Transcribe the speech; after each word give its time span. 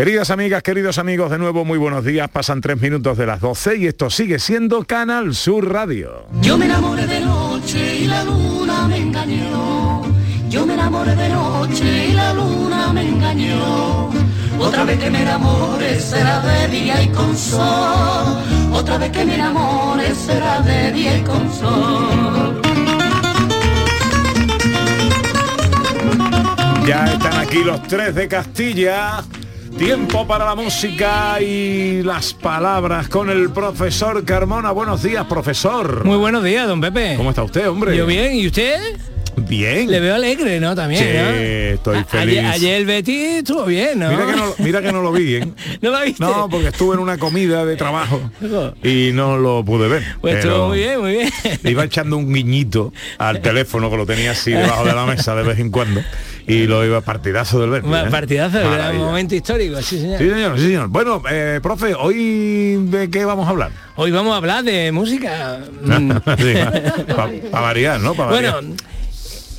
Queridas 0.00 0.30
amigas, 0.30 0.62
queridos 0.62 0.96
amigos, 0.96 1.30
de 1.30 1.36
nuevo 1.36 1.66
muy 1.66 1.76
buenos 1.76 2.06
días. 2.06 2.30
Pasan 2.30 2.62
tres 2.62 2.80
minutos 2.80 3.18
de 3.18 3.26
las 3.26 3.38
12 3.38 3.76
y 3.76 3.86
esto 3.86 4.08
sigue 4.08 4.38
siendo 4.38 4.82
Canal 4.84 5.34
Sur 5.34 5.70
Radio. 5.70 6.24
Yo 6.40 6.56
me 6.56 6.64
enamoré 6.64 7.06
de 7.06 7.20
noche 7.20 7.96
y 7.96 8.06
la 8.06 8.24
luna 8.24 8.88
me 8.88 8.96
engañó. 8.96 10.00
Yo 10.48 10.64
me 10.64 10.72
enamoré 10.72 11.14
de 11.14 11.28
noche 11.28 12.08
y 12.08 12.12
la 12.12 12.32
luna 12.32 12.94
me 12.94 13.08
engañó. 13.08 14.08
Otra 14.58 14.84
vez 14.84 14.98
que 14.98 15.10
me 15.10 15.20
enamore 15.20 16.00
será 16.00 16.40
de 16.40 16.68
día 16.68 17.02
y 17.02 17.08
con 17.08 17.36
sol. 17.36 18.38
Otra 18.72 18.96
vez 18.96 19.10
que 19.10 19.22
me 19.26 19.34
enamore 19.34 20.14
será 20.14 20.62
de 20.62 20.92
día 20.92 21.18
y 21.18 21.20
con 21.24 21.52
sol. 21.52 22.62
Ya 26.86 27.04
están 27.04 27.36
aquí 27.36 27.62
los 27.62 27.82
tres 27.82 28.14
de 28.14 28.28
Castilla. 28.28 29.22
Tiempo 29.80 30.26
para 30.26 30.44
la 30.44 30.54
música 30.54 31.40
y 31.40 32.02
las 32.02 32.34
palabras 32.34 33.08
con 33.08 33.30
el 33.30 33.48
profesor 33.48 34.22
Carmona. 34.26 34.72
Buenos 34.72 35.02
días, 35.02 35.24
profesor. 35.24 36.04
Muy 36.04 36.18
buenos 36.18 36.44
días, 36.44 36.68
don 36.68 36.82
Pepe. 36.82 37.14
¿Cómo 37.16 37.30
está 37.30 37.42
usted, 37.42 37.66
hombre? 37.66 37.96
Yo 37.96 38.04
bien, 38.04 38.34
¿y 38.34 38.46
usted? 38.46 38.78
Bien. 39.38 39.90
Le 39.90 40.00
veo 40.00 40.16
alegre, 40.16 40.60
¿no? 40.60 40.74
También, 40.74 41.02
Sí, 41.02 41.08
¿no? 41.14 41.30
estoy 41.30 42.04
feliz. 42.04 42.40
Ayer, 42.40 42.44
ayer 42.44 42.74
el 42.74 42.84
Betty 42.84 43.22
estuvo 43.22 43.64
bien, 43.64 44.00
¿no? 44.00 44.10
Mira 44.10 44.26
que 44.26 44.36
no, 44.36 44.54
mira 44.58 44.82
que 44.82 44.92
no 44.92 45.00
lo 45.00 45.12
vi, 45.12 45.36
¿eh? 45.36 45.48
¿No 45.80 45.90
lo 45.92 46.00
viste? 46.02 46.22
No, 46.22 46.46
porque 46.50 46.68
estuve 46.68 46.96
en 46.96 47.00
una 47.00 47.16
comida 47.16 47.64
de 47.64 47.76
trabajo 47.76 48.20
y 48.84 49.12
no 49.14 49.38
lo 49.38 49.64
pude 49.64 49.88
ver. 49.88 50.04
Pues 50.20 50.36
estuvo 50.44 50.68
muy 50.68 50.78
bien, 50.80 51.00
muy 51.00 51.12
bien. 51.12 51.30
Iba 51.64 51.84
echando 51.84 52.18
un 52.18 52.30
guiñito 52.34 52.92
al 53.16 53.40
teléfono 53.42 53.88
que 53.90 53.96
lo 53.96 54.04
tenía 54.04 54.32
así 54.32 54.50
debajo 54.50 54.84
de 54.84 54.92
la 54.92 55.06
mesa 55.06 55.34
de 55.34 55.42
vez 55.42 55.58
en 55.58 55.70
cuando 55.70 56.02
y 56.52 56.66
lo 56.66 56.84
iba 56.84 57.00
partidazo 57.00 57.60
del 57.60 57.70
Berti. 57.70 57.88
Ma- 57.88 58.02
¿eh? 58.02 58.10
Partidazo, 58.10 58.58
era 58.58 58.66
un 58.68 58.76
Maravilla. 58.76 59.04
momento 59.04 59.34
histórico, 59.34 59.80
sí 59.82 59.98
señor. 60.00 60.18
Sí, 60.18 60.28
señor, 60.30 60.58
sí, 60.58 60.64
señor. 60.66 60.88
Bueno, 60.88 61.22
eh, 61.30 61.60
profe, 61.62 61.94
hoy 61.94 62.76
de 62.86 63.08
qué 63.10 63.24
vamos 63.24 63.46
a 63.46 63.50
hablar. 63.50 63.70
Hoy 63.96 64.10
vamos 64.10 64.32
a 64.34 64.36
hablar 64.38 64.64
de 64.64 64.92
música. 64.92 65.60
Mm. 65.82 66.10
Para 67.50 67.60
variar, 67.62 68.00
¿no? 68.00 68.14
Pa 68.14 68.26
bueno, 68.26 68.60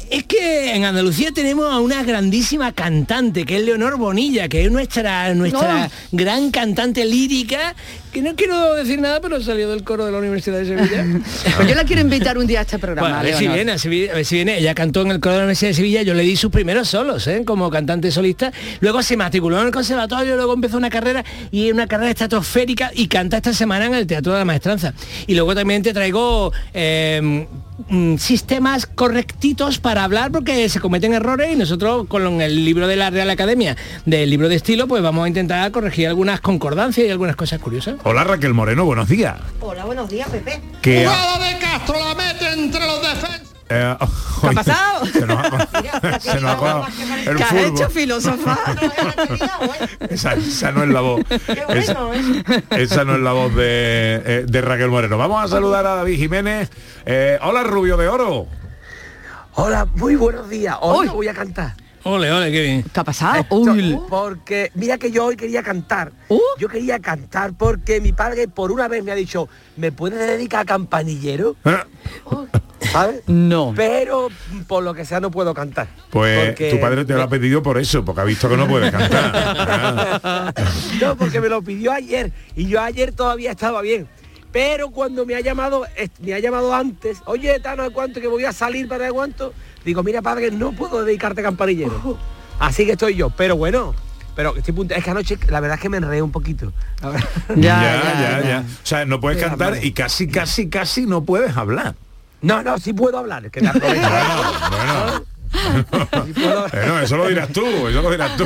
es 0.09 0.23
que 0.25 0.75
en 0.75 0.83
Andalucía 0.83 1.31
tenemos 1.33 1.71
a 1.71 1.79
una 1.79 2.03
grandísima 2.03 2.73
cantante, 2.73 3.45
que 3.45 3.57
es 3.57 3.63
Leonor 3.63 3.97
Bonilla, 3.97 4.49
que 4.49 4.65
es 4.65 4.71
nuestra, 4.71 5.33
nuestra 5.33 5.89
gran 6.11 6.51
cantante 6.51 7.05
lírica, 7.05 7.73
que 8.11 8.21
no 8.21 8.35
quiero 8.35 8.73
decir 8.75 8.99
nada, 8.99 9.21
pero 9.21 9.41
salió 9.41 9.69
del 9.69 9.83
coro 9.83 10.05
de 10.05 10.11
la 10.11 10.17
Universidad 10.17 10.59
de 10.59 10.65
Sevilla. 10.65 11.05
Pues 11.55 11.67
yo 11.69 11.75
la 11.75 11.83
quiero 11.83 12.01
invitar 12.01 12.37
un 12.37 12.47
día 12.47 12.59
a 12.59 12.61
este 12.63 12.79
programa. 12.79 13.07
Bueno, 13.07 13.19
a 13.19 13.23
ver 13.23 13.35
si 13.35 13.47
viene, 13.47 13.71
a 13.73 13.77
si 13.77 13.89
vi- 13.89 14.09
a 14.09 14.13
ver 14.13 14.25
si 14.25 14.35
viene. 14.35 14.57
Ella 14.57 14.73
cantó 14.73 15.01
en 15.01 15.11
el 15.11 15.19
coro 15.19 15.33
de 15.33 15.37
la 15.39 15.43
Universidad 15.45 15.69
de 15.71 15.75
Sevilla, 15.75 16.01
yo 16.01 16.13
le 16.13 16.23
di 16.23 16.35
sus 16.35 16.51
primeros 16.51 16.87
solos, 16.89 17.25
¿eh? 17.27 17.43
como 17.45 17.69
cantante 17.69 18.11
solista. 18.11 18.51
Luego 18.79 19.01
se 19.03 19.17
matriculó 19.17 19.59
en 19.61 19.67
el 19.67 19.71
conservatorio, 19.71 20.35
luego 20.35 20.53
empezó 20.53 20.77
una 20.77 20.89
carrera 20.89 21.23
y 21.51 21.71
una 21.71 21.87
carrera 21.87 22.09
estratosférica 22.11 22.91
y 22.93 23.07
canta 23.07 23.37
esta 23.37 23.53
semana 23.53 23.85
en 23.85 23.93
el 23.95 24.07
Teatro 24.07 24.33
de 24.33 24.39
la 24.39 24.45
Maestranza. 24.45 24.93
Y 25.27 25.35
luego 25.35 25.53
también 25.55 25.83
te 25.83 25.93
traigo 25.93 26.51
eh, 26.73 27.47
mm, 27.89 28.17
sistemas 28.17 28.85
correctitos 28.85 29.79
para 29.79 30.03
hablar 30.03 30.31
porque 30.31 30.67
se 30.69 30.79
cometen 30.79 31.13
errores 31.13 31.51
y 31.53 31.55
nosotros 31.55 32.07
con 32.07 32.41
el 32.41 32.65
libro 32.65 32.87
de 32.87 32.95
la 32.95 33.09
Real 33.09 33.29
Academia 33.29 33.75
del 34.05 34.29
libro 34.29 34.49
de 34.49 34.55
estilo 34.55 34.87
pues 34.87 35.01
vamos 35.03 35.25
a 35.25 35.27
intentar 35.27 35.69
corregir 35.71 36.07
algunas 36.07 36.41
concordancias 36.41 37.07
y 37.07 37.09
algunas 37.09 37.35
cosas 37.35 37.59
curiosas. 37.59 37.95
Hola 38.03 38.23
Raquel 38.23 38.53
Moreno, 38.53 38.85
buenos 38.85 39.07
días. 39.07 39.37
Hola, 39.59 39.85
buenos 39.85 40.09
días, 40.09 40.27
Pepe. 40.29 40.61
Que, 40.81 41.01
de 41.01 41.57
Castro 41.59 41.95
la 41.99 42.15
mete 42.15 42.51
entre 42.51 42.85
los 42.85 43.01
defensas. 43.01 43.53
eh, 43.69 43.95
¿Qué 44.41 44.47
ha 44.47 44.51
pasado? 44.53 45.05
Se 45.13 45.25
nos 45.27 45.37
ha, 45.37 46.19
se 46.19 46.41
nos 46.41 46.51
ha 46.51 46.57
colado 46.57 46.87
el 47.27 47.35
¿Qué 47.37 47.43
has 47.43 47.53
hecho, 47.53 47.89
filósofa? 47.91 48.57
Esa, 50.09 50.33
esa 50.33 50.71
no 50.71 50.83
es 50.83 50.89
la 50.89 51.01
voz. 51.01 51.21
bueno, 51.67 51.73
esa, 51.73 51.97
esa 52.71 53.03
no 53.05 53.15
es 53.15 53.21
la 53.21 53.31
voz 53.33 53.53
de, 53.55 54.45
de 54.47 54.61
Raquel 54.61 54.89
Moreno. 54.89 55.17
Vamos 55.19 55.43
a 55.43 55.47
saludar 55.47 55.85
a 55.85 55.95
David 55.95 56.17
Jiménez. 56.17 56.71
Eh, 57.05 57.37
hola 57.43 57.61
Rubio 57.63 57.97
de 57.97 58.07
Oro. 58.07 58.47
Hola, 59.53 59.85
muy 59.85 60.15
buenos 60.15 60.49
días. 60.49 60.75
Hoy 60.81 61.07
voy 61.07 61.27
a 61.27 61.33
cantar. 61.35 61.75
Ole, 62.03 62.31
ole, 62.31 62.51
qué 62.51 62.61
bien. 62.61 62.83
¿Qué 62.91 62.99
ha 62.99 63.03
pasado? 63.03 63.41
Esto- 63.41 63.55
Uy, 63.57 63.99
porque 64.09 64.71
mira 64.73 64.97
que 64.97 65.11
yo 65.11 65.25
hoy 65.25 65.35
quería 65.35 65.61
cantar. 65.61 66.11
Uh. 66.29 66.39
Yo 66.57 66.67
quería 66.67 66.99
cantar 66.99 67.53
porque 67.53 68.01
mi 68.01 68.11
padre 68.11 68.47
por 68.47 68.71
una 68.71 68.87
vez 68.87 69.03
me 69.03 69.11
ha 69.11 69.15
dicho, 69.15 69.47
¿me 69.77 69.91
puedes 69.91 70.17
dedicar 70.19 70.61
a 70.61 70.65
campanillero? 70.65 71.55
Eh, 71.65 71.77
¿Sabes? 72.91 73.21
no. 73.27 73.73
Pero 73.75 74.29
por 74.67 74.83
lo 74.83 74.93
que 74.95 75.05
sea 75.05 75.19
no 75.19 75.29
puedo 75.29 75.53
cantar. 75.53 75.87
Pues 76.09 76.47
Porque- 76.49 76.71
tu 76.71 76.79
padre 76.79 77.05
te 77.05 77.13
lo 77.13 77.21
ha 77.21 77.29
pedido 77.29 77.61
por 77.61 77.77
eso, 77.77 78.03
porque 78.03 78.21
ha 78.21 78.25
visto 78.25 78.49
que 78.49 78.57
no 78.57 78.67
puedes 78.67 78.91
cantar. 78.91 79.31
Ah. 80.23 80.53
no, 80.99 81.15
porque 81.15 81.39
me 81.39 81.49
lo 81.49 81.61
pidió 81.61 81.91
ayer 81.91 82.31
y 82.55 82.67
yo 82.67 82.81
ayer 82.81 83.11
todavía 83.13 83.51
estaba 83.51 83.81
bien. 83.81 84.07
Pero 84.51 84.89
cuando 84.89 85.25
me 85.25 85.35
ha 85.35 85.39
llamado, 85.39 85.85
me 86.19 86.33
ha 86.33 86.39
llamado 86.39 86.73
antes, 86.75 87.19
oye, 87.25 87.57
Tano, 87.61 87.83
¿de 87.83 87.91
cuánto 87.91 88.19
que 88.19 88.27
voy 88.27 88.43
a 88.43 88.51
salir 88.51 88.87
para 88.87 89.05
de 89.05 89.11
cuánto? 89.11 89.53
Digo, 89.85 90.03
mira, 90.03 90.21
padre, 90.21 90.51
no 90.51 90.71
puedo 90.73 91.03
dedicarte 91.03 91.41
a 91.41 91.43
campanillero. 91.45 92.17
Así 92.59 92.85
que 92.85 92.91
estoy 92.93 93.15
yo. 93.15 93.29
Pero 93.31 93.55
bueno, 93.55 93.95
pero 94.35 94.55
estoy 94.55 94.73
punto- 94.73 94.93
es 94.93 95.03
que 95.03 95.09
anoche 95.11 95.37
la 95.49 95.59
verdad 95.59 95.75
es 95.77 95.81
que 95.81 95.89
me 95.89 95.97
enredé 95.97 96.21
un 96.21 96.31
poquito. 96.31 96.71
Ya, 97.01 97.55
Ya, 97.55 97.81
ya, 97.81 98.03
ya, 98.03 98.41
ya, 98.41 98.47
ya. 98.47 98.59
O 98.61 98.85
sea, 98.85 99.05
no 99.05 99.19
puedes 99.19 99.41
cantar 99.43 99.83
y 99.83 99.91
casi, 99.93 100.27
casi, 100.27 100.69
casi 100.69 101.05
no 101.05 101.23
puedes 101.23 101.55
hablar. 101.57 101.95
No, 102.41 102.63
no, 102.63 102.77
sí 102.79 102.93
puedo 102.93 103.17
hablar, 103.17 103.45
es 103.45 103.51
que 103.51 103.65
aprovecho. 103.67 104.09
Bueno, 105.51 106.67
bueno, 106.71 106.99
eso 107.01 107.17
lo 107.17 107.27
dirás 107.27 107.49
tú, 107.49 107.65
eso 107.87 108.01
lo 108.01 108.09
dirás 108.09 108.37
tú. 108.37 108.45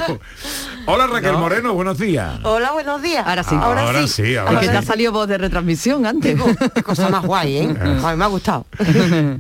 Hola 0.88 1.08
Raquel 1.08 1.34
No. 1.34 1.40
Moreno, 1.40 1.74
buenos 1.74 1.98
días. 2.00 2.40
Hola, 2.44 2.72
buenos 2.72 3.02
días. 3.02 3.26
Ahora 3.26 3.44
sí. 3.44 3.56
Ahora 3.56 4.08
sí, 4.08 4.36
ahora 4.36 4.52
Porque 4.52 4.66
sí. 4.66 4.72
te 4.72 4.78
ha 4.78 4.82
salido 4.82 5.12
voz 5.12 5.28
de 5.28 5.38
retransmisión 5.38 6.06
antes. 6.06 6.36
Qué 6.74 6.84
cosa 6.84 7.10
más 7.10 7.24
guay, 7.24 7.58
¿eh? 7.58 7.76
A 8.04 8.12
mí 8.12 8.18
me 8.18 8.24
ha 8.24 8.28
gustado. 8.28 8.66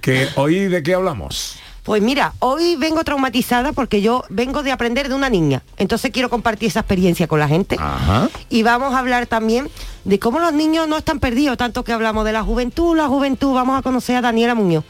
Que 0.01 0.27
hoy 0.35 0.65
de 0.67 0.83
qué 0.83 0.93
hablamos. 0.93 1.57
Pues 1.85 2.01
mira, 2.01 2.33
hoy 2.39 2.75
vengo 2.77 3.03
traumatizada 3.03 3.71
porque 3.71 4.01
yo 4.01 4.23
vengo 4.29 4.63
de 4.63 4.71
aprender 4.71 5.07
de 5.07 5.13
una 5.13 5.29
niña. 5.29 5.61
Entonces 5.77 6.09
quiero 6.11 6.31
compartir 6.31 6.69
esa 6.69 6.79
experiencia 6.79 7.27
con 7.27 7.39
la 7.39 7.47
gente. 7.47 7.77
Ajá. 7.79 8.27
Y 8.49 8.63
vamos 8.63 8.95
a 8.95 8.99
hablar 8.99 9.27
también 9.27 9.69
de 10.03 10.17
cómo 10.17 10.39
los 10.39 10.51
niños 10.51 10.87
no 10.87 10.97
están 10.97 11.19
perdidos, 11.19 11.57
tanto 11.57 11.83
que 11.83 11.93
hablamos 11.93 12.25
de 12.25 12.31
la 12.31 12.41
juventud, 12.41 12.97
la 12.97 13.07
juventud. 13.07 13.53
Vamos 13.53 13.77
a 13.77 13.83
conocer 13.83 14.15
a 14.15 14.21
Daniela 14.21 14.55
Muñoz, 14.55 14.83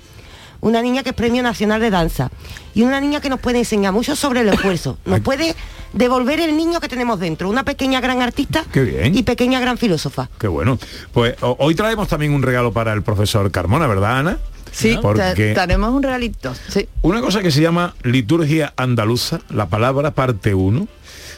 una 0.62 0.82
niña 0.82 1.04
que 1.04 1.10
es 1.10 1.16
Premio 1.16 1.44
Nacional 1.44 1.82
de 1.82 1.90
Danza 1.90 2.32
y 2.74 2.84
una 2.84 3.02
niña 3.02 3.20
que 3.20 3.30
nos 3.30 3.42
puede 3.42 3.60
enseñar 3.60 3.92
mucho 3.92 4.16
sobre 4.16 4.40
el 4.40 4.48
esfuerzo. 4.48 4.98
Nos 5.06 5.20
puede 5.20 5.54
devolver 5.92 6.40
el 6.40 6.56
niño 6.56 6.80
que 6.80 6.88
tenemos 6.88 7.20
dentro, 7.20 7.50
una 7.50 7.66
pequeña 7.66 8.00
gran 8.00 8.22
artista 8.22 8.64
Qué 8.72 8.84
bien. 8.84 9.18
y 9.18 9.24
pequeña 9.24 9.60
gran 9.60 9.78
filósofa. 9.78 10.30
Qué 10.40 10.48
bueno. 10.48 10.78
Pues 11.12 11.36
hoy 11.42 11.76
traemos 11.76 12.08
también 12.08 12.32
un 12.32 12.42
regalo 12.42 12.72
para 12.72 12.94
el 12.94 13.04
profesor 13.04 13.52
Carmona, 13.52 13.86
¿verdad, 13.86 14.20
Ana? 14.20 14.38
Sí, 14.76 14.98
Porque 15.02 15.34
te- 15.36 15.54
tenemos 15.54 15.92
un 15.94 16.04
regalito. 16.04 16.54
Sí. 16.68 16.88
una 17.02 17.22
cosa 17.22 17.42
que 17.42 17.50
se 17.52 17.62
llama 17.62 17.96
liturgia 18.04 18.74
andaluza, 18.76 19.40
la 19.50 19.68
palabra 19.68 20.12
parte 20.12 20.54
1, 20.54 20.88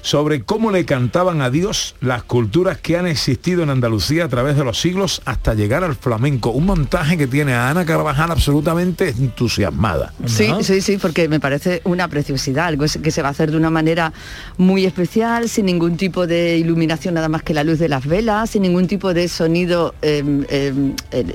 sobre 0.07 0.43
cómo 0.43 0.71
le 0.71 0.85
cantaban 0.85 1.41
a 1.41 1.49
Dios 1.49 1.95
las 1.99 2.23
culturas 2.23 2.77
que 2.77 2.95
han 2.95 3.07
existido 3.07 3.61
en 3.63 3.69
Andalucía 3.69 4.23
a 4.23 4.29
través 4.29 4.55
de 4.55 4.63
los 4.63 4.79
siglos 4.79 5.21
hasta 5.25 5.53
llegar 5.53 5.83
al 5.83 5.95
flamenco. 5.95 6.51
Un 6.51 6.65
montaje 6.65 7.17
que 7.17 7.27
tiene 7.27 7.53
a 7.53 7.69
Ana 7.69 7.85
Carvajal 7.85 8.31
absolutamente 8.31 9.09
entusiasmada. 9.09 10.13
Sí, 10.25 10.49
sí, 10.61 10.79
sí, 10.79 10.97
porque 10.97 11.27
me 11.27 11.41
parece 11.41 11.81
una 11.83 12.07
preciosidad, 12.07 12.67
algo 12.67 12.85
que 13.03 13.11
se 13.11 13.21
va 13.21 13.27
a 13.27 13.31
hacer 13.31 13.51
de 13.51 13.57
una 13.57 13.69
manera 13.69 14.13
muy 14.55 14.85
especial, 14.85 15.49
sin 15.49 15.65
ningún 15.65 15.97
tipo 15.97 16.25
de 16.25 16.57
iluminación 16.57 17.15
nada 17.15 17.27
más 17.27 17.43
que 17.43 17.53
la 17.53 17.65
luz 17.65 17.77
de 17.77 17.89
las 17.89 18.05
velas, 18.05 18.51
sin 18.51 18.61
ningún 18.61 18.87
tipo 18.87 19.13
de 19.13 19.27
sonido, 19.27 19.93
eh, 20.01 20.23
eh, 20.49 20.73
eh, 21.11 21.25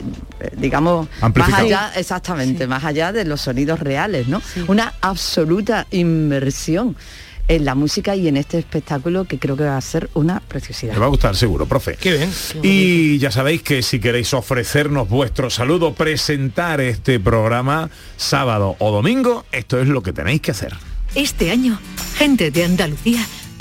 digamos, 0.56 1.08
más 1.20 1.52
allá, 1.52 1.92
exactamente, 1.94 2.66
más 2.66 2.84
allá 2.84 3.12
de 3.12 3.26
los 3.26 3.42
sonidos 3.42 3.80
reales, 3.80 4.28
¿no? 4.28 4.40
Una 4.66 4.94
absoluta 5.02 5.86
inmersión 5.90 6.96
en 7.48 7.64
la 7.64 7.74
música 7.74 8.16
y 8.16 8.28
en 8.28 8.36
este 8.36 8.58
espectáculo 8.58 9.24
que 9.24 9.38
creo 9.38 9.56
que 9.56 9.64
va 9.64 9.76
a 9.76 9.80
ser 9.80 10.10
una 10.14 10.40
preciosidad. 10.40 10.94
Le 10.94 11.00
va 11.00 11.06
a 11.06 11.10
gustar 11.10 11.36
seguro, 11.36 11.66
profe. 11.66 11.96
Qué 11.96 12.12
bien. 12.12 12.30
Y 12.62 13.18
ya 13.18 13.30
sabéis 13.30 13.62
que 13.62 13.82
si 13.82 14.00
queréis 14.00 14.32
ofrecernos 14.34 15.08
vuestro 15.08 15.50
saludo, 15.50 15.94
presentar 15.94 16.80
este 16.80 17.20
programa 17.20 17.90
sábado 18.16 18.76
o 18.78 18.90
domingo, 18.90 19.44
esto 19.52 19.80
es 19.80 19.88
lo 19.88 20.02
que 20.02 20.12
tenéis 20.12 20.40
que 20.40 20.50
hacer. 20.52 20.74
Este 21.14 21.50
año, 21.50 21.78
Gente 22.16 22.50
de 22.50 22.64
Andalucía 22.64 23.26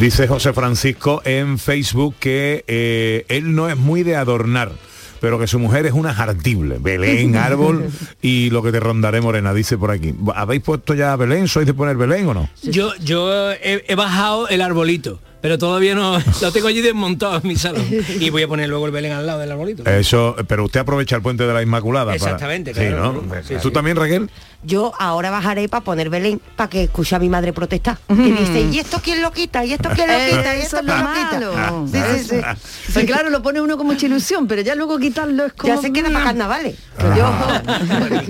Dice 0.00 0.26
José 0.26 0.54
Francisco 0.54 1.20
en 1.26 1.58
Facebook 1.58 2.14
que 2.18 2.64
eh, 2.66 3.26
él 3.28 3.54
no 3.54 3.68
es 3.68 3.76
muy 3.76 4.02
de 4.02 4.16
adornar 4.16 4.72
pero 5.20 5.38
que 5.38 5.46
su 5.46 5.58
mujer 5.58 5.84
es 5.84 5.92
una 5.92 6.14
jartible. 6.14 6.78
Belén, 6.80 7.36
árbol 7.36 7.90
y 8.22 8.48
lo 8.48 8.62
que 8.62 8.72
te 8.72 8.80
rondaré 8.80 9.20
morena, 9.20 9.52
dice 9.52 9.76
por 9.76 9.90
aquí. 9.90 10.14
¿Habéis 10.34 10.62
puesto 10.62 10.94
ya 10.94 11.14
Belén? 11.16 11.48
¿Sois 11.48 11.66
de 11.66 11.74
poner 11.74 11.98
Belén 11.98 12.26
o 12.28 12.32
no? 12.32 12.48
Yo, 12.62 12.94
yo 12.96 13.52
he, 13.52 13.84
he 13.86 13.94
bajado 13.94 14.48
el 14.48 14.62
arbolito 14.62 15.20
pero 15.40 15.58
todavía 15.58 15.94
no 15.94 16.18
lo 16.40 16.52
tengo 16.52 16.68
allí 16.68 16.80
desmontado 16.80 17.40
en 17.42 17.48
mi 17.48 17.56
salón 17.56 17.84
y 18.20 18.30
voy 18.30 18.42
a 18.42 18.48
poner 18.48 18.68
luego 18.68 18.86
el 18.86 18.92
Belén 18.92 19.12
al 19.12 19.26
lado 19.26 19.38
del 19.38 19.50
arbolito 19.50 19.84
eso 19.86 20.36
pero 20.46 20.64
usted 20.64 20.80
aprovecha 20.80 21.16
el 21.16 21.22
puente 21.22 21.46
de 21.46 21.54
la 21.54 21.62
Inmaculada 21.62 22.14
exactamente 22.14 22.74
para... 22.74 22.88
claro, 22.88 23.22
sí, 23.22 23.28
¿no? 23.28 23.42
Sí, 23.42 23.54
tú 23.62 23.68
sí. 23.68 23.74
también 23.74 23.96
Raquel 23.96 24.30
Yo 24.62 24.92
ahora 24.98 25.30
bajaré 25.30 25.68
para 25.70 25.82
poner 25.82 26.10
Belén 26.10 26.38
para 26.54 26.68
que 26.68 26.82
escuche 26.84 27.16
a 27.16 27.18
mi 27.18 27.30
madre 27.30 27.52
protestar. 27.54 27.96
Que 28.08 28.14
dice, 28.14 28.60
¿y 28.70 28.78
esto 28.78 29.00
quién 29.02 29.22
lo 29.22 29.32
quita? 29.32 29.64
¿Y 29.64 29.72
esto 29.72 29.88
quién 29.94 30.06
lo 30.08 30.18
quita? 30.36 30.56
¿Y 30.56 30.60
esto 30.60 30.78
es 30.80 30.84
lo 30.84 30.92
quién 30.92 31.04
lo 31.06 31.12
quita? 31.14 31.56
malo. 31.58 31.88
Sí, 31.90 31.98
sí, 32.18 32.24
sí. 32.28 32.92
Pues 32.92 33.06
claro, 33.06 33.30
lo 33.30 33.42
pone 33.42 33.60
uno 33.62 33.78
con 33.78 33.86
mucha 33.86 34.04
ilusión, 34.04 34.46
pero 34.46 34.60
ya 34.60 34.74
luego 34.74 34.98
quitarlo 34.98 35.46
es 35.46 35.54
como... 35.54 35.74
Ya 35.74 35.80
se 35.80 35.90
queda 35.92 36.10
para 36.10 36.24
carnavales. 36.26 36.76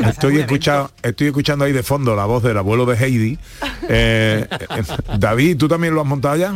estoy 0.09 0.39
escuchando 0.39 0.91
estoy 1.03 1.27
escuchando 1.29 1.65
ahí 1.65 1.73
de 1.73 1.83
fondo 1.83 2.15
la 2.15 2.25
voz 2.27 2.43
del 2.43 2.57
abuelo 2.59 2.87
de 2.87 2.97
Heidi 2.97 3.39
Eh, 3.89 4.47
eh, 4.51 4.83
David 5.19 5.57
tú 5.57 5.67
también 5.69 5.95
lo 5.95 6.01
has 6.01 6.07
montado 6.07 6.37
ya 6.37 6.55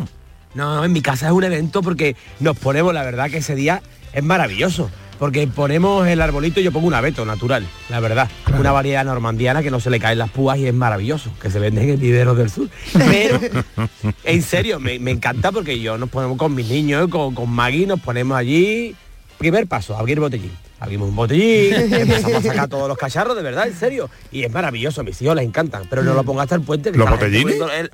No, 0.54 0.84
en 0.84 0.92
mi 0.92 1.00
casa 1.02 1.26
es 1.26 1.32
un 1.32 1.42
evento 1.44 1.82
porque 1.82 2.16
nos 2.40 2.56
ponemos, 2.56 2.94
la 2.94 3.02
verdad 3.02 3.28
que 3.30 3.38
ese 3.38 3.54
día 3.54 3.82
es 4.12 4.22
maravilloso. 4.22 4.90
Porque 5.18 5.46
ponemos 5.46 6.06
el 6.08 6.20
arbolito 6.20 6.60
y 6.60 6.64
yo 6.64 6.72
pongo 6.72 6.86
un 6.88 6.94
abeto 6.94 7.24
natural, 7.24 7.64
la 7.88 8.00
verdad. 8.00 8.28
Una 8.58 8.72
variedad 8.72 9.04
normandiana 9.04 9.62
que 9.62 9.70
no 9.70 9.80
se 9.80 9.90
le 9.90 10.00
caen 10.00 10.18
las 10.18 10.30
púas 10.30 10.58
y 10.58 10.66
es 10.66 10.74
maravilloso, 10.74 11.30
que 11.40 11.50
se 11.50 11.58
venden 11.58 11.88
en 11.90 12.00
viveros 12.00 12.36
del 12.36 12.50
sur. 12.50 12.68
Pero, 12.92 13.38
en 14.24 14.42
serio, 14.42 14.80
me, 14.80 14.98
me 14.98 15.12
encanta 15.12 15.52
porque 15.52 15.78
yo 15.80 15.96
nos 15.98 16.08
ponemos 16.10 16.36
con 16.36 16.54
mis 16.54 16.68
niños, 16.68 17.08
con, 17.08 17.34
con 17.34 17.48
Maggie, 17.50 17.86
nos 17.86 18.00
ponemos 18.00 18.36
allí. 18.36 18.94
Primer 19.38 19.66
paso, 19.66 19.96
abrir 19.96 20.20
botellín. 20.20 20.52
Abrimos 20.80 21.08
un 21.08 21.16
botellín, 21.16 21.72
empezamos 21.74 22.34
a 22.34 22.42
sacar 22.42 22.68
todos 22.68 22.88
los 22.88 22.98
cacharros, 22.98 23.36
de 23.36 23.42
verdad, 23.42 23.66
en 23.66 23.74
serio. 23.74 24.10
Y 24.30 24.42
es 24.42 24.52
maravilloso, 24.52 25.00
a 25.00 25.04
mis 25.04 25.20
hijos 25.22 25.34
les 25.36 25.44
encantan. 25.46 25.84
Pero 25.88 26.02
no 26.02 26.12
lo 26.14 26.24
ponga 26.24 26.42
hasta 26.42 26.56
el 26.56 26.60
puente. 26.62 26.92
que 26.92 26.98
¿Los 26.98 27.08
botellines? 27.08 27.54
el- 27.78 27.90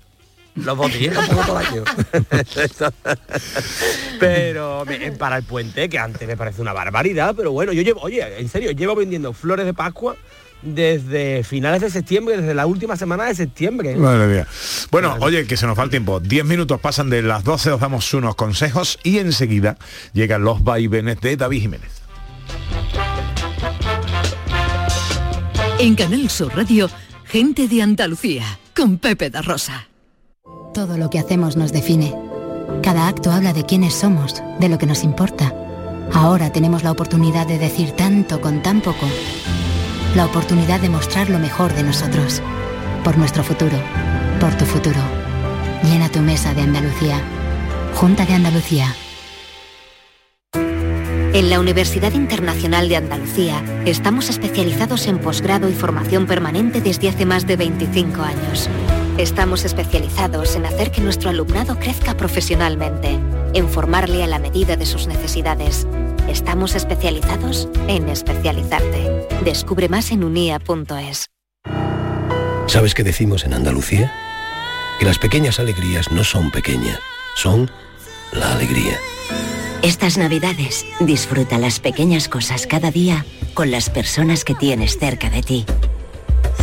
los 0.56 0.76
botellines 0.76 1.18
pongo 1.18 1.42
todo 1.42 1.60
el 1.60 1.66
año. 1.66 1.84
pero 4.20 4.84
me- 4.84 5.12
para 5.12 5.36
el 5.36 5.42
puente, 5.44 5.88
que 5.88 5.98
antes 5.98 6.26
me 6.26 6.36
parece 6.36 6.60
una 6.62 6.72
barbaridad, 6.72 7.34
pero 7.36 7.52
bueno, 7.52 7.72
yo 7.72 7.82
llevo, 7.82 8.00
oye, 8.00 8.22
en 8.38 8.48
serio, 8.48 8.70
llevo 8.72 8.94
vendiendo 8.94 9.32
flores 9.32 9.66
de 9.66 9.74
Pascua 9.74 10.16
desde 10.62 11.42
finales 11.42 11.80
de 11.80 11.88
septiembre, 11.90 12.36
desde 12.36 12.52
la 12.52 12.66
última 12.66 12.94
semana 12.96 13.24
de 13.24 13.34
septiembre. 13.34 13.96
Madre 13.96 14.26
mía. 14.26 14.46
Bueno, 14.90 15.16
oye, 15.20 15.46
que 15.46 15.56
se 15.56 15.66
nos 15.66 15.78
va 15.78 15.84
el 15.84 15.90
tiempo. 15.90 16.20
Diez 16.20 16.44
minutos 16.44 16.78
pasan 16.80 17.08
de 17.08 17.22
las 17.22 17.44
12, 17.44 17.70
os 17.72 17.80
damos 17.80 18.12
unos 18.12 18.34
consejos 18.34 18.98
y 19.02 19.18
enseguida 19.18 19.78
llegan 20.12 20.42
los 20.44 20.62
vaivenes 20.62 21.20
de 21.22 21.36
David 21.36 21.60
Jiménez. 21.62 21.90
En 25.78 25.94
Canal 25.94 26.28
Sur 26.28 26.54
Radio, 26.54 26.90
Gente 27.24 27.66
de 27.68 27.80
Andalucía, 27.80 28.44
con 28.76 28.98
Pepe 28.98 29.30
da 29.30 29.40
Rosa. 29.40 29.86
Todo 30.72 30.96
lo 30.96 31.10
que 31.10 31.18
hacemos 31.18 31.56
nos 31.56 31.72
define. 31.72 32.14
Cada 32.80 33.08
acto 33.08 33.32
habla 33.32 33.52
de 33.52 33.64
quiénes 33.64 33.92
somos, 33.92 34.40
de 34.60 34.68
lo 34.68 34.78
que 34.78 34.86
nos 34.86 35.02
importa. 35.02 35.52
Ahora 36.12 36.52
tenemos 36.52 36.84
la 36.84 36.92
oportunidad 36.92 37.48
de 37.48 37.58
decir 37.58 37.90
tanto 37.90 38.40
con 38.40 38.62
tan 38.62 38.80
poco. 38.80 39.06
La 40.14 40.26
oportunidad 40.26 40.80
de 40.80 40.88
mostrar 40.88 41.28
lo 41.28 41.40
mejor 41.40 41.74
de 41.74 41.82
nosotros. 41.82 42.40
Por 43.02 43.18
nuestro 43.18 43.42
futuro. 43.42 43.76
Por 44.38 44.54
tu 44.56 44.64
futuro. 44.64 45.00
Llena 45.82 46.08
tu 46.08 46.20
mesa 46.20 46.54
de 46.54 46.62
Andalucía. 46.62 47.20
Junta 47.94 48.24
de 48.24 48.34
Andalucía. 48.34 48.94
En 50.52 51.50
la 51.50 51.58
Universidad 51.58 52.12
Internacional 52.12 52.88
de 52.88 52.96
Andalucía 52.96 53.60
estamos 53.86 54.30
especializados 54.30 55.08
en 55.08 55.18
posgrado 55.18 55.68
y 55.68 55.72
formación 55.72 56.26
permanente 56.26 56.80
desde 56.80 57.08
hace 57.08 57.26
más 57.26 57.46
de 57.48 57.56
25 57.56 58.22
años. 58.22 58.70
Estamos 59.20 59.66
especializados 59.66 60.56
en 60.56 60.64
hacer 60.64 60.90
que 60.90 61.02
nuestro 61.02 61.28
alumnado 61.28 61.78
crezca 61.78 62.16
profesionalmente, 62.16 63.18
en 63.52 63.68
formarle 63.68 64.24
a 64.24 64.26
la 64.26 64.38
medida 64.38 64.76
de 64.76 64.86
sus 64.86 65.06
necesidades. 65.08 65.86
Estamos 66.26 66.74
especializados 66.74 67.68
en 67.86 68.08
especializarte. 68.08 69.28
Descubre 69.44 69.90
más 69.90 70.10
en 70.10 70.24
unia.es. 70.24 71.26
¿Sabes 72.66 72.94
qué 72.94 73.02
decimos 73.02 73.44
en 73.44 73.52
Andalucía? 73.52 74.10
Que 74.98 75.04
las 75.04 75.18
pequeñas 75.18 75.60
alegrías 75.60 76.10
no 76.10 76.24
son 76.24 76.50
pequeñas, 76.50 76.98
son 77.36 77.70
la 78.32 78.54
alegría. 78.54 78.96
Estas 79.82 80.16
navidades 80.16 80.86
disfruta 80.98 81.58
las 81.58 81.78
pequeñas 81.78 82.26
cosas 82.26 82.66
cada 82.66 82.90
día 82.90 83.26
con 83.52 83.70
las 83.70 83.90
personas 83.90 84.44
que 84.44 84.54
tienes 84.54 84.98
cerca 84.98 85.28
de 85.28 85.42
ti. 85.42 85.66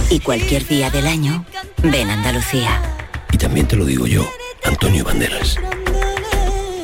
Y 0.09 0.19
cualquier 0.19 0.67
día 0.67 0.89
del 0.89 1.07
año, 1.07 1.45
ven 1.83 2.09
Andalucía. 2.09 2.81
Y 3.31 3.37
también 3.37 3.67
te 3.67 3.75
lo 3.75 3.85
digo 3.85 4.07
yo, 4.07 4.27
Antonio 4.63 5.03
Banderas. 5.03 5.57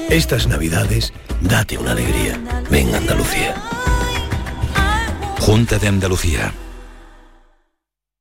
Estas 0.09 0.47
navidades, 0.47 1.13
date 1.41 1.77
una 1.77 1.91
alegría. 1.91 2.39
Ven 2.69 2.93
Andalucía. 2.93 3.55
Junta 5.39 5.79
de 5.79 5.87
Andalucía. 5.87 6.53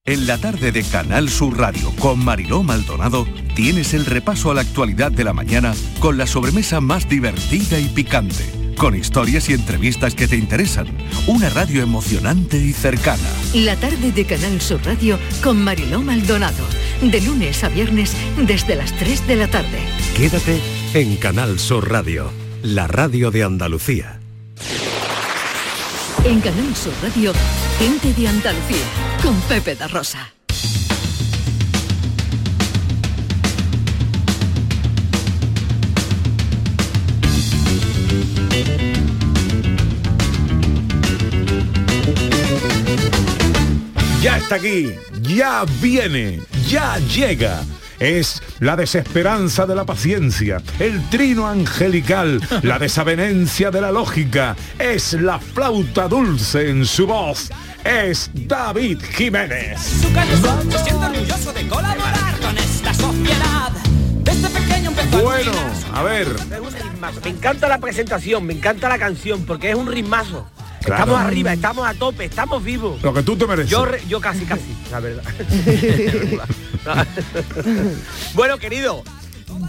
En 0.05 0.27
la 0.27 0.37
tarde 0.37 0.73
de 0.73 0.83
Canal 0.83 1.29
Sur 1.29 1.57
Radio 1.57 1.93
con 2.01 2.25
Mariló 2.25 2.65
Maldonado 2.65 3.25
tienes 3.55 3.95
el 3.95 4.05
repaso 4.05 4.51
a 4.51 4.55
la 4.55 4.63
actualidad 4.63 5.13
de 5.13 5.23
la 5.23 5.33
mañana 5.33 5.75
con 6.01 6.19
la 6.19 6.27
sobremesa 6.27 6.81
más 6.81 7.09
divertida 7.09 7.79
y 7.79 7.89
picante, 7.89 8.45
con 8.77 8.97
historias 8.97 9.49
y 9.49 9.55
entrevistas 9.55 10.15
que 10.15 10.29
te 10.29 10.37
interesan, 10.37 10.87
una 11.27 11.49
radio 11.49 11.83
emocionante 11.83 12.59
y 12.59 12.73
cercana. 12.73 13.23
La 13.55 13.77
tarde 13.77 14.13
de 14.13 14.25
Canal 14.25 14.61
Sur 14.61 14.85
Radio 14.85 15.19
con 15.43 15.63
Mariló 15.63 16.01
Maldonado. 16.03 16.65
De 17.01 17.21
lunes 17.21 17.63
a 17.65 17.69
viernes 17.69 18.15
desde 18.39 18.77
las 18.77 18.93
3 18.93 19.27
de 19.27 19.37
la 19.37 19.49
tarde. 19.49 19.79
Quédate 20.17 20.61
en 20.95 21.17
Canal 21.17 21.59
Sur 21.59 21.91
Radio, 21.91 22.31
la 22.63 22.87
radio 22.87 23.31
de 23.31 23.43
Andalucía. 23.43 24.21
En 26.25 26.41
Canal 26.41 26.77
Sur 26.77 26.93
Radio, 27.03 27.33
Gente 27.79 28.13
de 28.15 28.29
Andalucía, 28.29 28.87
con 29.23 29.41
Pepe 29.43 29.75
da 29.75 29.89
Rosa. 29.89 30.33
Está 44.53 44.67
aquí, 44.67 44.95
ya 45.23 45.65
viene, 45.81 46.41
ya 46.69 46.99
llega. 46.99 47.63
Es 47.99 48.43
la 48.59 48.77
desesperanza 48.77 49.65
de 49.65 49.75
la 49.75 49.87
paciencia, 49.87 50.61
el 50.79 51.09
trino 51.09 51.47
angelical, 51.47 52.41
la 52.63 52.79
desavenencia 52.79 53.71
de 53.71 53.81
la 53.81 53.93
lógica, 53.93 54.55
es 54.79 55.15
la 55.15 55.39
flauta 55.39 56.07
dulce 56.07 56.69
en 56.69 56.85
su 56.85 57.07
voz, 57.07 57.51
es 57.85 58.31
David 58.35 59.01
Jiménez. 59.17 59.81
Me 60.13 60.79
siento 60.79 61.07
orgulloso 61.07 61.53
de 61.53 61.69
colaborar 61.69 62.39
con 62.41 62.59
esta 62.59 62.93
sociedad. 62.93 63.73
Desde 64.23 64.51
pequeño 64.51 64.91
empezó 64.91 65.19
a 65.19 65.23
Bueno, 65.23 65.53
a 65.95 66.03
ver, 66.03 66.29
Me 67.25 67.31
encanta 67.31 67.69
la 67.69 67.79
presentación, 67.79 68.45
me 68.45 68.53
encanta 68.53 68.89
la 68.89 68.99
canción, 68.99 69.47
porque 69.47 69.71
es 69.71 69.77
un 69.77 69.87
ritmazo. 69.87 70.47
Claro. 70.83 71.03
Estamos 71.03 71.21
arriba, 71.21 71.53
estamos 71.53 71.87
a 71.87 71.95
tope, 71.95 72.25
estamos 72.25 72.63
vivos. 72.63 73.03
lo 73.03 73.15
que 73.15 73.23
tú 73.23 73.37
te 73.37 73.47
mereces. 73.47 73.71
Yo, 73.71 73.87
yo 74.09 74.21
casi, 74.21 74.45
casi, 74.45 74.77
la 74.91 75.01
verdad. 75.01 75.23
bueno, 78.35 78.59
querido, 78.59 79.03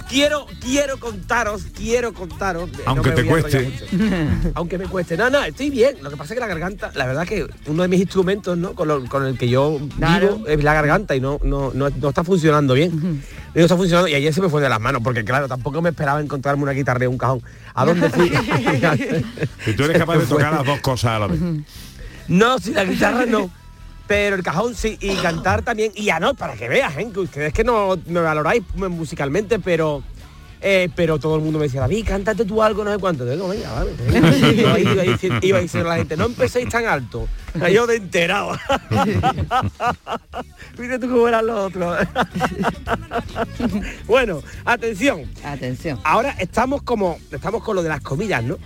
quiero, 0.09 0.45
quiero 0.61 0.99
contaros, 0.99 1.63
quiero 1.75 2.13
contaros. 2.13 2.69
no 2.71 2.77
Aunque 2.85 3.09
me 3.09 3.15
te 3.15 3.23
voy 3.23 3.33
a 3.33 3.37
enrollar 3.45 3.63
cueste. 3.63 4.51
Aunque 4.55 4.77
me 4.77 4.85
cueste. 4.85 5.17
No, 5.17 5.29
no, 5.29 5.43
estoy 5.43 5.69
bien. 5.69 5.97
Lo 6.01 6.09
que 6.09 6.17
pasa 6.17 6.33
es 6.33 6.37
que 6.37 6.39
la 6.41 6.47
garganta, 6.47 6.91
la 6.95 7.05
verdad 7.05 7.25
que 7.27 7.47
uno 7.67 7.81
de 7.83 7.87
mis 7.87 7.99
instrumentos, 8.01 8.57
¿no? 8.57 8.73
Con, 8.73 8.87
lo- 8.87 9.05
con 9.05 9.25
el 9.25 9.37
que 9.37 9.49
yo 9.49 9.79
Claro. 9.97 10.35
vivo 10.37 10.47
es 10.47 10.63
la 10.63 10.73
garganta 10.73 11.15
y 11.15 11.21
no, 11.21 11.39
no, 11.43 11.71
no, 11.73 11.89
no 11.89 12.09
está 12.09 12.23
funcionando 12.23 12.73
bien. 12.73 13.21
No 13.55 13.61
está 13.61 13.75
funcionando 13.77 14.07
y 14.07 14.15
ayer 14.15 14.33
se 14.33 14.41
me 14.41 14.49
fue 14.49 14.61
de 14.61 14.69
las 14.69 14.79
manos, 14.81 15.01
porque 15.03 15.23
claro, 15.23 15.47
tampoco 15.47 15.81
me 15.81 15.89
esperaba 15.89 16.19
encontrarme 16.21 16.63
una 16.63 16.71
guitarra 16.71 17.03
y 17.03 17.07
un 17.07 17.17
cajón. 17.17 17.41
¿A 17.73 17.85
dónde 17.85 18.09
fui? 18.09 18.31
Y 19.67 19.73
tú 19.73 19.83
eres 19.83 19.97
capaz 19.99 20.17
de 20.17 20.25
tocar 20.25 20.53
las 20.53 20.65
dos 20.65 20.79
cosas 20.79 21.11
a 21.11 21.19
la 21.19 21.27
vez. 21.27 21.39
No, 22.27 22.57
si 22.59 22.71
la 22.73 22.83
guitarra 22.85 23.25
no. 23.25 23.49
Pero 24.07 24.35
el 24.35 24.43
cajón 24.43 24.75
sí, 24.75 24.97
y 24.99 25.15
cantar 25.15 25.61
también, 25.61 25.91
y 25.95 26.05
ya 26.05 26.19
no, 26.19 26.33
para 26.33 26.55
que 26.55 26.67
veas, 26.67 26.95
¿eh? 26.97 27.09
que 27.13 27.19
ustedes 27.21 27.53
que 27.53 27.63
no 27.63 27.97
me 28.07 28.19
valoráis 28.19 28.61
musicalmente, 28.75 29.59
pero 29.59 30.03
eh, 30.65 30.89
pero 30.95 31.19
todo 31.19 31.35
el 31.35 31.41
mundo 31.41 31.59
me 31.59 31.65
decía, 31.65 31.81
David, 31.81 32.05
cántate 32.07 32.45
tú 32.45 32.63
algo, 32.63 32.85
no 32.85 32.93
sé 32.93 32.97
cuánto. 32.97 33.25
Digo, 33.25 33.49
venga, 33.49 33.69
vale. 33.73 33.91
venga". 34.09 34.37
Iba, 34.37 34.79
iba 34.79 35.03
diciendo- 35.03 35.39
iba 35.41 35.59
diciendo 35.59 35.89
la 35.89 35.97
gente, 35.97 36.15
no 36.15 36.25
empecéis 36.25 36.69
tan 36.69 36.85
alto. 36.85 37.27
Yo 37.71 37.85
de 37.85 37.97
enterado. 37.97 38.57
Viste 40.77 40.99
tú 40.99 41.09
cómo 41.09 41.27
eran 41.27 41.45
los 41.47 41.59
otros. 41.67 41.97
bueno, 44.07 44.41
atención. 44.65 45.23
Atención. 45.43 45.99
Ahora 46.03 46.31
estamos 46.39 46.81
como, 46.83 47.17
estamos 47.31 47.63
con 47.63 47.75
lo 47.75 47.83
de 47.83 47.89
las 47.89 48.01
comidas, 48.01 48.43
¿no? 48.43 48.57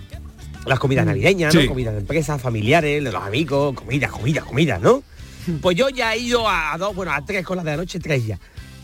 Las 0.66 0.78
comidas 0.78 1.06
navideñas, 1.06 1.54
¿no? 1.54 1.60
Sí. 1.60 1.66
Comidas 1.66 1.94
de 1.94 2.00
empresas, 2.00 2.40
familiares, 2.40 3.02
de 3.02 3.10
los 3.12 3.22
amigos, 3.22 3.74
comidas, 3.74 4.10
comidas, 4.10 4.44
comidas, 4.44 4.80
¿no? 4.80 5.02
Pues 5.60 5.76
yo 5.76 5.88
ya 5.88 6.14
he 6.14 6.18
ido 6.18 6.48
a 6.48 6.76
dos, 6.78 6.94
bueno, 6.94 7.12
a 7.12 7.24
tres 7.24 7.44
con 7.44 7.56
las 7.56 7.64
de 7.64 7.72
anoche, 7.72 7.98
tres 7.98 8.26
ya. 8.26 8.38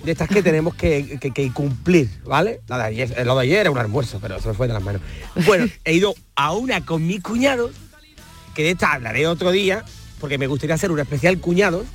De 0.04 0.12
estas 0.12 0.28
que 0.28 0.42
tenemos 0.42 0.74
que, 0.74 1.18
que- 1.20 1.30
que 1.30 1.52
cumplir, 1.52 2.08
¿vale? 2.24 2.60
La 2.68 2.78
de 2.78 2.84
ayer, 2.84 3.14
eh, 3.16 3.24
lo 3.24 3.34
de 3.36 3.42
ayer 3.42 3.58
era 3.60 3.70
un 3.70 3.78
almuerzo, 3.78 4.18
pero 4.20 4.40
se 4.40 4.48
me 4.48 4.54
fue 4.54 4.66
de 4.68 4.74
las 4.74 4.82
manos. 4.82 5.00
Bueno, 5.46 5.66
he 5.84 5.94
ido 5.94 6.14
a 6.36 6.52
una 6.52 6.84
con 6.84 7.06
mis 7.06 7.22
cuñados, 7.22 7.72
que 8.54 8.62
de 8.62 8.70
esta 8.70 8.92
hablaré 8.92 9.26
otro 9.26 9.50
día, 9.50 9.84
porque 10.20 10.38
me 10.38 10.46
gustaría 10.46 10.74
hacer 10.74 10.90
un 10.90 11.00
especial 11.00 11.38
cuñados, 11.38 11.86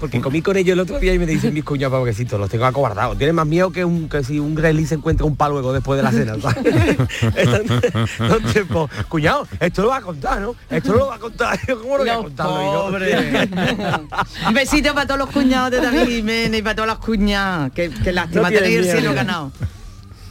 porque 0.00 0.20
comí 0.20 0.42
con 0.42 0.56
ellos 0.56 0.74
el 0.74 0.80
otro 0.80 0.98
día 0.98 1.14
y 1.14 1.18
me 1.18 1.26
dicen 1.26 1.54
mis 1.54 1.64
cuñados 1.64 1.98
pobrecitos, 1.98 2.38
los 2.38 2.50
tengo 2.50 2.66
acobardados. 2.66 3.16
Tienen 3.16 3.34
más 3.34 3.46
miedo 3.46 3.70
que, 3.70 3.84
un, 3.84 4.08
que 4.08 4.22
si 4.22 4.38
un 4.38 4.54
gremlin 4.54 4.86
se 4.86 4.96
encuentra 4.96 5.26
un 5.26 5.36
palo 5.36 5.54
luego 5.54 5.72
después 5.72 5.96
de 5.96 6.02
la 6.02 6.12
cena. 6.12 6.34
Entonces, 8.18 8.64
pues, 8.68 8.90
cuñado, 9.08 9.46
esto 9.60 9.82
lo 9.82 9.88
va 9.88 9.96
a 9.96 10.02
contar, 10.02 10.40
¿no? 10.40 10.54
Esto 10.68 10.94
lo 10.94 11.06
va 11.08 11.16
a 11.16 11.18
contar. 11.18 11.58
Yo, 11.68 11.80
¿Cómo 11.80 11.98
lo 11.98 12.04
voy 12.04 12.10
a 12.10 12.16
contar? 12.16 12.46
Un 14.48 14.54
besito 14.54 14.94
para 14.94 15.06
todos 15.06 15.18
los 15.18 15.30
cuñados 15.30 15.70
de 15.70 15.80
David 15.80 16.06
Jiménez 16.06 16.60
y 16.60 16.62
para 16.62 16.74
todas 16.74 16.88
las 16.88 16.98
cuñadas. 16.98 17.72
Qué, 17.72 17.90
qué 18.02 18.12
lástima 18.12 18.50
No 18.50 18.58
tener 18.58 18.78
el 18.78 18.84
cielo 18.84 19.14
ganado. 19.14 19.52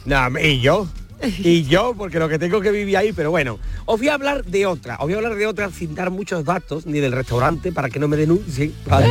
Nah, 0.04 0.30
y 0.40 0.60
yo. 0.60 0.86
Y 1.22 1.62
yo, 1.68 1.94
porque 1.96 2.18
lo 2.18 2.28
que 2.28 2.38
tengo 2.38 2.60
que 2.60 2.70
vivir 2.70 2.96
ahí, 2.96 3.12
pero 3.12 3.30
bueno, 3.30 3.58
os 3.84 3.98
voy 3.98 4.08
a 4.08 4.14
hablar 4.14 4.44
de 4.44 4.66
otra, 4.66 4.96
os 4.96 5.02
voy 5.02 5.14
a 5.14 5.16
hablar 5.16 5.34
de 5.34 5.46
otra 5.46 5.70
sin 5.70 5.94
dar 5.94 6.10
muchos 6.10 6.44
datos, 6.44 6.86
ni 6.86 7.00
del 7.00 7.12
restaurante 7.12 7.72
para 7.72 7.88
que 7.88 7.98
no 7.98 8.08
me 8.08 8.16
denuncien, 8.16 8.74
¿vale? 8.86 9.08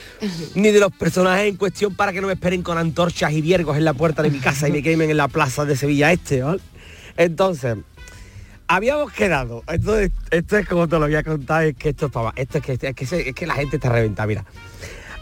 ni 0.54 0.70
de 0.70 0.80
los 0.80 0.92
personajes 0.92 1.48
en 1.48 1.56
cuestión 1.56 1.94
para 1.94 2.12
que 2.12 2.20
no 2.20 2.26
me 2.26 2.34
esperen 2.34 2.62
con 2.62 2.78
antorchas 2.78 3.32
y 3.32 3.40
viergos 3.40 3.76
en 3.76 3.84
la 3.84 3.94
puerta 3.94 4.22
de 4.22 4.30
mi 4.30 4.38
casa 4.38 4.68
y 4.68 4.72
me 4.72 4.82
quemen 4.82 5.10
en 5.10 5.16
la 5.16 5.28
plaza 5.28 5.64
de 5.64 5.76
Sevilla 5.76 6.12
Este, 6.12 6.42
¿vale? 6.42 6.60
Entonces, 7.16 7.76
habíamos 8.68 9.12
quedado, 9.12 9.62
esto 9.72 9.98
es, 9.98 10.10
esto 10.30 10.58
es 10.58 10.68
como 10.68 10.88
te 10.88 10.98
lo 10.98 11.06
voy 11.06 11.14
a 11.14 11.22
contar, 11.22 11.64
es 11.64 11.76
que 11.76 11.90
esto 11.90 12.06
es 12.06 12.12
para 12.12 12.32
esto 12.36 12.58
es 12.58 12.64
que, 12.64 12.72
es 12.72 12.94
que, 12.94 13.28
es 13.28 13.34
que 13.34 13.46
la 13.46 13.54
gente 13.54 13.76
está 13.76 13.88
reventada, 13.88 14.26
mira. 14.26 14.44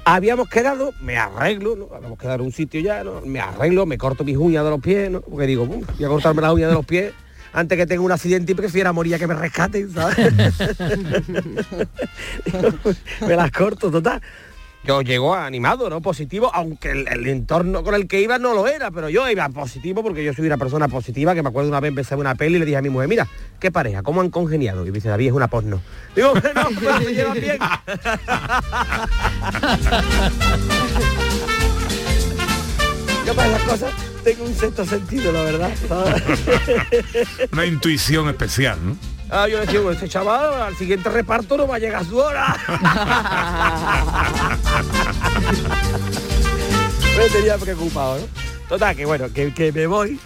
Habíamos 0.04 0.48
quedado, 0.48 0.92
me 1.00 1.16
arreglo, 1.16 1.76
¿no? 1.76 1.88
Habíamos 1.94 2.18
quedado 2.18 2.40
en 2.40 2.46
un 2.46 2.52
sitio 2.52 2.80
ya, 2.80 3.02
¿no? 3.04 3.22
Me 3.22 3.40
arreglo, 3.40 3.86
me 3.86 3.96
corto 3.96 4.22
mis 4.22 4.36
uñas 4.36 4.64
de 4.64 4.70
los 4.70 4.80
pies, 4.80 5.10
¿no? 5.10 5.22
Porque 5.22 5.46
digo, 5.46 5.66
"Bum, 5.66 5.82
voy 5.96 6.04
a 6.04 6.08
cortarme 6.08 6.42
las 6.42 6.52
uñas 6.52 6.68
de 6.68 6.74
los 6.74 6.84
pies 6.84 7.12
antes 7.54 7.78
que 7.78 7.86
tenga 7.86 8.02
un 8.02 8.12
accidente 8.12 8.52
y 8.52 8.54
prefiera 8.54 8.92
morir 8.92 9.14
a 9.14 9.18
que 9.18 9.26
me 9.26 9.34
rescaten, 9.34 9.90
¿sabes? 9.92 10.16
me 13.20 13.36
las 13.36 13.50
corto, 13.52 13.90
total. 13.90 14.20
Yo 14.84 15.00
llego 15.00 15.34
animado, 15.34 15.88
¿no? 15.88 16.02
Positivo, 16.02 16.50
aunque 16.52 16.90
el, 16.90 17.08
el 17.08 17.26
entorno 17.26 17.82
con 17.82 17.94
el 17.94 18.06
que 18.06 18.20
iba 18.20 18.38
no 18.38 18.52
lo 18.52 18.66
era, 18.66 18.90
pero 18.90 19.08
yo 19.08 19.26
iba 19.30 19.48
positivo 19.48 20.02
porque 20.02 20.22
yo 20.22 20.34
soy 20.34 20.44
una 20.46 20.58
persona 20.58 20.88
positiva, 20.88 21.34
que 21.34 21.42
me 21.42 21.48
acuerdo 21.48 21.70
una 21.70 21.80
vez 21.80 21.88
empecé 21.88 22.16
una 22.16 22.34
peli 22.34 22.56
y 22.56 22.58
le 22.58 22.66
dije 22.66 22.76
a 22.76 22.82
mi 22.82 22.90
mujer, 22.90 23.08
mira, 23.08 23.26
qué 23.58 23.70
pareja, 23.70 24.02
cómo 24.02 24.20
han 24.20 24.28
congeniado. 24.28 24.84
Y 24.84 24.90
me 24.90 24.96
dice, 24.96 25.08
David, 25.08 25.28
es 25.28 25.32
una 25.32 25.48
porno. 25.48 25.80
Digo, 26.14 26.34
no, 26.34 26.42
pero 26.78 27.00
se 27.00 27.14
llevan 27.14 27.40
bien. 27.40 27.56
Yo 33.26 33.34
para 33.34 33.48
esas 33.48 33.62
cosas 33.62 33.90
tengo 34.22 34.44
un 34.44 34.54
sexto 34.54 34.84
sentido, 34.84 35.32
la 35.32 35.44
verdad. 35.44 35.72
Una 37.52 37.64
intuición 37.64 38.28
especial, 38.28 38.76
¿no? 38.84 38.98
Ah, 39.30 39.48
yo 39.48 39.58
decía, 39.60 39.80
bueno, 39.80 39.92
este 39.92 40.08
chaval 40.08 40.62
al 40.62 40.76
siguiente 40.76 41.08
reparto 41.08 41.56
no 41.56 41.66
va 41.66 41.76
a 41.76 41.78
llegar 41.78 42.02
a 42.02 42.04
su 42.04 42.18
hora. 42.18 42.56
me 47.18 47.28
tenía 47.30 47.56
preocupado, 47.58 48.18
¿no? 48.20 48.26
Total, 48.68 48.94
que 48.96 49.04
bueno, 49.06 49.32
que, 49.32 49.52
que 49.52 49.72
me 49.72 49.86
voy. 49.86 50.18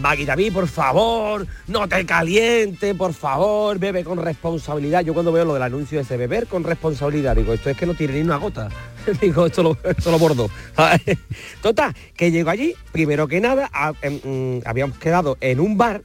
Maggie 0.00 0.24
David, 0.24 0.52
por 0.52 0.68
favor, 0.68 1.46
no 1.66 1.88
te 1.88 2.06
caliente, 2.06 2.94
por 2.94 3.12
favor, 3.12 3.76
bebe 3.78 4.04
con 4.04 4.18
responsabilidad. 4.18 5.02
Yo 5.04 5.12
cuando 5.14 5.32
veo 5.32 5.44
lo 5.44 5.54
del 5.54 5.64
anuncio 5.64 5.98
ese, 6.00 6.16
beber 6.16 6.46
con 6.46 6.62
responsabilidad, 6.62 7.34
digo, 7.34 7.52
esto 7.52 7.70
es 7.70 7.76
que 7.76 7.86
no 7.86 7.94
tiene 7.94 8.14
ni 8.14 8.20
una 8.20 8.36
gota. 8.36 8.68
digo, 9.20 9.46
esto 9.46 9.62
lo, 9.64 9.76
esto 9.82 10.10
lo 10.12 10.18
bordo. 10.18 10.48
Total, 11.62 11.92
que 12.16 12.30
llego 12.30 12.50
allí, 12.50 12.74
primero 12.92 13.26
que 13.26 13.40
nada, 13.40 13.68
a- 13.72 13.92
em, 14.02 14.20
mm, 14.22 14.60
habíamos 14.64 14.96
quedado 14.98 15.36
en 15.40 15.58
un 15.58 15.76
bar 15.76 16.02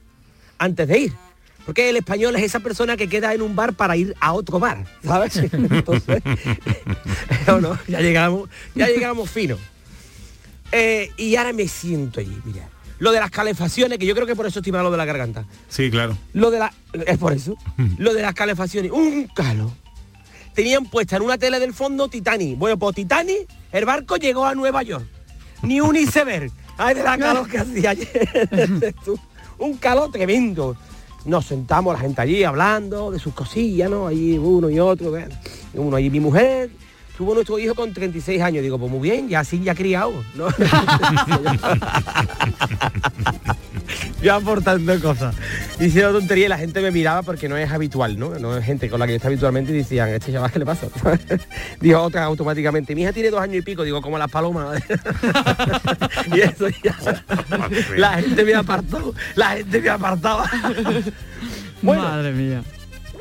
antes 0.58 0.88
de 0.88 1.00
ir. 1.00 1.14
Porque 1.65 1.89
el 1.89 1.98
español 1.98 2.36
es 2.36 2.43
esa 2.43 2.60
persona 2.60 2.95
que 2.95 3.10
queda 3.10 3.34
en 3.34 3.41
un 3.41 3.55
bar 3.55 3.74
para 3.74 3.98
ir 3.98 4.15
a 4.19 4.34
otro 4.34 4.60
bar, 4.60 4.86
¿sabes? 5.03 5.36
Entonces, 5.51 6.22
no, 7.48 7.60
no, 7.60 7.77
ya 7.88 8.01
llegamos, 8.01 8.50
ya 8.75 8.88
llegamos 8.88 9.29
fino. 9.29 9.57
Eh, 10.72 11.12
y 11.17 11.36
ahora 11.36 11.53
me 11.53 11.67
siento 11.67 12.19
allí, 12.19 12.38
mira. 12.43 12.69
Lo 13.00 13.12
de 13.12 13.19
las 13.19 13.31
calefacciones, 13.31 13.98
que 13.98 14.05
yo 14.05 14.15
creo 14.15 14.25
que 14.25 14.36
por 14.36 14.45
eso 14.45 14.60
estoy 14.60 14.72
malo 14.72 14.89
de 14.89 14.98
la 14.98 15.05
garganta. 15.05 15.45
Sí, 15.67 15.91
claro. 15.91 16.17
Lo 16.34 16.50
de 16.50 16.60
la. 16.60 16.74
Es 17.05 17.17
por 17.17 17.34
eso. 17.34 17.57
Lo 17.98 18.13
de 18.13 18.22
las 18.22 18.34
calefacciones. 18.34 18.91
Un 18.91 19.27
calor. 19.27 19.72
Tenían 20.53 20.86
puesta 20.86 21.17
en 21.17 21.24
una 21.24 21.38
tele 21.38 21.60
del 21.60 21.74
fondo 21.74 22.07
Titanic. 22.07 22.57
Bueno, 22.57 22.79
pues 22.79 22.95
Titanic, 22.95 23.50
el 23.74 23.84
barco 23.84 24.15
llegó 24.15 24.45
a 24.45 24.55
Nueva 24.55 24.81
York. 24.84 25.05
Ni 25.62 25.81
un 25.81 25.98
iceberg. 25.98 26.51
Ay, 26.77 26.95
de 26.95 27.03
la 27.03 27.17
calor 27.17 27.50
que 27.50 27.57
hacía 27.57 27.89
ayer. 27.89 28.95
Un 29.57 29.77
calor 29.77 30.12
tremendo. 30.12 30.75
Nos 31.25 31.46
sentamos 31.46 31.94
la 31.94 32.00
gente 32.00 32.22
allí 32.22 32.44
hablando 32.44 33.12
de 33.12 33.20
sus 33.20 33.34
cosillas, 33.34 33.89
¿no? 33.89 34.08
Allí 34.08 34.38
uno 34.38 34.70
y 34.70 34.79
otro. 34.79 35.12
¿ves? 35.12 35.27
Uno 35.74 35.98
allí 35.98 36.10
mi 36.10 36.20
mujer. 36.20 36.70
Tuvo 37.17 37.34
nuestro 37.34 37.58
hijo 37.58 37.75
con 37.75 37.94
36 37.94 38.41
años. 38.41 38.62
Digo, 38.62 38.77
pues 38.77 38.91
muy 38.91 39.01
bien, 39.01 39.27
ya 39.27 39.39
así 39.39 39.60
ya 39.62 39.74
criado, 39.74 40.13
¿no? 40.36 40.48
yo 44.22 44.34
aportando 44.34 45.00
cosas. 45.00 45.36
Diciendo 45.80 46.12
tontería 46.14 46.46
y 46.46 46.50
la 46.50 46.58
gente 46.58 46.82
me 46.82 46.92
miraba 46.92 47.22
porque 47.22 47.50
no 47.50 47.58
es 47.58 47.72
habitual, 47.72 48.18
¿no? 48.18 48.38
No 48.40 48.58
es 48.58 48.66
gente 48.66 48.90
con 48.90 49.00
la 49.00 49.06
que 49.06 49.14
yo 49.14 49.18
está 49.18 49.28
habitualmente 49.28 49.72
y 49.72 49.78
decían, 49.78 50.10
este 50.10 50.32
chaval, 50.32 50.52
¿qué 50.52 50.60
le 50.60 50.66
pasa? 50.66 50.88
Dijo 51.82 52.02
otra 52.02 52.24
automáticamente, 52.24 52.96
mi 52.96 53.04
hija 53.04 53.14
tiene 53.14 53.30
dos 53.30 53.42
años 53.42 53.58
y 53.58 53.62
pico, 53.62 53.84
digo, 53.84 54.02
como 54.02 54.18
las 54.18 54.32
palomas. 54.32 54.82
y 56.36 56.40
eso 56.40 56.68
ya. 56.84 56.98
la 57.98 58.14
gente 58.22 58.44
me 58.44 58.56
apartó, 58.56 59.14
la 59.36 59.50
gente 59.52 59.82
me 59.82 59.90
apartaba. 59.90 60.50
Bueno, 61.82 62.02
Madre 62.02 62.32
mía. 62.32 62.64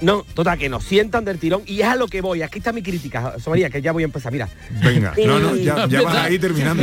no, 0.01 0.25
total, 0.33 0.57
que 0.59 0.71
nos 0.71 0.85
sientan 0.85 1.25
del 1.25 1.39
tirón 1.39 1.63
y 1.67 1.81
es 1.81 1.87
a 1.87 1.97
lo 1.97 2.07
que 2.09 2.23
voy. 2.23 2.41
Aquí 2.41 2.59
está 2.59 2.73
mi 2.73 2.83
crítica, 2.83 3.35
María, 3.47 3.69
que 3.69 3.83
ya 3.83 3.93
voy 3.93 4.05
a 4.05 4.07
empezar. 4.07 4.33
Mira. 4.33 4.49
Venga, 4.83 5.13
no, 5.27 5.39
no, 5.39 5.57
ya, 5.57 5.87
ya 5.87 6.01
vas 6.01 6.17
ahí 6.17 6.39
terminando. 6.39 6.83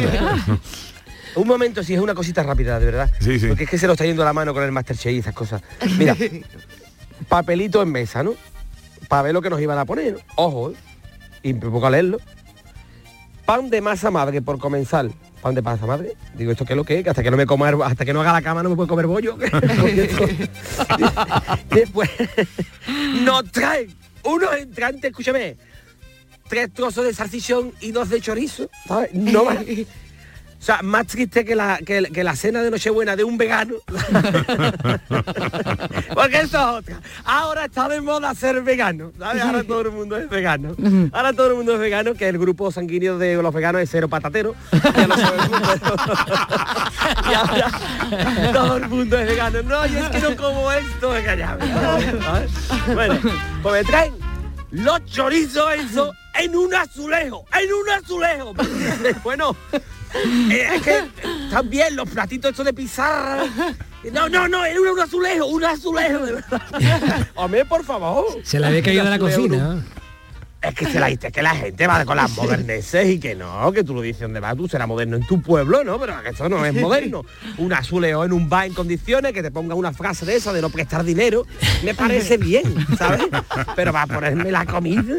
Un 1.35 1.47
momento, 1.47 1.83
si 1.83 1.93
es 1.93 1.99
una 1.99 2.13
cosita 2.13 2.43
rápida, 2.43 2.79
de 2.79 2.85
verdad. 2.85 3.11
Sí, 3.19 3.39
sí. 3.39 3.47
Porque 3.47 3.63
es 3.63 3.69
que 3.69 3.77
se 3.77 3.87
lo 3.87 3.93
está 3.93 4.05
yendo 4.05 4.23
la 4.23 4.33
mano 4.33 4.53
con 4.53 4.63
el 4.63 4.71
Masterchef 4.71 5.13
y 5.13 5.19
esas 5.19 5.33
cosas. 5.33 5.61
Mira, 5.97 6.15
papelito 7.29 7.81
en 7.81 7.91
mesa, 7.91 8.23
¿no? 8.23 8.33
Para 9.07 9.23
ver 9.23 9.33
lo 9.33 9.41
que 9.41 9.49
nos 9.49 9.61
iban 9.61 9.77
a 9.77 9.85
poner, 9.85 10.13
¿no? 10.13 10.19
Ojo, 10.35 10.71
¿eh? 10.71 10.75
y 11.43 11.53
me 11.53 11.59
pongo 11.59 11.87
a 11.87 11.91
leerlo. 11.91 12.19
Pan 13.45 13.69
de 13.69 13.81
masa 13.81 14.11
madre, 14.11 14.41
por 14.41 14.59
comenzar. 14.59 15.09
Pan 15.41 15.55
de 15.55 15.61
masa 15.61 15.85
madre. 15.85 16.13
Digo, 16.35 16.51
¿esto 16.51 16.65
qué 16.65 16.73
es 16.73 16.77
lo 16.77 16.83
que 16.83 16.99
es? 16.99 17.03
Que 17.03 17.09
hasta 17.09 17.23
que 17.23 17.31
no 17.31 17.37
me 17.37 17.45
coma, 17.45 17.71
hasta 17.83 18.05
que 18.05 18.13
no 18.13 18.21
haga 18.21 18.33
la 18.33 18.41
cama 18.41 18.63
no 18.63 18.69
me 18.69 18.75
puedo 18.75 18.87
comer 18.87 19.07
bollo. 19.07 19.37
Después 21.69 22.09
nos 23.23 23.51
traen 23.51 23.93
unos 24.23 24.55
entrantes, 24.55 25.09
escúchame, 25.09 25.57
tres 26.47 26.71
trozos 26.73 27.05
de 27.05 27.13
salchichón 27.13 27.73
y 27.81 27.91
dos 27.91 28.09
de 28.09 28.21
chorizo. 28.21 28.69
¿sabes? 28.87 29.13
No 29.13 29.45
más. 29.45 29.57
O 30.61 30.63
sea, 30.63 30.83
más 30.83 31.07
triste 31.07 31.43
que 31.43 31.55
la, 31.55 31.79
que, 31.79 32.03
que 32.13 32.23
la 32.23 32.35
cena 32.35 32.61
de 32.61 32.69
Nochebuena 32.69 33.15
de 33.15 33.23
un 33.23 33.35
vegano. 33.35 33.77
Porque 36.13 36.41
eso 36.41 36.45
es 36.45 36.55
otra. 36.55 37.01
Ahora 37.25 37.65
está 37.65 37.89
de 37.89 37.99
moda 37.99 38.35
ser 38.35 38.61
vegano. 38.61 39.11
¿sabes? 39.17 39.41
Ahora 39.41 39.63
todo 39.63 39.81
el 39.81 39.91
mundo 39.91 40.17
es 40.17 40.29
vegano. 40.29 40.75
Ahora 41.13 41.33
todo 41.33 41.47
el 41.47 41.55
mundo 41.55 41.73
es 41.73 41.79
vegano, 41.79 42.13
que 42.13 42.29
el 42.29 42.37
grupo 42.37 42.71
sanguíneo 42.71 43.17
de 43.17 43.41
los 43.41 43.51
veganos 43.51 43.81
es 43.81 43.89
cero 43.89 44.07
patatero. 44.07 44.53
Ya 44.71 45.07
lo 45.07 45.17
sabe 45.17 45.37
el 45.41 45.49
mundo. 45.49 45.67
y 47.31 47.33
ahora 47.33 47.71
todo 48.53 48.77
el 48.77 48.87
mundo 48.87 49.17
es 49.17 49.27
vegano. 49.27 49.63
No, 49.63 49.87
yo 49.87 49.97
es 49.97 50.09
que 50.09 50.19
no 50.19 50.35
como 50.35 50.71
esto. 50.71 51.11
¿sabes? 52.21 52.51
Bueno, 52.93 53.19
pues 53.63 53.81
me 53.81 53.83
traen 53.89 54.13
los 54.69 55.03
chorizos 55.05 55.73
eso 55.73 56.13
en 56.35 56.55
un 56.55 56.71
azulejo. 56.75 57.45
En 57.59 57.73
un 57.73 57.89
azulejo. 57.89 58.53
bueno, 59.23 59.55
es 60.51 60.81
que 60.81 61.07
también 61.49 61.95
los 61.95 62.09
platitos 62.09 62.51
estos 62.51 62.65
de 62.65 62.73
pizarra. 62.73 63.45
No, 64.11 64.27
no, 64.29 64.47
no, 64.47 64.65
era 64.65 64.79
un 64.79 64.99
azulejo, 64.99 65.45
un 65.45 65.63
azulejo, 65.63 66.25
de 66.25 66.33
verdad. 66.33 67.27
Hombre, 67.35 67.65
por 67.65 67.83
favor. 67.83 68.25
Se 68.43 68.59
le 68.59 68.67
había 68.67 68.81
caído 68.81 69.03
de 69.03 69.09
la 69.09 69.19
cocina. 69.19 69.83
Es 70.61 70.75
que, 70.75 70.85
se 70.85 70.99
la, 70.99 71.09
es 71.09 71.19
que 71.19 71.41
la 71.41 71.55
gente 71.55 71.87
va 71.87 72.05
con 72.05 72.15
las 72.17 72.29
moderneces 72.37 73.09
y 73.09 73.19
que 73.19 73.33
no, 73.35 73.71
que 73.71 73.83
tú 73.83 73.95
lo 73.95 74.01
dices 74.01 74.21
donde 74.21 74.39
vas, 74.39 74.55
tú 74.55 74.67
serás 74.67 74.87
moderno 74.87 75.17
en 75.17 75.25
tu 75.25 75.41
pueblo, 75.41 75.83
¿no? 75.83 75.99
Pero 75.99 76.21
que 76.21 76.29
eso 76.29 76.47
no 76.49 76.63
es 76.65 76.73
moderno. 76.81 77.25
Un 77.57 77.73
azuleo 77.73 78.23
en 78.23 78.31
un 78.31 78.47
bar 78.47 78.67
en 78.67 78.73
condiciones, 78.73 79.33
que 79.33 79.41
te 79.41 79.49
ponga 79.49 79.73
una 79.73 79.91
frase 79.91 80.25
de 80.25 80.35
esa 80.35 80.53
de 80.53 80.61
no 80.61 80.69
prestar 80.69 81.03
dinero, 81.03 81.45
me 81.83 81.95
parece 81.95 82.37
bien, 82.37 82.75
¿sabes? 82.97 83.21
Pero 83.75 83.91
va 83.91 84.03
a 84.03 84.07
ponerme 84.07 84.51
la 84.51 84.65
comida. 84.65 85.15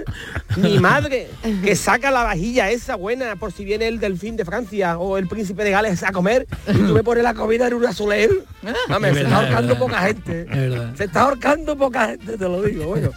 Mi 0.56 0.78
madre, 0.78 1.28
que 1.64 1.74
saca 1.74 2.10
la 2.10 2.22
vajilla 2.22 2.70
esa 2.70 2.94
buena 2.94 3.36
por 3.36 3.52
si 3.52 3.64
viene 3.64 3.88
el 3.88 3.98
delfín 3.98 4.36
de 4.36 4.44
Francia 4.44 4.98
o 4.98 5.18
el 5.18 5.26
príncipe 5.26 5.64
de 5.64 5.70
Gales 5.70 6.02
a 6.02 6.12
comer 6.12 6.46
y 6.68 6.74
tú 6.74 6.94
me 6.94 7.02
pones 7.02 7.24
la 7.24 7.34
comida 7.34 7.66
en 7.66 7.74
un 7.74 7.86
azuleo. 7.86 8.30
Mame, 8.88 9.08
Es 9.08 9.16
se 9.16 9.22
verdad, 9.24 9.42
está 9.44 9.48
es 9.48 9.54
ahorcando 9.56 9.78
poca 9.78 10.00
gente. 10.02 10.46
Es. 10.50 10.98
Se 10.98 11.04
está 11.04 11.22
ahorcando 11.22 11.76
poca 11.76 12.06
gente, 12.06 12.38
te 12.38 12.44
lo 12.44 12.62
digo. 12.62 12.86
Bueno. 12.86 13.10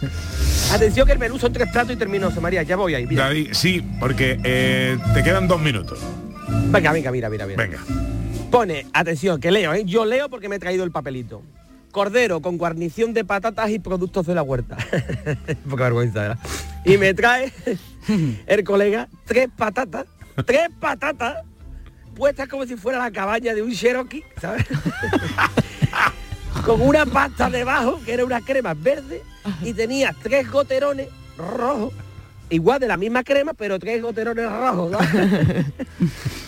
Atención 0.72 1.06
que 1.06 1.12
el 1.12 1.18
menú 1.18 1.38
son 1.38 1.52
tres 1.52 1.70
platos 1.70 1.92
y 1.92 1.96
José 2.22 2.40
María, 2.40 2.62
ya 2.62 2.76
voy 2.76 2.94
ahí. 2.94 3.06
Mira. 3.06 3.24
David, 3.24 3.50
sí, 3.52 3.82
porque 4.00 4.38
eh, 4.44 4.98
te 5.14 5.22
quedan 5.22 5.48
dos 5.48 5.60
minutos. 5.60 5.98
Venga, 6.70 6.92
venga, 6.92 7.10
mira, 7.10 7.28
mira, 7.28 7.46
mira. 7.46 7.62
Venga. 7.62 7.78
Pone, 8.50 8.86
atención, 8.92 9.40
que 9.40 9.50
leo, 9.50 9.74
¿eh? 9.74 9.84
Yo 9.84 10.04
leo 10.04 10.28
porque 10.28 10.48
me 10.48 10.56
he 10.56 10.58
traído 10.58 10.84
el 10.84 10.90
papelito. 10.90 11.42
Cordero 11.90 12.40
con 12.40 12.58
guarnición 12.58 13.14
de 13.14 13.24
patatas 13.24 13.70
y 13.70 13.78
productos 13.78 14.26
de 14.26 14.34
la 14.34 14.42
huerta. 14.42 14.76
Poca 15.70 15.84
vergüenza, 15.84 16.20
¿verdad? 16.20 16.38
Y 16.84 16.98
me 16.98 17.14
trae 17.14 17.52
el 18.46 18.64
colega 18.64 19.08
tres 19.24 19.48
patatas, 19.56 20.06
tres 20.44 20.68
patatas, 20.78 21.38
puestas 22.14 22.48
como 22.48 22.66
si 22.66 22.76
fuera 22.76 22.98
la 22.98 23.10
cabaña 23.10 23.54
de 23.54 23.62
un 23.62 23.72
Cherokee, 23.72 24.24
¿sabes? 24.40 24.66
con 26.64 26.80
una 26.80 27.06
pasta 27.06 27.48
debajo, 27.50 28.00
que 28.04 28.12
era 28.12 28.24
una 28.24 28.40
crema 28.40 28.74
verde, 28.74 29.22
y 29.62 29.72
tenía 29.72 30.14
tres 30.22 30.50
goterones 30.50 31.08
rojos, 31.36 31.92
igual 32.50 32.80
de 32.80 32.88
la 32.88 32.96
misma 32.96 33.22
crema, 33.24 33.52
pero 33.54 33.78
tres 33.78 34.02
goterones 34.02 34.50
rojos. 34.50 34.92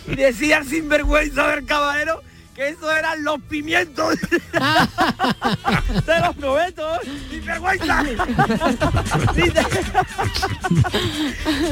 y 0.07 0.17
decía 0.17 0.62
sin 0.64 0.88
vergüenza 0.88 1.49
del 1.49 1.67
caballero 1.67 2.23
que 2.55 2.69
eso 2.71 2.90
eran 2.90 3.23
los 3.23 3.40
pimientos 3.43 4.17
de 6.07 6.21
los 6.21 6.37
novetos 6.38 6.99
sin 7.31 7.45
vergüenza. 7.45 8.02
Dice, 9.35 9.62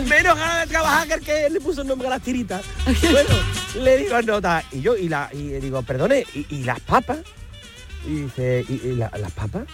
menos 0.09 0.37
ganas 0.39 0.61
de 0.61 0.67
trabajar 0.73 1.09
que 1.09 1.15
el 1.15 1.21
que 1.21 1.51
le 1.51 1.61
puso 1.61 1.83
el 1.83 1.89
nombre 1.89 2.07
a 2.07 2.11
las 2.11 2.23
tiritas. 2.23 2.63
Bueno 3.03 3.35
le 3.81 3.97
digo 3.99 4.21
nota 4.23 4.63
y 4.73 4.81
yo 4.81 4.97
y 4.97 5.09
la 5.09 5.29
y 5.33 5.49
digo 5.61 5.83
perdone 5.83 6.25
y, 6.35 6.47
y 6.55 6.65
las 6.65 6.81
papas 6.81 7.19
y 8.07 8.23
dice 8.23 8.65
y, 8.69 8.75
y 8.89 8.97
la- 8.97 9.11
las 9.19 9.33
papas 9.33 9.65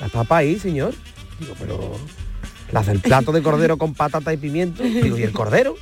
las 0.00 0.10
papas 0.10 0.38
ahí 0.40 0.58
señor 0.60 0.94
digo 1.40 1.54
pero 1.58 1.98
las 2.72 2.86
del 2.86 3.00
plato 3.00 3.30
de 3.32 3.42
cordero 3.42 3.76
con 3.78 3.94
patata 3.94 4.32
y 4.32 4.36
pimiento 4.36 4.82
digo 4.82 5.16
y 5.18 5.22
el 5.22 5.32
cordero 5.32 5.76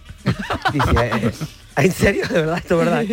dice 0.72 0.90
"Eh, 1.02 1.32
en 1.76 1.92
serio 1.92 2.26
de 2.28 2.34
verdad 2.34 2.58
esto 2.58 2.78
es 2.80 2.86
verdad 2.86 3.04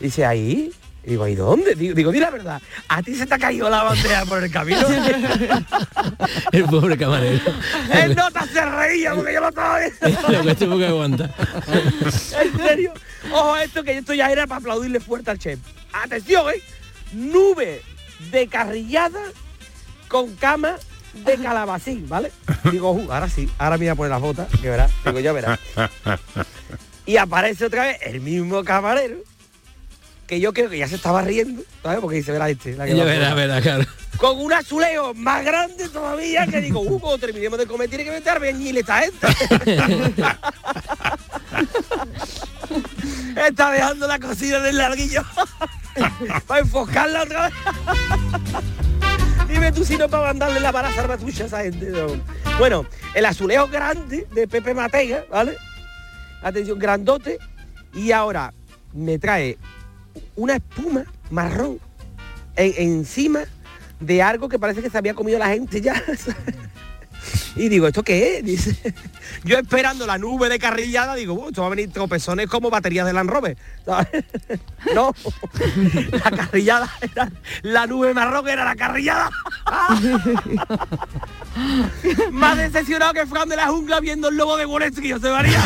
dice 0.00 0.24
ahí 0.24 0.72
digo, 1.04 1.26
¿y 1.26 1.34
dónde? 1.34 1.74
Digo, 1.74 1.94
digo, 1.94 2.12
di 2.12 2.20
la 2.20 2.28
verdad, 2.28 2.60
¿a 2.88 3.02
ti 3.02 3.14
se 3.14 3.24
te 3.24 3.34
ha 3.34 3.38
caído 3.38 3.70
la 3.70 3.82
bandeja 3.82 4.26
por 4.26 4.44
el 4.44 4.50
camino? 4.50 4.86
El 6.52 6.64
pobre 6.64 6.98
camarero. 6.98 7.40
Él 7.94 8.14
nota 8.14 8.46
se 8.46 8.62
reía 8.64 9.14
porque 9.14 9.32
yo 9.32 9.40
lo 9.40 9.48
estaba 9.48 9.78
viendo. 9.78 10.28
Lo 10.32 10.42
que 10.44 10.54
tuvo 10.54 10.76
que 10.76 10.86
aguantar. 10.86 11.34
en 12.42 12.58
serio. 12.58 12.92
Ojo 13.32 13.54
a 13.54 13.64
esto 13.64 13.82
que 13.84 13.96
esto 13.96 14.12
ya 14.12 14.30
era 14.30 14.46
para 14.46 14.58
aplaudirle 14.60 15.00
fuerte 15.00 15.30
al 15.30 15.38
chef. 15.38 15.58
Atención, 15.94 16.44
¿eh? 16.50 16.60
Nube 17.12 17.80
de 18.30 18.46
carrillada 18.48 19.20
con 20.08 20.34
cama 20.36 20.76
de 21.14 21.36
calabacín, 21.36 22.08
¿vale? 22.08 22.32
Digo, 22.70 22.92
"Uh, 22.92 23.12
ahora 23.12 23.28
sí, 23.28 23.48
ahora 23.58 23.76
me 23.76 23.84
voy 23.86 23.88
a 23.88 23.94
poner 23.94 24.10
las 24.10 24.20
botas, 24.20 24.48
que 24.60 24.70
verás, 24.70 24.90
digo, 25.04 25.20
ya 25.20 25.32
verás. 25.32 25.58
Y 27.06 27.16
aparece 27.16 27.66
otra 27.66 27.84
vez 27.84 27.98
el 28.02 28.20
mismo 28.20 28.62
camarero, 28.64 29.16
que 30.26 30.40
yo 30.40 30.52
creo 30.52 30.68
que 30.68 30.78
ya 30.78 30.88
se 30.88 30.96
estaba 30.96 31.22
riendo, 31.22 31.62
¿sabes? 31.82 32.00
Porque 32.00 32.16
dice, 32.16 32.32
verá 32.32 32.48
este. 32.50 32.74
la 32.76 32.86
que 32.86 32.94
verá, 32.94 33.28
probar". 33.30 33.36
verá, 33.36 33.60
claro. 33.62 33.84
Con 34.18 34.38
un 34.40 34.52
azuleo 34.52 35.14
más 35.14 35.44
grande 35.44 35.88
todavía 35.88 36.46
que 36.46 36.60
digo, 36.60 36.80
uh, 36.80 36.98
cuando 36.98 37.18
terminemos 37.18 37.58
de 37.58 37.66
comer 37.66 37.88
tiene 37.88 38.04
que 38.04 38.10
meter 38.10 38.40
bien 38.40 38.76
esta 38.76 39.00
gente. 39.00 39.26
Está 43.46 43.70
dejando 43.70 44.06
la 44.06 44.18
cocina 44.18 44.58
del 44.58 44.78
larguillo 44.78 45.22
para 46.46 46.60
enfocarla 46.60 47.22
otra 47.22 47.48
vez. 47.48 47.54
Dime 49.48 49.72
tú 49.72 49.84
si 49.84 49.96
no 49.96 50.08
para 50.08 50.28
mandarle 50.28 50.60
la 50.60 50.70
bala 50.72 50.92
salvatrucha 50.92 51.44
a 51.44 51.46
esa 51.46 51.62
gente. 51.62 51.86
no. 51.90 52.06
Bueno, 52.58 52.84
el 53.14 53.24
azuleo 53.24 53.66
grande 53.68 54.26
de 54.34 54.46
Pepe 54.46 54.74
Matega, 54.74 55.24
¿vale? 55.30 55.56
Atención, 56.42 56.78
grandote. 56.78 57.38
Y 57.94 58.12
ahora 58.12 58.52
me 58.92 59.18
trae 59.18 59.56
una 60.36 60.56
espuma 60.56 61.04
marrón 61.30 61.78
en- 62.56 62.74
encima 62.98 63.40
de 64.00 64.22
algo 64.22 64.48
que 64.48 64.58
parece 64.58 64.82
que 64.82 64.90
se 64.90 64.98
había 64.98 65.14
comido 65.14 65.38
la 65.38 65.48
gente 65.48 65.80
ya. 65.80 65.94
Y 67.58 67.68
digo, 67.68 67.88
¿esto 67.88 68.04
qué 68.04 68.38
es? 68.38 68.44
Dice, 68.44 68.94
yo 69.44 69.58
esperando 69.58 70.06
la 70.06 70.16
nube 70.16 70.48
de 70.48 70.60
carrillada, 70.60 71.16
digo, 71.16 71.34
"Uh, 71.34 71.48
esto 71.48 71.62
va 71.62 71.66
a 71.66 71.70
venir 71.70 71.92
tropezones 71.92 72.46
como 72.46 72.70
baterías 72.70 73.04
de 73.04 73.12
Land 73.12 73.30
Rover. 73.30 73.56
No, 74.94 75.12
la 76.24 76.30
carrillada 76.30 76.88
era, 77.00 77.30
la 77.62 77.86
nube 77.86 78.14
marrón 78.14 78.48
era 78.48 78.64
la 78.64 78.76
carrillada. 78.76 79.28
Más 82.30 82.56
decepcionado 82.56 83.12
que 83.12 83.26
Fran 83.26 83.48
de 83.48 83.56
la 83.56 83.66
jungla 83.66 83.98
viendo 83.98 84.28
el 84.28 84.36
lobo 84.36 84.56
de 84.56 84.66
Wall 84.66 84.84
Street, 84.84 85.14
José 85.14 85.30
María. 85.30 85.60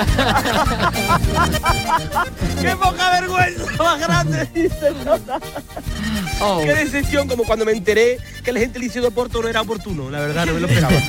¡Qué 2.60 2.76
poca 2.76 3.10
vergüenza 3.20 3.64
más 3.78 4.00
grande! 4.00 4.48
Dice 4.54 4.90
Nota. 5.04 5.38
Qué 6.64 6.74
decepción, 6.74 7.28
como 7.28 7.44
cuando 7.44 7.64
me 7.64 7.72
enteré 7.72 8.18
que 8.42 8.50
el 8.50 8.58
gentilicio 8.58 9.02
de 9.02 9.08
Oporto 9.08 9.42
no 9.42 9.48
era 9.48 9.60
oportuno. 9.60 10.10
La 10.10 10.20
verdad, 10.20 10.46
no 10.46 10.54
me 10.54 10.60
lo 10.60 10.66
esperaba. 10.68 10.94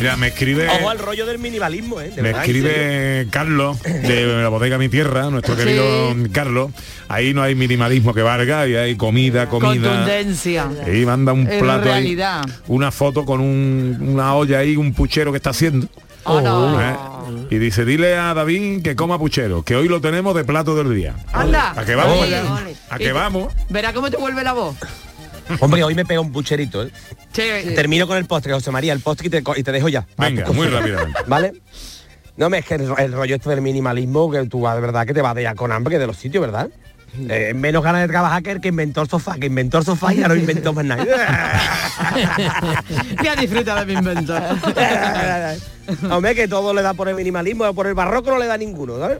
Mira, 0.00 0.16
me 0.16 0.28
escribe... 0.28 0.68
Ojo 0.68 0.90
al 0.90 0.98
rollo 0.98 1.26
del 1.26 1.38
minimalismo, 1.38 2.00
¿eh? 2.00 2.10
De 2.10 2.16
Me 2.22 2.32
verdad, 2.32 2.42
escribe 2.44 3.26
Carlos 3.30 3.80
de 3.82 4.26
la 4.42 4.48
bodega 4.48 4.78
Mi 4.78 4.88
Tierra, 4.88 5.30
nuestro 5.30 5.56
querido 5.56 6.14
Carlos. 6.32 6.70
Ahí 7.08 7.34
no 7.34 7.42
hay 7.42 7.54
minimalismo 7.54 8.14
que 8.14 8.22
valga 8.22 8.66
y 8.66 8.74
hay 8.74 8.96
comida, 8.96 9.48
comida. 9.48 9.88
Contundencia. 9.90 10.66
Y 10.92 11.04
manda 11.04 11.32
un 11.32 11.48
En 11.50 11.60
plato 11.60 11.88
ahí, 11.88 11.94
realidad. 12.02 12.42
una 12.68 12.90
foto 12.90 13.24
con 13.26 13.40
un- 13.40 13.98
una 14.00 14.34
olla 14.34 14.58
ahí, 14.60 14.76
un 14.76 14.94
puchero 14.94 15.30
que 15.30 15.36
está 15.36 15.50
haciendo. 15.50 15.88
¿Eh? 16.26 16.96
Y 17.50 17.58
dice, 17.58 17.84
dile 17.84 18.16
a 18.16 18.34
David 18.34 18.82
que 18.82 18.96
coma 18.96 19.18
puchero, 19.18 19.62
que 19.62 19.76
hoy 19.76 19.88
lo 19.88 20.00
tenemos 20.00 20.34
de 20.34 20.44
plato 20.44 20.74
del 20.74 20.94
día. 20.94 21.14
Anda. 21.32 21.72
¿A 21.76 21.84
que 21.84 21.94
vamos? 21.94 22.18
Ole, 22.18 22.36
allá? 22.36 22.54
ole. 22.54 22.76
¿A 22.90 22.98
que 22.98 23.12
vamos? 23.12 23.52
Verá 23.68 23.92
cómo 23.92 24.10
te 24.10 24.16
vuelve 24.16 24.42
la 24.44 24.52
voz. 24.52 24.76
Hombre, 25.60 25.82
hoy 25.84 25.94
me 25.94 26.04
pega 26.04 26.20
un 26.20 26.32
pucherito, 26.32 26.82
¿eh? 26.84 26.90
Termino 27.74 28.06
con 28.06 28.16
el 28.16 28.24
postre, 28.26 28.52
José 28.52 28.70
María, 28.70 28.92
el 28.92 29.00
postre 29.00 29.26
y 29.26 29.30
te, 29.30 29.42
co- 29.42 29.56
y 29.56 29.62
te 29.62 29.72
dejo 29.72 29.88
ya. 29.88 30.06
Venga, 30.16 30.50
muy 30.52 30.68
rápidamente. 30.68 31.18
¿Vale? 31.26 31.52
No, 32.36 32.48
me 32.48 32.58
es 32.58 32.64
que 32.64 32.74
el, 32.76 32.88
ro- 32.88 32.96
el 32.98 33.12
rollo 33.12 33.34
este 33.36 33.50
del 33.50 33.60
minimalismo, 33.60 34.30
que 34.30 34.44
tú 34.46 34.60
vas 34.62 34.74
de 34.76 34.80
verdad 34.80 35.06
que 35.06 35.12
te 35.12 35.20
vas 35.20 35.34
de 35.34 35.42
ya 35.42 35.54
con 35.54 35.72
hambre 35.72 35.98
de 35.98 36.06
los 36.06 36.16
sitios, 36.16 36.40
¿verdad? 36.42 36.70
Eh, 37.28 37.52
menos 37.54 37.84
ganas 37.84 38.00
de 38.00 38.08
trabajar 38.08 38.42
que 38.42 38.52
el 38.52 38.60
que 38.60 38.68
inventó 38.68 39.02
el 39.02 39.08
sofá, 39.08 39.36
que 39.38 39.46
inventó 39.46 39.78
el 39.78 39.84
sofá 39.84 40.14
y 40.14 40.18
ya 40.18 40.28
no 40.28 40.34
inventó 40.34 40.72
más 40.72 40.84
nada. 40.84 41.04
ya 43.22 43.36
disfruta 43.36 43.84
de 43.84 43.86
mi 43.86 43.92
invento. 43.92 44.34
Hombre, 46.10 46.34
que 46.34 46.48
todo 46.48 46.72
le 46.72 46.80
da 46.80 46.94
por 46.94 47.08
el 47.08 47.14
minimalismo, 47.14 47.74
por 47.74 47.86
el 47.86 47.94
barroco 47.94 48.30
no 48.30 48.38
le 48.38 48.46
da 48.46 48.56
ninguno, 48.56 48.98
¿sabes? 48.98 49.18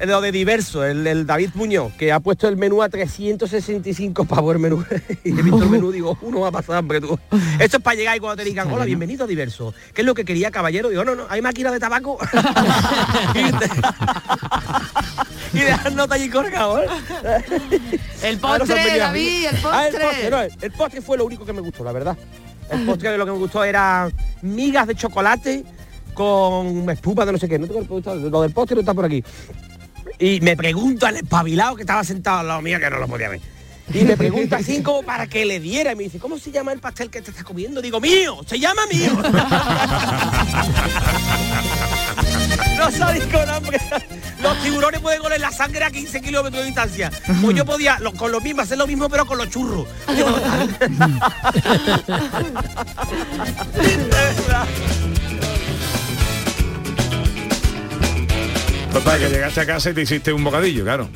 De, 0.00 0.06
lo 0.06 0.20
de 0.22 0.32
diverso, 0.32 0.82
el, 0.82 1.06
el 1.06 1.26
David 1.26 1.50
Muñoz, 1.54 1.92
que 1.92 2.10
ha 2.10 2.20
puesto 2.20 2.48
el 2.48 2.56
menú 2.56 2.82
a 2.82 2.88
365 2.88 4.24
pavos 4.24 4.54
el 4.54 4.60
menú. 4.60 4.82
y 5.24 5.38
he 5.38 5.42
visto 5.42 5.62
el 5.62 5.68
menú, 5.68 5.92
digo, 5.92 6.18
uno 6.22 6.40
va 6.40 6.48
a 6.48 6.52
pasar 6.52 6.76
hambre 6.76 7.00
tú. 7.02 7.18
Esto 7.60 7.76
es 7.76 7.82
para 7.82 7.96
llegar 7.96 8.16
y 8.16 8.20
cuando 8.20 8.42
te 8.42 8.48
digan, 8.48 8.72
hola, 8.72 8.86
bienvenido 8.86 9.24
a 9.24 9.28
diverso. 9.28 9.74
¿Qué 9.92 10.00
es 10.00 10.06
lo 10.06 10.14
que 10.14 10.24
quería, 10.24 10.50
caballero? 10.50 10.88
Digo, 10.88 11.04
no, 11.04 11.14
no, 11.14 11.26
hay 11.28 11.42
máquina 11.42 11.70
de 11.70 11.78
tabaco. 11.78 12.18
Y 15.52 15.58
dejar 15.58 15.92
nota 15.92 16.14
allí 16.14 16.28
colgado, 16.28 16.82
¿eh? 16.82 16.86
El 18.22 18.38
postre. 18.38 18.98
David, 18.98 19.46
el 19.46 19.56
Ah, 19.64 19.86
el 19.86 19.92
postre. 19.92 20.06
postre, 20.08 20.30
no, 20.30 20.40
el, 20.42 20.72
postre 20.72 21.00
fue 21.02 21.18
lo 21.18 21.24
único 21.24 21.44
que 21.44 21.52
me 21.52 21.60
gustó, 21.60 21.84
la 21.84 21.92
verdad. 21.92 22.16
El 22.70 22.86
postre 22.86 23.10
de 23.10 23.18
lo 23.18 23.26
que 23.26 23.32
me 23.32 23.38
gustó 23.38 23.64
era 23.64 24.08
migas 24.42 24.86
de 24.86 24.94
chocolate 24.94 25.64
con 26.14 26.88
espuma 26.90 27.24
de 27.24 27.32
no 27.32 27.38
sé 27.38 27.48
qué. 27.48 27.58
No 27.58 27.66
tengo 27.66 27.80
el 27.80 27.86
postre, 27.86 28.14
lo 28.16 28.42
del 28.42 28.52
postre 28.52 28.74
no 28.76 28.80
está 28.80 28.94
por 28.94 29.04
aquí. 29.04 29.22
Y 30.18 30.40
me 30.40 30.56
pregunta 30.56 31.08
el 31.08 31.16
espabilado 31.16 31.76
que 31.76 31.82
estaba 31.82 32.04
sentado 32.04 32.40
al 32.40 32.48
lado 32.48 32.62
mío, 32.62 32.78
que 32.78 32.90
no 32.90 32.98
lo 32.98 33.08
podía 33.08 33.28
ver. 33.30 33.40
Y 33.92 34.04
me 34.04 34.16
pregunta 34.16 34.58
así 34.58 34.82
como 34.84 35.02
para 35.02 35.26
que 35.26 35.44
le 35.44 35.58
diera. 35.58 35.92
Y 35.92 35.96
me 35.96 36.04
dice, 36.04 36.20
¿cómo 36.20 36.38
se 36.38 36.52
llama 36.52 36.72
el 36.72 36.78
pastel 36.78 37.10
que 37.10 37.22
te 37.22 37.30
estás 37.30 37.42
comiendo? 37.44 37.82
Digo, 37.82 38.00
mío, 38.00 38.38
se 38.46 38.58
llama 38.60 38.82
mío. 38.92 39.10
no 42.80 42.90
salís 42.90 43.24
con 43.26 43.48
hambre. 43.48 43.78
Los 44.42 44.62
tiburones 44.62 45.00
pueden 45.00 45.20
oler 45.20 45.38
la 45.40 45.52
sangre 45.52 45.84
a 45.84 45.90
15 45.90 46.20
kilómetros 46.22 46.62
de 46.62 46.66
distancia. 46.66 47.10
Pues 47.42 47.54
yo 47.56 47.64
podía 47.66 47.98
lo- 48.00 48.12
con 48.12 48.32
lo 48.32 48.40
mismo 48.40 48.62
hacer 48.62 48.78
lo 48.78 48.86
mismo, 48.86 49.08
pero 49.10 49.26
con 49.26 49.36
los 49.36 49.50
churros. 49.50 49.86
Total, 58.92 59.18
que 59.18 59.28
llegaste 59.28 59.60
a 59.60 59.66
casa 59.66 59.90
y 59.90 59.94
te 59.94 60.02
hiciste 60.02 60.32
un 60.32 60.44
bocadillo, 60.44 60.84
claro. 60.84 61.08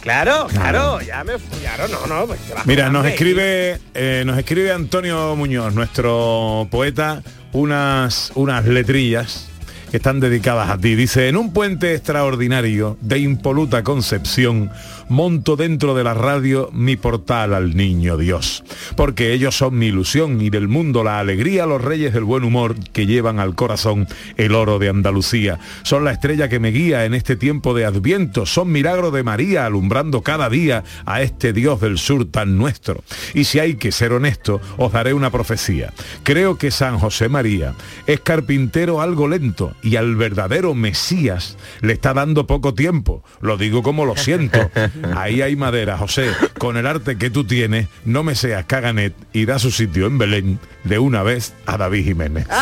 Claro, 0.00 0.46
claro, 0.48 1.00
ya 1.00 1.24
me 1.24 1.32
claro, 1.60 1.88
no, 1.88 2.06
no, 2.06 2.26
pues, 2.28 2.38
te 2.42 2.54
vas 2.54 2.64
Mira, 2.64 2.88
nos 2.90 3.04
escribe, 3.06 3.80
eh, 3.92 4.22
nos 4.24 4.38
escribe 4.38 4.70
Antonio 4.70 5.34
Muñoz, 5.34 5.74
nuestro 5.74 6.68
poeta, 6.70 7.24
unas, 7.52 8.30
unas 8.36 8.64
letrillas 8.66 9.48
que 9.90 9.98
están 9.98 10.20
dedicadas 10.20 10.70
a 10.70 10.78
ti. 10.78 10.94
Dice, 10.94 11.28
en 11.28 11.36
un 11.36 11.52
puente 11.52 11.94
extraordinario 11.94 12.96
de 13.00 13.18
impoluta 13.18 13.82
concepción, 13.82 14.70
monto 15.08 15.56
dentro 15.56 15.94
de 15.94 16.04
la 16.04 16.14
radio 16.14 16.70
mi 16.72 16.96
portal 16.96 17.54
al 17.54 17.76
niño 17.76 18.16
Dios. 18.16 18.64
Porque 18.96 19.32
ellos 19.32 19.56
son 19.56 19.78
mi 19.78 19.86
ilusión 19.86 20.40
y 20.40 20.50
del 20.50 20.68
mundo 20.68 21.04
la 21.04 21.18
alegría, 21.18 21.66
los 21.66 21.82
reyes 21.82 22.12
del 22.12 22.24
buen 22.24 22.44
humor 22.44 22.76
que 22.92 23.06
llevan 23.06 23.38
al 23.38 23.54
corazón 23.54 24.06
el 24.36 24.54
oro 24.54 24.78
de 24.78 24.88
Andalucía. 24.88 25.58
Son 25.82 26.04
la 26.04 26.12
estrella 26.12 26.48
que 26.48 26.60
me 26.60 26.70
guía 26.70 27.04
en 27.04 27.14
este 27.14 27.36
tiempo 27.36 27.74
de 27.74 27.84
adviento. 27.84 28.46
Son 28.46 28.70
milagro 28.70 29.10
de 29.10 29.22
María 29.22 29.66
alumbrando 29.66 30.22
cada 30.22 30.48
día 30.48 30.84
a 31.04 31.22
este 31.22 31.52
Dios 31.52 31.80
del 31.80 31.98
sur 31.98 32.24
tan 32.26 32.56
nuestro. 32.58 33.02
Y 33.34 33.44
si 33.44 33.58
hay 33.58 33.76
que 33.76 33.92
ser 33.92 34.12
honesto, 34.12 34.60
os 34.76 34.92
daré 34.92 35.14
una 35.14 35.30
profecía. 35.30 35.92
Creo 36.22 36.58
que 36.58 36.70
San 36.70 36.98
José 36.98 37.28
María 37.28 37.74
es 38.06 38.20
carpintero 38.20 39.00
algo 39.00 39.28
lento 39.28 39.74
y 39.82 39.96
al 39.96 40.16
verdadero 40.16 40.74
Mesías 40.74 41.56
le 41.80 41.92
está 41.92 42.14
dando 42.14 42.46
poco 42.46 42.74
tiempo. 42.74 43.22
Lo 43.40 43.56
digo 43.56 43.82
como 43.82 44.04
lo 44.04 44.16
siento. 44.16 44.70
Ahí 45.16 45.42
hay 45.42 45.56
madera, 45.56 45.96
José. 45.98 46.30
Con 46.58 46.76
el 46.76 46.86
arte 46.86 47.16
que 47.16 47.30
tú 47.30 47.44
tienes, 47.44 47.88
no 48.04 48.22
me 48.22 48.34
seas 48.34 48.64
caganet 48.66 49.14
y 49.32 49.44
da 49.46 49.58
su 49.58 49.70
sitio 49.70 50.06
en 50.06 50.18
Belén 50.18 50.58
de 50.84 50.98
una 50.98 51.22
vez 51.22 51.54
a 51.66 51.76
David 51.76 52.04
Jiménez. 52.04 52.46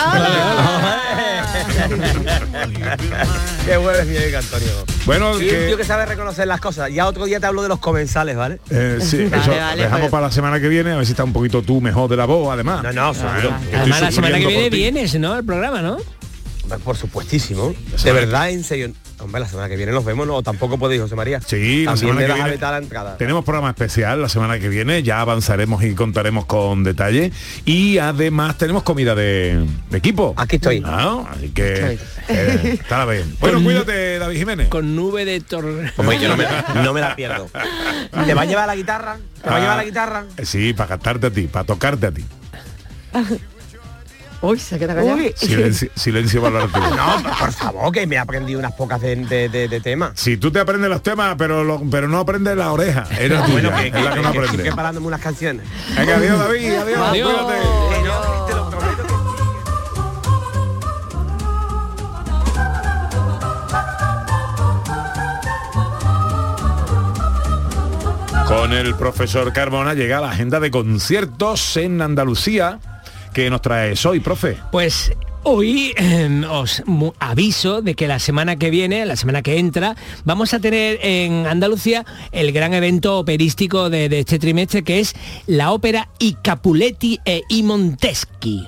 Qué 3.67 3.77
bueno 3.77 3.99
es 3.99 4.35
Antonio. 4.35 4.69
Bueno, 5.07 5.39
Sí, 5.39 5.49
que- 5.49 5.67
tío 5.69 5.77
que 5.77 5.85
sabe 5.85 6.07
reconocer 6.07 6.47
las 6.47 6.61
cosas. 6.61 6.93
Ya 6.93 7.07
otro 7.07 7.25
día 7.25 7.41
te 7.41 7.47
hablo 7.47 7.63
de 7.63 7.69
los 7.69 7.79
comensales, 7.79 8.37
¿vale? 8.37 8.61
Eh, 8.71 8.99
sí, 9.01 9.23
eso 9.33 9.51
dejamos 9.77 10.11
para 10.11 10.27
la 10.27 10.33
semana 10.33 10.61
que 10.61 10.69
viene, 10.69 10.93
a 10.93 10.97
ver 10.97 11.07
si 11.07 11.13
está 11.13 11.25
un 11.25 11.33
poquito 11.33 11.63
tú 11.63 11.81
mejor 11.81 12.11
de 12.11 12.17
la 12.17 12.25
voz, 12.27 12.53
además. 12.53 12.83
No, 12.83 12.93
no, 12.93 13.15
seguro. 13.15 13.55
Además, 13.75 14.01
la 14.01 14.13
semana 14.13 14.39
que 14.39 14.47
viene 14.47 14.71
vienes, 14.71 15.15
¿no? 15.19 15.37
El 15.37 15.45
programa, 15.45 15.83
¿no? 15.83 15.99
Por 16.83 16.97
supuestísimo. 16.97 17.75
De 18.03 18.13
verdad, 18.13 18.51
en 18.51 18.65
serio. 18.65 18.93
Hombre, 19.25 19.41
la 19.41 19.49
semana 19.49 19.69
que 19.71 19.77
viene 19.77 19.91
nos 19.91 20.05
vemos, 20.05 20.27
¿no? 20.27 20.35
O 20.37 20.43
tampoco 20.43 20.79
podéis, 20.79 21.01
José 21.01 21.17
María. 21.17 21.41
Sí, 21.41 21.85
la 21.85 21.93
También 21.93 21.97
semana 21.97 22.21
me 22.21 22.27
que 22.27 22.29
vas 22.29 22.41
a 22.41 22.45
viene 22.45 22.51
vetar 22.51 22.73
la 22.73 22.79
entrada. 22.79 23.17
tenemos 23.17 23.45
programa 23.45 23.71
especial 23.71 24.21
la 24.21 24.29
semana 24.29 24.59
que 24.59 24.69
viene, 24.69 25.03
ya 25.03 25.21
avanzaremos 25.23 25.83
y 25.83 25.95
contaremos 25.95 26.45
con 26.47 26.85
detalle. 26.85 27.33
Y 27.65 27.97
además 27.99 28.59
tenemos 28.59 28.83
comida 28.83 29.15
de, 29.15 29.65
de 29.91 29.99
equipo. 29.99 30.35
Aquí 30.37 30.57
estoy. 30.57 30.83
así 30.87 31.49
que 31.51 31.99
eh, 32.29 32.79
estará 32.83 33.07
bien. 33.07 33.35
Bueno, 33.41 33.57
Con- 33.57 33.65
cuídate, 33.65 34.19
David 34.19 34.39
Jiménez. 34.39 34.69
Con 34.69 34.95
nube 34.95 35.25
de 35.25 35.41
torre. 35.41 35.91
Hombre, 35.97 36.19
yo 36.21 36.29
no 36.29 36.37
me, 36.37 36.45
no 36.83 36.93
me 36.93 37.01
la 37.01 37.17
pierdo. 37.17 37.49
¿Te 38.27 38.35
va 38.35 38.43
a 38.43 38.45
llevar 38.45 38.67
la 38.67 38.77
guitarra? 38.77 39.17
¿Te 39.43 39.49
va 39.49 39.57
a 39.57 39.61
llevar 39.61 39.77
la 39.77 39.83
Ah, 39.83 39.85
guitarra? 39.87 40.25
eh, 40.37 40.45
Sí, 40.45 40.75
para 40.75 40.89
cantarte 40.91 41.27
a 41.29 41.31
ti, 41.31 41.43
para 41.47 41.65
tocarte 41.65 42.07
a 42.09 42.13
ti. 42.13 42.25
Uy, 44.45 44.59
se 44.59 44.79
queda 44.79 44.95
callado. 44.95 45.19
Silencio, 45.37 45.91
silencio 45.95 46.43
para. 46.43 46.61
No, 46.95 47.23
por 47.39 47.53
favor, 47.53 47.93
que 47.93 48.07
me 48.07 48.17
he 48.17 48.19
aprendido 48.19 48.59
unas 48.59 48.73
pocas 48.73 49.01
de, 49.01 49.17
de, 49.17 49.49
de- 49.49 49.69
de 49.69 49.81
temas. 49.81 50.13
Si 50.15 50.37
tú 50.37 50.51
te 50.51 50.61
aprendes 50.61 50.91
los 50.91 51.03
temas, 51.03 51.35
pero 51.39 51.65
lo- 51.65 51.83
pero 51.91 52.09
no 52.09 52.19
aprendes 52.19 52.57
la 52.57 52.73
oreja, 52.73 53.07
era 53.19 53.45
tuya, 53.45 53.53
Bueno, 53.71 53.77
que, 53.77 53.89
es 53.89 53.93
la 53.95 54.01
que 54.01 54.03
no 54.03 54.15
que- 54.15 54.15
que 54.15 54.27
estoy 54.29 54.39
aprendes. 54.45 54.67
preparándome 54.67 55.07
unas 55.07 55.21
canciones. 55.21 55.67
Venga, 55.97 56.17
adiós 56.17 56.39
David, 56.39 56.75
adiós, 56.75 56.99
Adiós. 57.09 57.33
no, 58.05 58.25
Con 68.47 68.73
el 68.73 68.95
profesor 68.95 69.53
Carbona 69.53 69.95
llega 69.95 70.21
la 70.21 70.31
agenda 70.31 70.61
de 70.61 70.71
conciertos 70.71 71.77
en 71.77 72.03
Andalucía 72.03 72.79
que 73.35 73.51
nos 73.51 73.61
traes 73.61 74.07
hoy, 74.07 74.21
profe. 74.21 74.57
Pues 74.73 75.13
hoy 75.43 75.93
eh, 75.99 76.43
os 76.49 76.83
aviso 77.19 77.83
de 77.83 77.95
que 77.95 78.09
la 78.09 78.19
semana 78.19 78.57
que 78.57 78.71
viene, 78.71 79.05
la 79.05 79.17
semana 79.17 79.43
que 79.43 79.59
entra, 79.59 79.95
vamos 80.25 80.55
a 80.55 80.61
tener 80.61 80.99
en 81.03 81.47
Andalucía 81.47 82.07
el 82.33 82.53
gran 82.53 82.73
evento 82.73 83.19
operístico 83.19 83.91
de, 83.91 84.09
de 84.09 84.21
este 84.21 84.39
trimestre 84.39 84.83
que 84.85 85.01
es 85.01 85.15
la 85.47 85.73
ópera 85.73 86.09
I 86.19 86.37
Capuletti 86.43 87.19
e 87.27 87.43
I 87.51 87.63
Monteschi. 87.63 88.67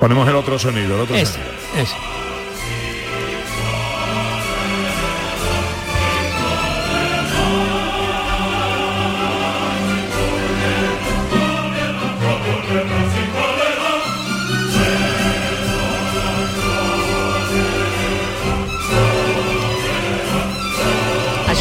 Ponemos 0.00 0.28
el 0.28 0.34
otro 0.36 0.58
sonido, 0.58 0.96
el 0.96 1.00
otro 1.02 1.16
Es, 1.16 1.30
sonido. 1.30 1.50
es. 1.78 2.23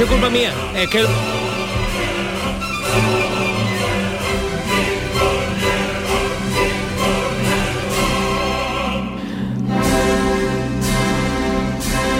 Culpa 0.06 0.30
mía. 0.30 0.54
Es 0.76 0.90
que 0.90 1.06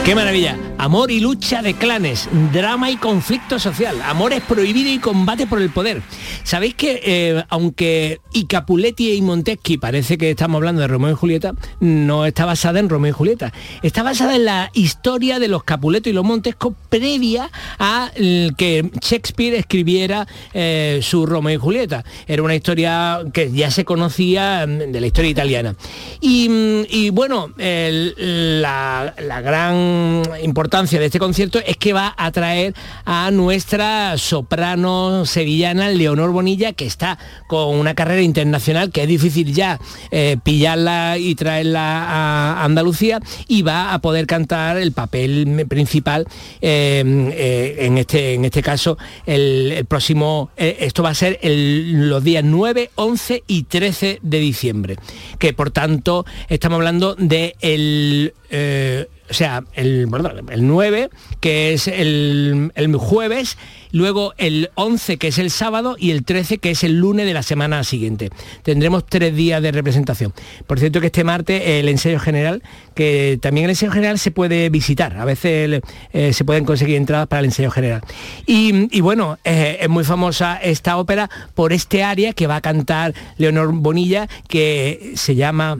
Qué 0.06 0.16
maravilla. 0.16 0.58
Amor 0.78 1.12
y 1.12 1.22
lucha 1.22 1.62
de 1.62 1.76
clanes, 1.76 2.28
drama 2.52 2.92
y 2.92 2.98
conflicto 2.98 3.58
social, 3.58 4.02
amor 4.02 4.34
es 4.34 4.42
prohibido 4.42 4.92
y 4.92 5.00
combate 5.00 5.48
por 5.48 5.62
el 5.62 5.70
poder. 5.70 6.02
Sabéis 6.44 6.76
que 6.76 7.02
eh, 7.04 7.44
aunque 7.50 8.20
y 8.34 8.46
Capuletti 8.46 9.14
y 9.14 9.22
Monteschi 9.22 9.78
parece 9.78 10.18
que 10.18 10.32
estamos 10.32 10.58
hablando 10.58 10.82
de 10.82 10.88
Romeo 10.88 11.12
y 11.12 11.16
Julieta, 11.16 11.54
no 11.80 12.26
está 12.26 12.46
basada 12.46 12.80
en 12.80 12.90
Romeo 12.90 13.12
y 13.12 13.14
Julieta. 13.14 13.54
Está 13.82 14.04
basada 14.04 14.36
en 14.36 14.46
la 14.46 14.70
historia 14.74 15.40
de 15.40 15.48
los 15.48 15.64
Capuleto 15.64 16.10
y 16.10 16.14
los 16.14 16.26
Montesco 16.26 16.76
previa 16.90 17.50
a 17.80 18.12
que 18.58 18.92
Shakespeare 19.02 19.56
escribiera 19.56 20.28
eh, 20.54 21.00
su 21.02 21.26
Romeo 21.26 21.56
y 21.56 21.58
Julieta. 21.58 22.04
Era 22.28 22.44
una 22.44 22.56
historia 22.56 23.20
que 23.34 23.52
ya 23.52 23.72
se 23.72 23.86
conocía 23.86 24.66
mm, 24.68 24.92
de 24.92 25.02
la 25.02 25.08
historia 25.08 25.32
italiana. 25.32 25.76
Y, 26.20 26.50
mm, 26.50 27.14
bueno, 27.14 27.52
la, 27.58 29.14
la 29.18 29.42
gran 29.42 30.24
importancia 30.44 31.00
de 31.00 31.06
este 31.06 31.20
concierto 31.20 31.60
es 31.66 31.78
que 31.78 31.94
va 31.94 32.14
a 32.18 32.32
traer 32.32 32.74
a 33.06 33.32
nuestra 33.32 34.18
soprano 34.18 35.26
sevillana 35.26 35.90
Leonor 35.90 36.33
Bonilla, 36.34 36.74
que 36.74 36.86
está 36.86 37.18
con 37.48 37.76
una 37.78 37.94
carrera 37.94 38.22
internacional 38.22 38.92
que 38.92 39.04
es 39.04 39.08
difícil 39.08 39.54
ya 39.54 39.80
eh, 40.12 40.38
pillarla 40.44 41.18
y 41.18 41.36
traerla 41.36 42.04
a 42.04 42.64
Andalucía 42.64 43.20
y 43.48 43.62
va 43.62 43.94
a 43.94 44.00
poder 44.00 44.28
cantar 44.28 44.78
el 44.78 44.92
papel 44.92 45.66
principal 45.70 46.28
eh, 46.62 47.04
eh, 47.34 47.76
en, 47.80 47.98
este, 47.98 48.34
en 48.34 48.46
este 48.46 48.62
caso 48.62 48.98
el, 49.26 49.86
próximo, 49.88 50.50
eh, 50.58 50.78
esto 50.82 51.04
va 51.04 51.10
a 51.10 51.16
ser 51.16 51.40
los 51.44 52.24
días 52.24 52.44
9, 52.44 52.92
11 52.96 53.44
y 53.48 53.64
13 53.64 54.20
de 54.22 54.40
diciembre, 54.40 54.98
que 55.40 55.54
por 55.54 55.72
tanto 55.72 56.26
estamos 56.50 56.78
hablando 56.78 57.16
de 57.16 57.56
el... 57.62 58.34
eh, 58.56 59.08
o 59.28 59.34
sea, 59.34 59.64
el, 59.74 60.08
el 60.52 60.68
9, 60.68 61.10
que 61.40 61.74
es 61.74 61.88
el, 61.88 62.72
el 62.76 62.96
jueves, 62.98 63.58
luego 63.92 64.36
el 64.38 64.70
11, 64.76 65.18
que 65.18 65.30
es 65.30 65.40
el 65.40 65.50
sábado, 65.50 65.96
y 65.98 66.12
el 66.12 66.24
13, 66.24 66.60
que 66.60 66.70
es 66.70 66.84
el 66.84 67.00
lunes 67.00 67.26
de 67.26 67.34
la 67.34 67.42
semana 67.42 67.84
siguiente. 67.84 68.30
Tendremos 68.62 69.08
tres 69.08 69.36
días 69.36 69.60
de 69.64 69.72
representación. 69.72 70.34
Por 70.68 70.80
cierto 70.80 71.02
que 71.02 71.08
este 71.08 71.24
martes 71.24 71.64
el 71.66 71.90
ensayo 71.90 72.20
general, 72.20 72.62
que 72.94 73.40
también 73.42 73.64
el 73.64 73.72
ensayo 73.72 73.92
general 73.92 74.20
se 74.20 74.30
puede 74.30 74.70
visitar, 74.70 75.18
a 75.18 75.26
veces 75.26 75.82
eh, 76.12 76.32
se 76.32 76.46
pueden 76.46 76.64
conseguir 76.64 76.98
entradas 76.98 77.26
para 77.26 77.40
el 77.40 77.46
ensayo 77.46 77.72
general. 77.72 78.02
Y, 78.46 78.96
y 78.96 79.02
bueno, 79.02 79.40
eh, 79.46 79.80
es 79.82 79.90
muy 79.90 80.04
famosa 80.04 80.58
esta 80.58 80.98
ópera 80.98 81.28
por 81.56 81.74
este 81.74 82.04
área 82.04 82.34
que 82.34 82.46
va 82.46 82.58
a 82.58 82.62
cantar 82.62 83.16
Leonor 83.38 83.72
Bonilla, 83.74 84.28
que 84.48 85.14
se 85.16 85.34
llama 85.34 85.80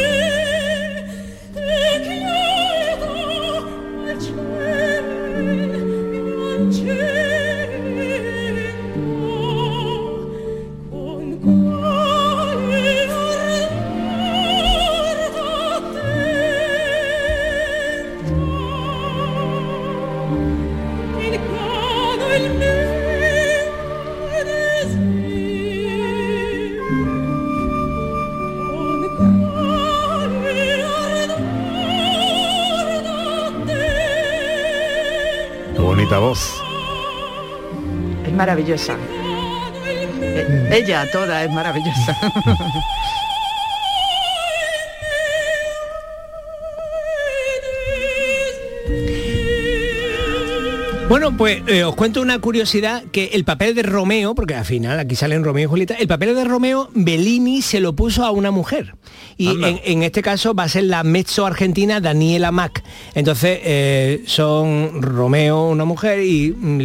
bonita 36.11 36.19
voz. 36.19 36.61
Es 38.25 38.33
maravillosa. 38.33 38.97
Eh, 40.21 40.69
Ella 40.71 41.09
toda 41.11 41.43
es 41.43 41.51
maravillosa. 41.51 42.17
Bueno, 51.11 51.35
pues 51.35 51.61
eh, 51.67 51.83
os 51.83 51.93
cuento 51.93 52.21
una 52.21 52.39
curiosidad 52.39 53.03
que 53.11 53.31
el 53.33 53.43
papel 53.43 53.75
de 53.75 53.83
Romeo, 53.83 54.33
porque 54.33 54.55
al 54.55 54.63
final 54.63 54.97
aquí 54.97 55.17
salen 55.17 55.43
Romeo 55.43 55.65
y 55.65 55.67
Julieta, 55.67 55.95
el 55.95 56.07
papel 56.07 56.33
de 56.33 56.45
Romeo 56.45 56.87
Bellini 56.93 57.61
se 57.61 57.81
lo 57.81 57.93
puso 57.93 58.23
a 58.23 58.31
una 58.31 58.49
mujer. 58.49 58.95
Y 59.35 59.49
en, 59.49 59.81
en 59.83 60.03
este 60.03 60.21
caso 60.21 60.53
va 60.53 60.63
a 60.63 60.69
ser 60.69 60.85
la 60.85 61.03
mezzo 61.03 61.45
argentina 61.45 61.99
Daniela 61.99 62.53
Mac. 62.53 62.81
Entonces 63.13 63.59
eh, 63.61 64.23
son 64.25 65.01
Romeo, 65.01 65.67
una 65.67 65.83
mujer, 65.83 66.23
y, 66.23 66.55
mm, 66.57 66.79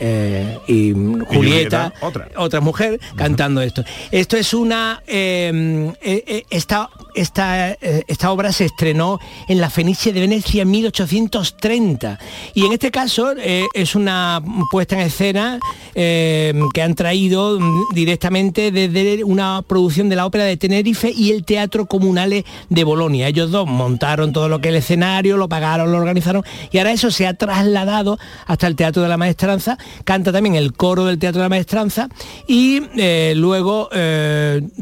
eh, 0.00 0.58
y 0.66 0.92
Julieta, 1.26 1.94
otra. 2.00 2.28
otra 2.34 2.60
mujer, 2.60 2.98
cantando 3.14 3.62
esto. 3.62 3.84
Esto 4.10 4.36
es 4.36 4.52
una... 4.52 5.00
esta, 5.06 6.90
esta, 7.14 7.70
esta 7.70 8.32
obra 8.32 8.50
se 8.50 8.64
estrenó 8.64 9.20
en 9.46 9.60
la 9.60 9.70
Fenice 9.70 10.12
de 10.12 10.22
Venecia 10.22 10.62
en 10.62 10.70
1830. 10.72 12.18
Y 12.54 12.66
en 12.66 12.72
este 12.72 12.90
caso 12.90 13.27
eh, 13.38 13.66
es 13.74 13.94
una 13.94 14.42
puesta 14.70 14.96
en 14.96 15.02
escena 15.02 15.58
eh, 15.94 16.54
que 16.72 16.82
han 16.82 16.94
traído 16.94 17.58
mm, 17.58 17.94
directamente 17.94 18.70
desde 18.70 19.24
una 19.24 19.62
producción 19.66 20.08
de 20.08 20.16
la 20.16 20.26
ópera 20.26 20.44
de 20.44 20.56
Tenerife 20.56 21.10
y 21.10 21.32
el 21.32 21.44
Teatro 21.44 21.86
Comunale 21.86 22.44
de 22.68 22.84
Bolonia. 22.84 23.28
Ellos 23.28 23.50
dos 23.50 23.66
montaron 23.66 24.32
todo 24.32 24.48
lo 24.48 24.60
que 24.60 24.68
es 24.68 24.74
el 24.74 24.78
escenario, 24.78 25.36
lo 25.36 25.48
pagaron, 25.48 25.92
lo 25.92 25.98
organizaron 25.98 26.44
y 26.70 26.78
ahora 26.78 26.92
eso 26.92 27.10
se 27.10 27.26
ha 27.26 27.34
trasladado 27.34 28.18
hasta 28.46 28.66
el 28.66 28.76
Teatro 28.76 29.02
de 29.02 29.08
la 29.08 29.16
Maestranza. 29.16 29.78
Canta 30.04 30.32
también 30.32 30.54
el 30.54 30.72
coro 30.72 31.04
del 31.04 31.18
Teatro 31.18 31.40
de 31.40 31.44
la 31.44 31.50
Maestranza 31.50 32.08
y 32.46 32.82
eh, 32.96 33.34
luego 33.36 33.88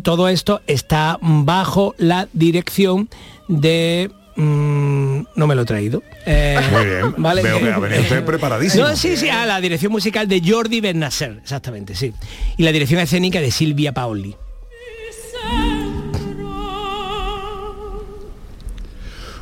todo 0.03 0.29
esto 0.29 0.61
está 0.67 1.19
bajo 1.21 1.95
la 1.99 2.29
dirección 2.33 3.09
de... 3.49 4.11
mm, 4.37 5.21
no 5.35 5.47
me 5.47 5.55
lo 5.55 5.63
he 5.63 5.65
traído. 5.65 6.03
Eh, 6.25 6.59
Muy 6.71 6.85
bien. 6.85 7.15
Veo 7.43 7.61
que 7.61 7.73
ha 7.73 7.79
venido 7.79 8.03
usted 8.03 8.25
preparadísimo. 8.25 8.85
No, 8.85 8.97
sí, 8.97 9.17
sí, 9.17 9.29
a 9.29 9.47
la 9.47 9.61
dirección 9.61 9.93
musical 9.93 10.29
de 10.29 10.43
Jordi 10.45 10.81
Bernasser, 10.81 11.39
exactamente, 11.43 11.95
sí. 11.95 12.13
Y 12.57 12.63
la 12.63 12.73
dirección 12.73 13.01
escénica 13.01 13.41
de 13.41 13.51
Silvia 13.51 13.93
Paoli. 13.93 14.37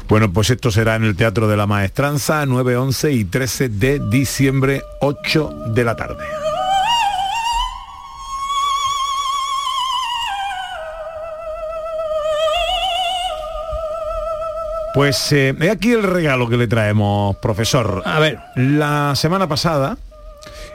Bueno, 0.09 0.33
pues 0.33 0.51
esto 0.51 0.71
será 0.71 0.97
en 0.97 1.05
el 1.05 1.17
Teatro 1.17 1.49
de 1.49 1.57
la 1.57 1.67
Maestranza, 1.67 2.45
9, 2.45 2.77
11 2.77 3.13
y 3.13 3.25
13 3.25 3.69
de 3.71 4.01
diciembre, 4.11 4.83
8 5.01 5.73
de 5.75 5.85
la 5.85 5.97
tarde. 5.97 6.25
Pues 14.95 15.33
eh, 15.33 15.57
he 15.61 15.71
aquí 15.71 15.93
el 15.93 16.05
regalo 16.05 16.49
que 16.49 16.57
le 16.57 16.69
traemos, 16.69 17.37
profesor. 17.39 18.03
A 18.05 18.21
ver. 18.21 18.39
La 18.55 19.15
semana 19.17 19.49
pasada 19.49 19.99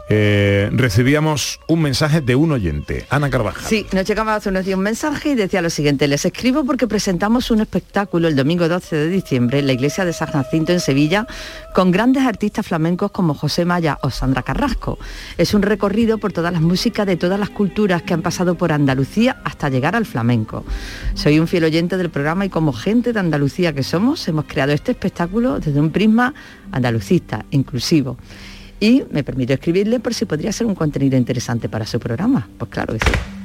eh, 0.09 0.69
recibíamos 0.71 1.59
un 1.67 1.83
mensaje 1.83 2.21
de 2.21 2.35
un 2.35 2.51
oyente, 2.51 3.05
Ana 3.11 3.29
Carvajal. 3.29 3.63
Sí, 3.63 3.85
nos 3.93 4.05
llegaba 4.05 4.35
hace 4.35 4.49
unos 4.49 4.65
días 4.65 4.75
un 4.75 4.83
mensaje 4.83 5.29
y 5.29 5.35
decía 5.35 5.61
lo 5.61 5.69
siguiente, 5.69 6.07
les 6.07 6.25
escribo 6.25 6.65
porque 6.65 6.87
presentamos 6.87 7.51
un 7.51 7.61
espectáculo 7.61 8.27
el 8.27 8.35
domingo 8.35 8.67
12 8.67 8.95
de 8.95 9.07
diciembre 9.07 9.59
en 9.59 9.67
la 9.67 9.73
iglesia 9.73 10.05
de 10.05 10.13
San 10.13 10.29
Jacinto 10.29 10.71
en 10.71 10.79
Sevilla 10.79 11.27
con 11.75 11.91
grandes 11.91 12.23
artistas 12.23 12.65
flamencos 12.65 13.11
como 13.11 13.35
José 13.35 13.65
Maya 13.65 13.99
o 14.01 14.09
Sandra 14.09 14.41
Carrasco. 14.41 14.97
Es 15.37 15.53
un 15.53 15.61
recorrido 15.61 16.17
por 16.17 16.33
todas 16.33 16.51
las 16.51 16.61
músicas 16.61 17.05
de 17.05 17.15
todas 17.15 17.39
las 17.39 17.51
culturas 17.51 18.01
que 18.01 18.15
han 18.15 18.23
pasado 18.23 18.55
por 18.55 18.71
Andalucía 18.71 19.41
hasta 19.43 19.69
llegar 19.69 19.95
al 19.95 20.07
flamenco. 20.07 20.65
Soy 21.13 21.39
un 21.39 21.47
fiel 21.47 21.65
oyente 21.65 21.97
del 21.97 22.09
programa 22.09 22.45
y 22.45 22.49
como 22.49 22.73
gente 22.73 23.13
de 23.13 23.19
Andalucía 23.19 23.73
que 23.73 23.83
somos, 23.83 24.27
hemos 24.27 24.45
creado 24.45 24.73
este 24.73 24.91
espectáculo 24.91 25.59
desde 25.59 25.79
un 25.79 25.91
prisma 25.91 26.33
andalucista, 26.71 27.45
inclusivo. 27.51 28.17
Y 28.79 29.03
me 29.11 29.23
permito 29.23 29.53
escribirle 29.53 29.99
por 29.99 30.13
si 30.13 30.25
podría 30.25 30.51
ser 30.51 30.67
un 30.67 30.75
contenido 30.75 31.17
interesante 31.17 31.67
para 31.67 31.85
su 31.85 31.99
programa. 31.99 32.47
Pues 32.57 32.71
claro 32.71 32.93
que 32.93 32.99
sí. 32.99 33.38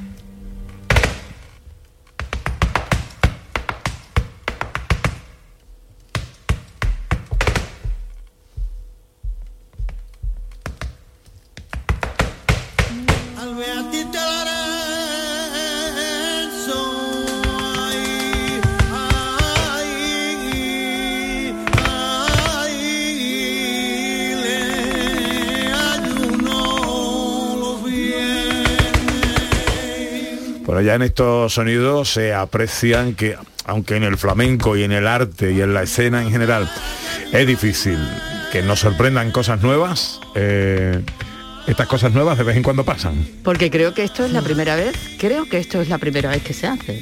Ya 30.85 30.93
en 30.93 31.01
estos 31.01 31.55
sonidos 31.55 32.13
se 32.13 32.31
aprecian 32.31 33.15
que, 33.15 33.35
aunque 33.65 33.95
en 33.95 34.03
el 34.03 34.19
flamenco 34.19 34.77
y 34.77 34.83
en 34.83 34.91
el 34.91 35.07
arte 35.07 35.51
y 35.51 35.61
en 35.61 35.73
la 35.73 35.81
escena 35.81 36.21
en 36.21 36.29
general 36.29 36.69
es 37.33 37.47
difícil 37.47 37.97
que 38.51 38.61
nos 38.61 38.81
sorprendan 38.81 39.31
cosas 39.31 39.63
nuevas, 39.63 40.19
eh, 40.35 41.01
estas 41.65 41.87
cosas 41.87 42.13
nuevas 42.13 42.37
de 42.37 42.43
vez 42.43 42.55
en 42.55 42.61
cuando 42.61 42.85
pasan. 42.85 43.27
Porque 43.43 43.71
creo 43.71 43.95
que 43.95 44.03
esto 44.03 44.25
es 44.25 44.31
la 44.31 44.43
primera 44.43 44.75
vez, 44.75 44.95
creo 45.17 45.49
que 45.49 45.57
esto 45.57 45.81
es 45.81 45.89
la 45.89 45.97
primera 45.97 46.29
vez 46.29 46.43
que 46.43 46.53
se 46.53 46.67
hace. 46.67 47.01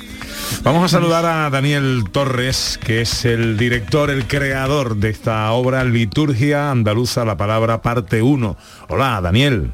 Vamos 0.63 0.85
a 0.85 0.87
saludar 0.87 1.25
a 1.25 1.49
Daniel 1.49 2.05
Torres, 2.09 2.79
que 2.81 3.01
es 3.01 3.25
el 3.25 3.57
director, 3.57 4.09
el 4.09 4.27
creador 4.27 4.95
de 4.95 5.09
esta 5.09 5.51
obra 5.51 5.83
Liturgia 5.83 6.71
Andaluza, 6.71 7.25
la 7.25 7.35
palabra 7.35 7.81
parte 7.81 8.21
1. 8.21 8.55
Hola, 8.87 9.19
Daniel. 9.19 9.73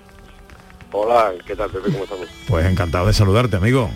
Hola, 0.91 1.33
¿qué 1.45 1.55
tal, 1.55 1.69
Pepe? 1.69 1.91
¿Cómo 1.91 2.03
estamos? 2.03 2.27
Pues 2.47 2.65
encantado 2.65 3.07
de 3.07 3.13
saludarte, 3.13 3.57
amigo. 3.57 3.89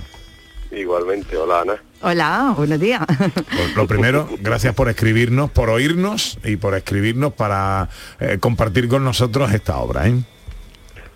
Igualmente, 0.72 1.36
hola, 1.38 1.62
Ana. 1.62 1.84
Hola, 2.02 2.54
buenos 2.56 2.80
días. 2.80 3.02
Pues 3.08 3.76
lo 3.76 3.88
primero, 3.88 4.28
gracias 4.40 4.76
por 4.76 4.90
escribirnos, 4.90 5.52
por 5.52 5.70
oírnos 5.70 6.38
y 6.44 6.56
por 6.58 6.76
escribirnos 6.76 7.34
para 7.34 7.90
eh, 8.20 8.38
compartir 8.40 8.88
con 8.88 9.04
nosotros 9.04 9.52
esta 9.54 9.78
obra. 9.78 10.08
¿eh? 10.08 10.16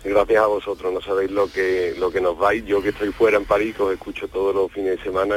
Gracias 0.03 0.41
a 0.41 0.47
vosotros, 0.47 0.93
no 0.93 1.01
sabéis 1.01 1.31
lo 1.31 1.51
que 1.51 1.95
lo 1.97 2.11
que 2.11 2.21
nos 2.21 2.37
vais. 2.37 2.65
Yo 2.65 2.81
que 2.81 2.89
estoy 2.89 3.11
fuera 3.11 3.37
en 3.37 3.45
París, 3.45 3.75
que 3.75 3.83
os 3.83 3.93
escucho 3.93 4.27
todos 4.27 4.55
los 4.55 4.71
fines 4.71 4.97
de 4.97 5.03
semana, 5.03 5.35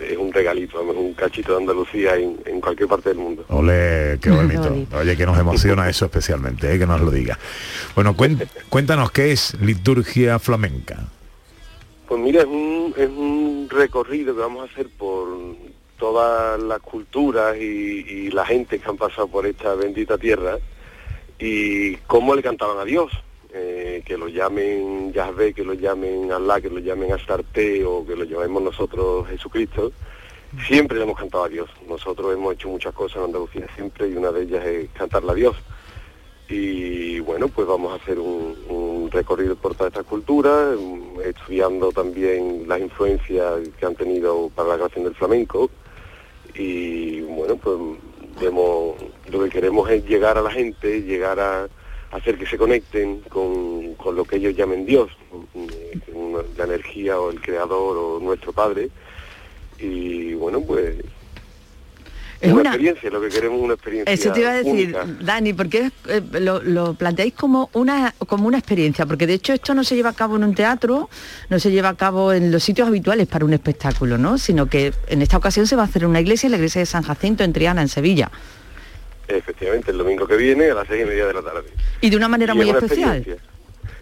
es 0.00 0.16
un 0.16 0.32
regalito, 0.32 0.78
vamos, 0.78 0.96
un 0.96 1.14
cachito 1.14 1.52
de 1.52 1.58
Andalucía 1.58 2.16
en, 2.16 2.38
en 2.44 2.60
cualquier 2.60 2.88
parte 2.88 3.10
del 3.10 3.18
mundo. 3.18 3.44
Ole, 3.48 4.18
qué 4.20 4.30
bonito. 4.30 4.74
Oye, 4.96 5.16
que 5.16 5.26
nos 5.26 5.38
emociona 5.38 5.88
eso 5.88 6.04
especialmente, 6.06 6.74
¿eh? 6.74 6.78
que 6.78 6.86
nos 6.86 7.00
lo 7.00 7.10
diga. 7.10 7.38
Bueno, 7.94 8.14
cuéntanos 8.68 9.10
qué 9.10 9.32
es 9.32 9.54
liturgia 9.60 10.38
flamenca. 10.38 11.08
Pues 12.08 12.20
mira, 12.20 12.40
es 12.40 12.46
un, 12.46 12.94
es 12.96 13.08
un 13.08 13.68
recorrido 13.70 14.34
que 14.34 14.40
vamos 14.40 14.68
a 14.68 14.72
hacer 14.72 14.88
por 14.96 15.28
todas 15.98 16.60
las 16.62 16.80
culturas 16.80 17.56
y, 17.56 17.60
y 17.60 18.30
la 18.30 18.46
gente 18.46 18.78
que 18.78 18.88
han 18.88 18.96
pasado 18.96 19.28
por 19.28 19.46
esta 19.46 19.74
bendita 19.74 20.16
tierra 20.16 20.58
y 21.38 21.96
cómo 22.06 22.34
le 22.34 22.42
cantaban 22.42 22.78
a 22.78 22.84
Dios. 22.84 23.12
Eh, 23.52 24.02
que 24.04 24.16
lo 24.18 24.28
llamen 24.28 25.12
Yahvé, 25.12 25.54
que 25.54 25.64
lo 25.64 25.74
llamen 25.74 26.30
Allah, 26.32 26.60
que 26.60 26.68
lo 26.68 26.78
llamen 26.80 27.12
Astarte 27.12 27.84
o 27.84 28.04
que 28.06 28.14
lo 28.14 28.24
llamemos 28.24 28.62
nosotros 28.62 29.26
Jesucristo. 29.28 29.92
siempre 30.66 30.98
le 30.98 31.04
hemos 31.04 31.18
cantado 31.18 31.44
a 31.44 31.48
Dios. 31.48 31.70
Nosotros 31.88 32.32
hemos 32.34 32.54
hecho 32.54 32.68
muchas 32.68 32.94
cosas 32.94 33.18
en 33.18 33.24
Andalucía 33.24 33.66
siempre 33.74 34.08
y 34.08 34.16
una 34.16 34.32
de 34.32 34.42
ellas 34.42 34.64
es 34.66 34.90
cantarle 34.90 35.32
a 35.32 35.34
Dios. 35.34 35.56
Y 36.48 37.20
bueno, 37.20 37.48
pues 37.48 37.66
vamos 37.66 37.92
a 37.92 38.02
hacer 38.02 38.18
un, 38.18 38.56
un 38.68 39.10
recorrido 39.10 39.54
por 39.56 39.74
toda 39.74 39.88
esta 39.88 40.02
cultura, 40.02 40.74
estudiando 41.24 41.92
también 41.92 42.64
las 42.66 42.80
influencias 42.80 43.68
que 43.78 43.86
han 43.86 43.94
tenido 43.94 44.50
para 44.54 44.70
la 44.70 44.76
creación 44.76 45.04
del 45.04 45.14
flamenco. 45.14 45.70
Y 46.54 47.20
bueno, 47.20 47.56
pues 47.56 47.76
vemos, 48.40 48.96
lo 49.30 49.44
que 49.44 49.50
queremos 49.50 49.90
es 49.90 50.04
llegar 50.06 50.38
a 50.38 50.42
la 50.42 50.50
gente, 50.50 51.02
llegar 51.02 51.38
a 51.38 51.68
hacer 52.10 52.38
que 52.38 52.46
se 52.46 52.56
conecten 52.56 53.20
con, 53.28 53.94
con 53.94 54.16
lo 54.16 54.24
que 54.24 54.36
ellos 54.36 54.56
llamen 54.56 54.86
Dios, 54.86 55.10
una- 56.12 56.38
la 56.56 56.64
energía 56.64 57.18
o 57.20 57.30
el 57.30 57.40
creador 57.40 57.96
o 57.96 58.18
nuestro 58.20 58.52
Padre. 58.52 58.88
Y 59.78 60.34
bueno, 60.34 60.60
pues 60.62 60.96
Es 62.40 62.50
una, 62.52 62.60
una- 62.60 62.70
experiencia, 62.70 63.10
lo 63.10 63.20
que 63.20 63.28
queremos 63.28 63.58
es 63.58 63.64
una 63.64 63.74
experiencia. 63.74 64.12
Eso 64.14 64.32
te 64.32 64.40
iba 64.40 64.50
a 64.50 64.54
decir, 64.54 64.72
única. 64.96 65.04
Dani, 65.20 65.52
porque 65.52 65.90
eh, 66.08 66.22
lo, 66.40 66.62
lo 66.62 66.94
planteáis 66.94 67.34
como 67.34 67.68
una, 67.74 68.14
como 68.26 68.46
una 68.48 68.58
experiencia, 68.58 69.04
porque 69.06 69.26
de 69.26 69.34
hecho 69.34 69.52
esto 69.52 69.74
no 69.74 69.84
se 69.84 69.94
lleva 69.96 70.10
a 70.10 70.14
cabo 70.14 70.36
en 70.36 70.44
un 70.44 70.54
teatro, 70.54 71.10
no 71.50 71.58
se 71.58 71.70
lleva 71.70 71.90
a 71.90 71.94
cabo 71.96 72.32
en 72.32 72.50
los 72.50 72.62
sitios 72.62 72.88
habituales 72.88 73.26
para 73.26 73.44
un 73.44 73.52
espectáculo, 73.52 74.18
¿no? 74.18 74.38
Sino 74.38 74.66
que 74.66 74.92
en 75.08 75.20
esta 75.22 75.36
ocasión 75.36 75.66
se 75.66 75.76
va 75.76 75.82
a 75.82 75.86
hacer 75.86 76.04
en 76.04 76.08
una 76.10 76.20
iglesia, 76.20 76.46
en 76.46 76.52
la 76.52 76.56
iglesia 76.58 76.80
de 76.80 76.86
San 76.86 77.02
Jacinto, 77.02 77.44
en 77.44 77.52
Triana, 77.52 77.82
en 77.82 77.88
Sevilla. 77.88 78.30
Efectivamente, 79.28 79.90
el 79.90 79.98
domingo 79.98 80.26
que 80.26 80.36
viene 80.36 80.70
a 80.70 80.74
las 80.74 80.88
seis 80.88 81.02
y 81.04 81.06
media 81.08 81.26
de 81.26 81.34
la 81.34 81.42
tarde. 81.42 81.68
Y 82.00 82.08
de 82.10 82.16
una 82.16 82.28
manera 82.28 82.54
Y 82.54 82.56
muy 82.56 82.66
es 82.66 82.70
una 82.70 82.78
especial. 82.86 83.38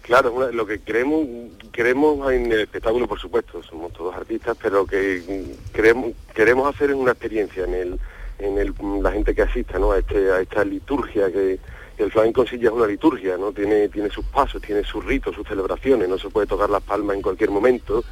Claro, 0.03 0.29
es 0.29 0.35
una- 0.35 0.51
lo 0.51 0.65
que 0.65 0.79
queremos, 0.79 1.25
queremos 1.73 2.31
en 2.31 2.49
el 2.51 2.61
espectáculo, 2.61 3.07
por 3.07 3.19
supuesto, 3.19 3.61
somos 3.61 3.91
todos 3.91 4.15
artistas, 4.15 4.55
pero 4.61 4.85
que 4.85 5.21
mm, 5.27 5.73
queremos, 5.73 6.11
queremos 6.33 6.73
hacer 6.73 6.93
una 6.93 7.11
experiencia 7.11 7.65
en 7.65 7.73
el, 7.73 7.99
en 8.39 8.57
el, 8.57 8.73
la 9.03 9.11
gente 9.11 9.35
que 9.35 9.41
asista, 9.41 9.77
¿no? 9.77 9.91
A, 9.91 9.99
este, 9.99 10.31
a 10.31 10.39
esta 10.39 10.63
liturgia 10.63 11.31
que 11.31 11.59
que 11.97 12.03
el 12.03 12.11
flamenco 12.11 12.43
en 12.43 12.47
sí 12.47 12.59
ya 12.59 12.67
es 12.69 12.75
una 12.75 12.85
liturgia, 12.85 13.37
¿no? 13.37 13.51
Tiene, 13.51 13.89
tiene 13.89 14.11
sus 14.11 14.23
pasos, 14.23 14.61
tiene 14.61 14.83
sus 14.83 15.03
ritos, 15.03 15.33
sus 15.33 15.47
celebraciones, 15.47 16.07
no 16.07 16.19
se 16.19 16.29
puede 16.29 16.45
tocar 16.45 16.69
las 16.69 16.83
palmas 16.83 17.15
en 17.15 17.23
cualquier 17.23 17.49
momento, 17.49 18.03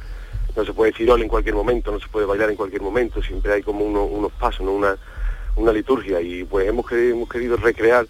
no 0.56 0.64
se 0.64 0.72
puede 0.72 0.90
decir 0.90 1.08
hola 1.08 1.22
en 1.22 1.28
cualquier 1.28 1.54
momento, 1.54 1.92
no 1.92 2.00
se 2.00 2.08
puede 2.08 2.26
bailar 2.26 2.50
en 2.50 2.56
cualquier 2.56 2.82
momento, 2.82 3.22
siempre 3.22 3.52
hay 3.52 3.62
como 3.62 3.84
uno- 3.84 4.02
unos 4.06 4.32
pasos, 4.32 4.62
¿no? 4.66 4.72
Una, 4.72 4.96
una 5.56 5.72
liturgia 5.72 6.20
y 6.20 6.44
pues 6.44 6.68
hemos, 6.68 6.86
querido- 6.86 7.14
hemos 7.16 7.28
querido 7.28 7.56
recrear 7.56 8.06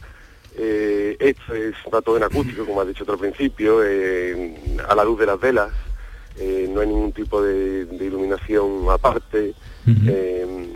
eh, 0.59 1.17
esto 1.21 1.55
es 1.55 1.75
va 1.93 2.01
todo 2.01 2.17
en 2.17 2.23
acústico, 2.25 2.65
como 2.65 2.81
has 2.81 2.89
dicho 2.89 3.05
tú 3.05 3.13
al 3.13 3.19
principio, 3.19 3.83
eh, 3.85 4.57
a 4.89 4.95
la 4.95 5.05
luz 5.05 5.19
de 5.21 5.27
las 5.27 5.39
velas, 5.39 5.71
eh, 6.39 6.67
no 6.71 6.81
hay 6.81 6.87
ningún 6.89 7.13
tipo 7.13 7.43
de, 7.43 7.85
de 7.85 8.05
iluminación 8.05 8.87
aparte. 8.91 9.55
Eh, 10.09 10.67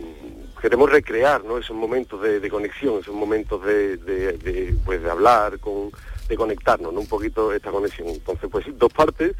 queremos 0.61 0.89
recrear 0.89 1.43
¿no? 1.43 1.57
esos 1.57 1.75
momentos 1.75 2.21
de, 2.21 2.39
de 2.39 2.49
conexión, 2.49 2.99
esos 2.99 3.15
momentos 3.15 3.63
de, 3.65 4.75
pues, 4.85 5.01
de 5.01 5.09
hablar, 5.09 5.57
con, 5.59 5.89
de 6.29 6.35
conectarnos, 6.37 6.93
¿no? 6.93 6.99
un 6.99 7.07
poquito 7.07 7.51
esta 7.51 7.71
conexión. 7.71 8.07
Entonces, 8.09 8.47
pues 8.51 8.65
dos 8.77 8.93
partes. 8.93 9.33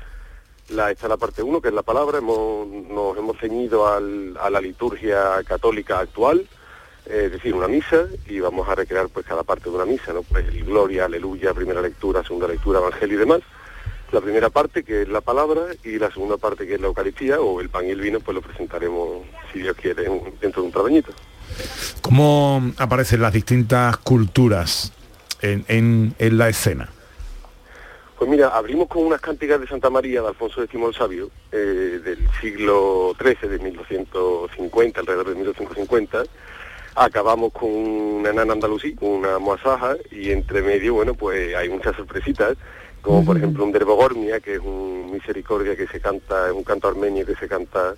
La, 0.70 0.90
está 0.90 1.08
la 1.08 1.18
parte 1.18 1.44
uno, 1.44 1.60
que 1.62 1.68
es 1.68 1.74
la 1.74 1.82
palabra, 1.84 2.20
hemos, 2.20 2.66
nos 2.68 3.18
hemos 3.18 3.38
ceñido 3.40 3.88
al- 3.88 4.38
a 4.40 4.50
la 4.50 4.62
liturgia 4.62 5.44
católica 5.46 6.00
actual, 6.00 6.48
eh, 7.06 7.24
es 7.26 7.32
decir, 7.34 7.54
una 7.54 7.68
misa, 7.68 8.06
y 8.28 8.40
vamos 8.40 8.68
a 8.70 8.76
recrear 8.76 9.08
pues 9.10 9.26
cada 9.26 9.44
parte 9.44 9.70
de 9.70 9.76
una 9.76 9.86
misa, 9.86 10.14
¿no? 10.14 10.24
Pues 10.24 10.48
el 10.48 10.64
gloria, 10.66 11.06
aleluya, 11.06 11.54
primera 11.54 11.82
lectura, 11.82 12.24
segunda 12.24 12.48
lectura, 12.48 12.80
evangelio 12.80 13.16
y 13.16 13.20
demás. 13.20 13.42
La 14.12 14.20
primera 14.22 14.50
parte, 14.50 14.84
que 14.84 15.04
es 15.04 15.08
la 15.08 15.22
palabra, 15.22 15.62
y 15.86 15.98
la 15.98 16.12
segunda 16.12 16.36
parte, 16.38 16.68
que 16.68 16.76
es 16.76 16.82
la 16.82 16.88
Eucaristía, 16.88 17.40
o 17.40 17.62
el 17.62 17.70
pan 17.70 17.86
y 17.88 17.92
el 17.92 18.02
vino, 18.02 18.20
pues 18.20 18.36
lo 18.36 18.42
presentaremos, 18.42 19.24
si 19.54 19.60
Dios 19.60 19.76
quiere, 19.78 20.06
en- 20.06 20.34
dentro 20.42 20.62
de 20.62 20.66
un 20.68 20.72
trabañito. 20.74 21.14
¿Cómo 22.02 22.62
aparecen 22.78 23.22
las 23.22 23.32
distintas 23.34 23.96
culturas 23.98 24.92
en, 25.42 25.64
en- 25.70 26.14
en 26.20 26.38
la 26.38 26.50
escena? 26.50 26.90
Pues 28.18 28.30
mira, 28.30 28.50
abrimos 28.50 28.88
con 28.88 29.04
unas 29.06 29.20
cánticas 29.22 29.60
de 29.60 29.68
Santa 29.68 29.90
María 29.90 30.22
de 30.22 30.28
Alfonso 30.28 30.62
X 30.62 30.80
el 30.80 30.94
Sabio, 30.94 31.30
eh, 31.52 32.00
del 32.04 32.20
siglo 32.40 33.16
XIII, 33.20 33.50
de 33.50 33.60
1250, 33.60 35.00
alrededor 35.00 35.30
de 35.30 35.36
1250. 35.36 36.24
Acabamos 36.96 37.54
con 37.54 37.70
una 37.70 38.34
nana 38.34 38.54
andalusí, 38.54 38.96
con 38.96 39.10
una 39.10 39.40
moasaja, 39.40 39.96
y 40.12 40.32
entre 40.32 40.62
medio, 40.62 40.96
bueno, 40.96 41.14
pues 41.14 41.56
hay 41.56 41.70
muchas 41.70 41.96
sorpresitas, 41.96 42.58
como 43.02 43.26
por 43.26 43.38
ejemplo 43.38 43.64
un 43.64 43.72
Derbogormia, 43.72 44.40
que 44.40 44.56
es 44.56 44.60
un 44.60 45.10
misericordia 45.12 45.76
que 45.76 45.88
se 45.88 46.00
canta, 46.00 46.48
es 46.48 46.54
un 46.54 46.64
canto 46.64 46.88
armenio 46.88 47.26
que 47.26 47.36
se 47.36 47.48
canta 47.48 47.96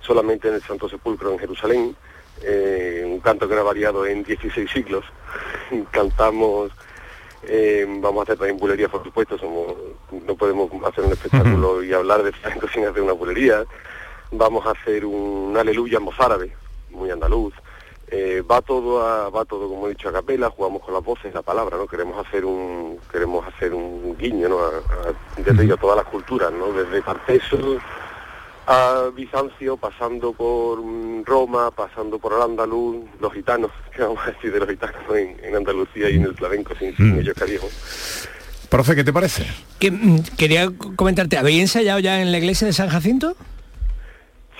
solamente 0.00 0.48
en 0.48 0.54
el 0.54 0.62
Santo 0.62 0.88
Sepulcro 0.88 1.32
en 1.32 1.38
Jerusalén, 1.38 1.96
eh, 2.42 3.02
un 3.04 3.20
canto 3.20 3.48
que 3.48 3.54
no 3.54 3.62
ha 3.62 3.64
variado 3.64 4.06
en 4.06 4.22
16 4.22 4.70
siglos. 4.70 5.04
Cantamos 5.90 6.70
eh, 7.48 7.86
vamos 8.00 8.20
a 8.20 8.22
hacer 8.24 8.38
también 8.38 8.56
bulería, 8.58 8.88
por 8.88 9.04
supuesto, 9.04 9.38
somos, 9.38 9.74
no 10.26 10.34
podemos 10.34 10.70
hacer 10.84 11.04
un 11.04 11.12
espectáculo 11.12 11.82
y 11.82 11.92
hablar 11.92 12.22
de 12.22 12.32
flamenco 12.32 12.66
sin 12.68 12.84
hacer 12.86 13.02
una 13.02 13.12
bulería. 13.12 13.64
Vamos 14.32 14.66
a 14.66 14.70
hacer 14.70 15.04
un 15.04 15.56
aleluya 15.56 16.00
mozárabe, 16.00 16.52
muy 16.90 17.10
andaluz. 17.10 17.54
Eh, 18.08 18.42
va 18.48 18.62
todo 18.62 19.04
a, 19.04 19.30
va 19.30 19.44
todo 19.44 19.68
como 19.68 19.86
he 19.86 19.90
dicho 19.90 20.08
a 20.08 20.12
capela, 20.12 20.48
jugamos 20.50 20.80
con 20.82 20.94
las 20.94 21.02
voces, 21.02 21.34
la 21.34 21.42
palabra, 21.42 21.76
¿no? 21.76 21.86
Queremos 21.88 22.24
hacer 22.24 22.44
un, 22.44 22.98
queremos 23.10 23.44
hacer 23.46 23.74
un 23.74 24.16
guiño, 24.16 24.48
¿no? 24.48 24.58
A, 24.60 24.68
a- 24.68 25.40
ya 25.42 25.52
te 25.54 25.62
digo, 25.62 25.74
a 25.74 25.76
todas 25.76 25.96
las 25.96 26.06
culturas, 26.06 26.52
¿no? 26.52 26.72
Desde 26.72 27.02
Tarteso 27.02 27.58
a 28.68 29.10
Bizancio, 29.14 29.76
pasando 29.76 30.32
por 30.32 30.80
mm, 30.82 31.24
Roma, 31.24 31.70
pasando 31.70 32.18
por 32.18 32.32
el 32.32 32.42
andaluz, 32.42 33.04
los 33.20 33.32
gitanos, 33.32 33.70
¿qué 33.96 34.02
vamos 34.02 34.18
a 34.24 34.30
decir 34.32 34.52
de 34.52 34.58
los 34.60 34.68
gitanos 34.68 34.96
¿no? 35.08 35.16
en, 35.16 35.36
en 35.42 35.56
Andalucía 35.56 36.08
y 36.10 36.16
en 36.16 36.24
el 36.24 36.34
flamenco, 36.34 36.74
sin, 36.78 36.96
sin 36.96 37.18
ellos 37.18 37.34
que 37.34 37.44
digo. 37.44 37.68
Profe, 38.68 38.96
¿qué 38.96 39.04
te 39.04 39.12
parece? 39.12 39.46
Que, 39.78 39.90
mm, 39.90 40.22
quería 40.36 40.68
comentarte, 40.96 41.38
¿habéis 41.38 41.60
ensayado 41.62 41.98
ya 42.00 42.20
en 42.20 42.32
la 42.32 42.38
iglesia 42.38 42.66
de 42.66 42.72
San 42.72 42.88
Jacinto? 42.88 43.36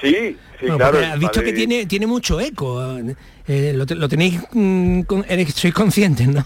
Sí, 0.00 0.36
sí, 0.60 0.66
Bueno, 0.66 0.76
claro. 0.78 0.98
has 0.98 1.18
visto 1.18 1.42
que 1.42 1.52
tiene, 1.52 1.86
tiene 1.86 2.06
mucho 2.06 2.38
eco. 2.40 2.82
eh, 3.48 3.72
lo, 3.74 3.86
te- 3.86 3.94
lo 3.94 4.08
tenéis, 4.08 4.40
mm, 4.52 5.02
con- 5.02 5.24
eres- 5.28 5.54
sois 5.54 5.72
conscientes, 5.72 6.28
¿no? 6.28 6.44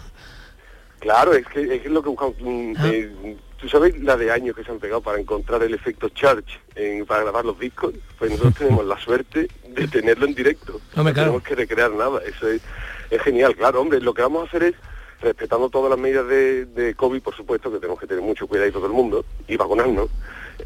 Claro, 1.01 1.33
es 1.33 1.47
que 1.47 1.77
es 1.77 1.87
lo 1.87 2.03
que 2.03 2.09
buscamos. 2.11 2.35
mm, 2.41 2.73
Ah. 2.79 2.89
eh, 2.89 3.37
Tú 3.61 3.69
sabes 3.69 3.99
la 4.01 4.17
de 4.17 4.31
años 4.33 4.57
que 4.57 4.65
se 4.65 4.71
han 4.71 4.79
pegado 4.79 5.03
para 5.03 5.21
encontrar 5.21 5.63
el 5.63 5.75
efecto 5.75 6.09
charge 6.09 6.59
en- 6.77 7.05
para 7.05 7.25
grabar 7.25 7.45
los 7.45 7.59
discos. 7.59 7.93
Pues 8.19 8.31
nosotros 8.31 8.55
tenemos 8.59 8.87
la 8.87 8.99
suerte 8.99 9.49
de 9.69 9.87
tenerlo 9.87 10.25
en 10.25 10.35
directo. 10.35 10.81
No 10.97 11.03
claro. 11.03 11.13
tenemos 11.15 11.43
que 11.43 11.55
recrear 11.57 11.91
nada. 11.93 12.21
Eso 12.27 12.49
es, 12.49 12.63
es 13.11 13.21
genial. 13.21 13.55
Claro, 13.57 13.83
hombre, 13.83 14.01
lo 14.01 14.15
que 14.15 14.23
vamos 14.23 14.45
a 14.45 14.47
hacer 14.49 14.63
es 14.63 14.75
respetando 15.21 15.69
todas 15.69 15.91
las 15.91 15.99
medidas 15.99 16.27
de, 16.27 16.65
de 16.65 16.95
COVID, 16.95 17.21
por 17.21 17.37
supuesto, 17.37 17.71
que 17.71 17.77
tenemos 17.81 18.01
que 18.01 18.07
tener 18.07 18.23
mucho 18.25 18.47
cuidado 18.47 18.69
y 18.71 18.73
todo 18.73 18.87
el 18.87 18.93
mundo, 18.95 19.27
y 19.47 19.57
vacunarnos, 19.59 20.09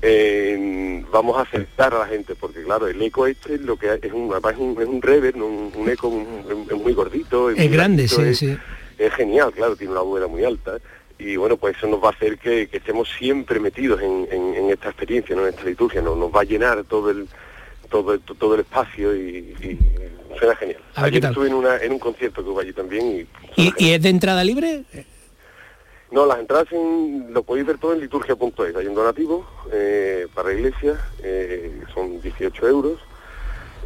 eh, 0.03 1.05
vamos 1.13 1.37
a 1.39 1.43
acercar 1.43 1.95
a 1.95 2.01
la 2.01 2.07
gente, 2.07 2.35
porque 2.35 2.63
claro, 2.63 2.87
el 2.89 3.01
eco 3.03 3.27
este 3.27 3.59
lo 3.59 3.77
que 3.77 3.93
es 4.03 4.13
un, 4.13 4.33
es 4.35 4.57
un, 4.59 4.81
es 4.83 4.89
un 4.89 5.03
reverb, 5.03 5.37
un, 5.37 5.73
un 5.75 5.89
eco 5.89 6.09
un- 6.09 6.67
es 6.71 6.77
muy 6.77 6.93
gordito, 6.93 7.51
Es 7.51 7.57
muy 7.59 7.69
grande, 7.69 8.09
sí, 8.09 8.23
es- 8.23 8.39
sí. 8.39 8.57
es 8.99 9.13
genial, 9.15 9.53
claro, 9.53 9.77
tiene 9.77 9.93
una 9.93 10.03
bóveda 10.03 10.27
muy 10.27 10.45
alta 10.45 10.79
y 11.19 11.37
bueno, 11.37 11.57
pues 11.57 11.77
eso 11.77 11.87
nos 11.87 12.03
va 12.03 12.09
a 12.09 12.13
hacer 12.13 12.39
que, 12.39 12.67
que 12.69 12.79
estemos 12.79 13.09
siempre 13.19 13.61
metidos 13.61 14.01
en, 14.03 14.27
en- 14.31 14.55
en 14.55 14.71
esta 14.71 14.89
experiencia, 14.89 15.35
¿no? 15.37 15.43
en 15.47 15.51
esta 15.55 15.65
liturgia, 15.65 16.03
¿no? 16.03 16.17
nos 16.17 16.33
va 16.35 16.41
a 16.41 16.45
llenar 16.45 16.85
todo 16.85 17.11
el 17.11 17.29
todo 17.91 18.15
el, 18.15 18.21
todo 18.21 18.55
el 18.55 18.61
espacio 18.63 19.15
y, 19.15 19.55
y 19.63 19.79
suena 20.37 20.57
genial. 20.57 20.81
Ayer 20.97 21.25
estuve 21.27 21.47
en, 21.47 21.55
una, 21.55 21.77
en 21.77 21.93
un 21.93 21.99
concierto 22.01 22.43
que 22.43 22.51
hubo 22.51 22.59
allí 22.59 22.73
también 22.73 23.07
y 23.57 23.63
¿Y, 23.63 23.73
y 23.79 23.91
es 23.93 24.03
de 24.03 24.09
entrada 24.09 24.43
libre? 24.43 24.83
No, 26.15 26.25
las 26.27 26.39
entradas 26.39 26.71
en- 26.73 27.33
lo 27.35 27.43
podéis 27.43 27.67
ver 27.67 27.79
todo 27.79 27.93
en 27.93 28.01
liturgia.es, 28.01 28.77
hay 28.77 28.87
un 28.87 28.95
donativo 28.95 29.47
eh, 29.73 30.27
para 30.35 30.49
la 30.49 30.55
iglesia, 30.55 30.99
eh, 31.23 31.81
son 31.93 32.21
18 32.23 32.69
euros 32.69 32.99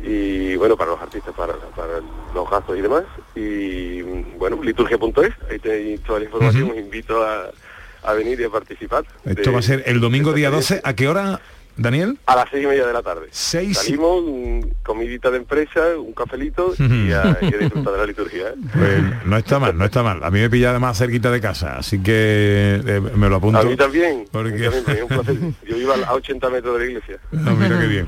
y 0.03 0.55
bueno, 0.57 0.77
para 0.77 0.91
los 0.93 1.01
artistas, 1.01 1.35
para, 1.35 1.55
para 1.55 2.01
los 2.35 2.49
gastos 2.49 2.79
y 2.79 2.81
demás. 2.83 3.05
Y 3.35 4.03
bueno, 4.38 4.62
liturgia.es, 4.62 5.33
ahí 5.51 5.59
tenéis 5.59 6.03
toda 6.03 6.21
la 6.21 6.27
información, 6.27 6.70
os 6.70 6.76
invito 6.76 7.24
a, 7.24 7.51
a 8.05 8.12
venir 8.12 8.39
y 8.41 8.45
a 8.45 8.51
participar. 8.51 9.05
Esto 9.24 9.43
de- 9.43 9.51
va 9.51 9.59
a 9.59 9.62
ser 9.62 9.83
el 9.87 9.99
domingo 10.01 10.33
día 10.33 10.51
12. 10.51 10.81
¿A 10.85 10.95
qué 10.95 11.09
hora, 11.09 11.41
Daniel? 11.79 12.18
a 12.26 12.37
las 12.37 12.51
seis 12.51 12.64
y 12.64 12.66
media 12.66 12.87
de 12.87 12.93
la 12.93 13.03
tarde. 13.03 13.29
Seis 13.31 13.79
Salimos, 13.79 14.22
comidita 14.83 15.31
de 15.31 15.39
empresa, 15.39 15.81
un 15.99 16.12
cafelito 16.12 16.74
y 16.79 17.12
a, 17.12 17.39
y 17.41 17.47
a 17.55 17.59
disfrutar 17.59 17.93
de 17.95 17.99
la 17.99 18.07
liturgia. 18.07 18.49
¿eh? 18.49 18.55
Pues 18.74 19.03
no 19.26 19.37
está 19.37 19.59
mal, 19.59 19.79
no 19.79 19.85
está 19.85 20.03
mal. 20.03 20.22
A 20.24 20.31
mí 20.31 20.41
me 20.41 20.51
pilla 20.51 20.70
además 20.70 20.99
cerquita 20.99 21.31
de 21.31 21.41
casa, 21.41 21.79
así 21.79 22.01
que 22.03 22.81
eh, 22.85 23.01
me 23.14 23.29
lo 23.29 23.37
apunto. 23.37 23.59
A 23.61 23.64
mí 23.64 23.76
también, 23.76 24.24
Porque- 24.31 24.66
a 24.66 24.70
mí 24.70 24.76
también, 24.85 25.03
un 25.05 25.09
placer. 25.09 25.37
Yo 25.68 25.76
iba 25.76 25.95
a 26.07 26.14
80 26.14 26.51
metros 26.51 26.79
de 26.79 26.85
la 26.85 26.91
iglesia. 26.91 27.18
Mira 27.33 27.79
qué 27.81 27.87
bien. 27.87 28.07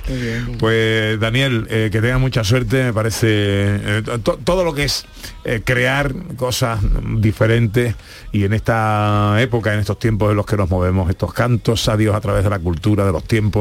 Pues 0.58 1.20
Daniel, 1.20 1.66
eh, 1.70 1.88
que 1.92 2.00
tenga 2.00 2.18
mucha 2.18 2.42
suerte, 2.44 2.84
me 2.84 2.92
parece 2.92 3.26
eh, 3.30 4.02
to- 4.22 4.38
todo 4.44 4.64
lo 4.64 4.74
que 4.74 4.84
es 4.84 5.06
eh, 5.44 5.60
crear 5.64 6.12
cosas 6.36 6.80
diferentes 7.18 7.94
y 8.32 8.44
en 8.44 8.52
esta 8.52 9.36
época, 9.40 9.74
en 9.74 9.80
estos 9.80 9.98
tiempos 9.98 10.30
en 10.30 10.36
los 10.36 10.46
que 10.46 10.56
nos 10.56 10.70
movemos, 10.70 11.10
estos 11.10 11.32
cantos 11.34 11.88
a 11.88 11.96
Dios 11.96 12.14
a 12.14 12.20
través 12.20 12.44
de 12.44 12.50
la 12.50 12.58
cultura, 12.58 13.04
de 13.04 13.12
los 13.12 13.24
tiempos, 13.24 13.59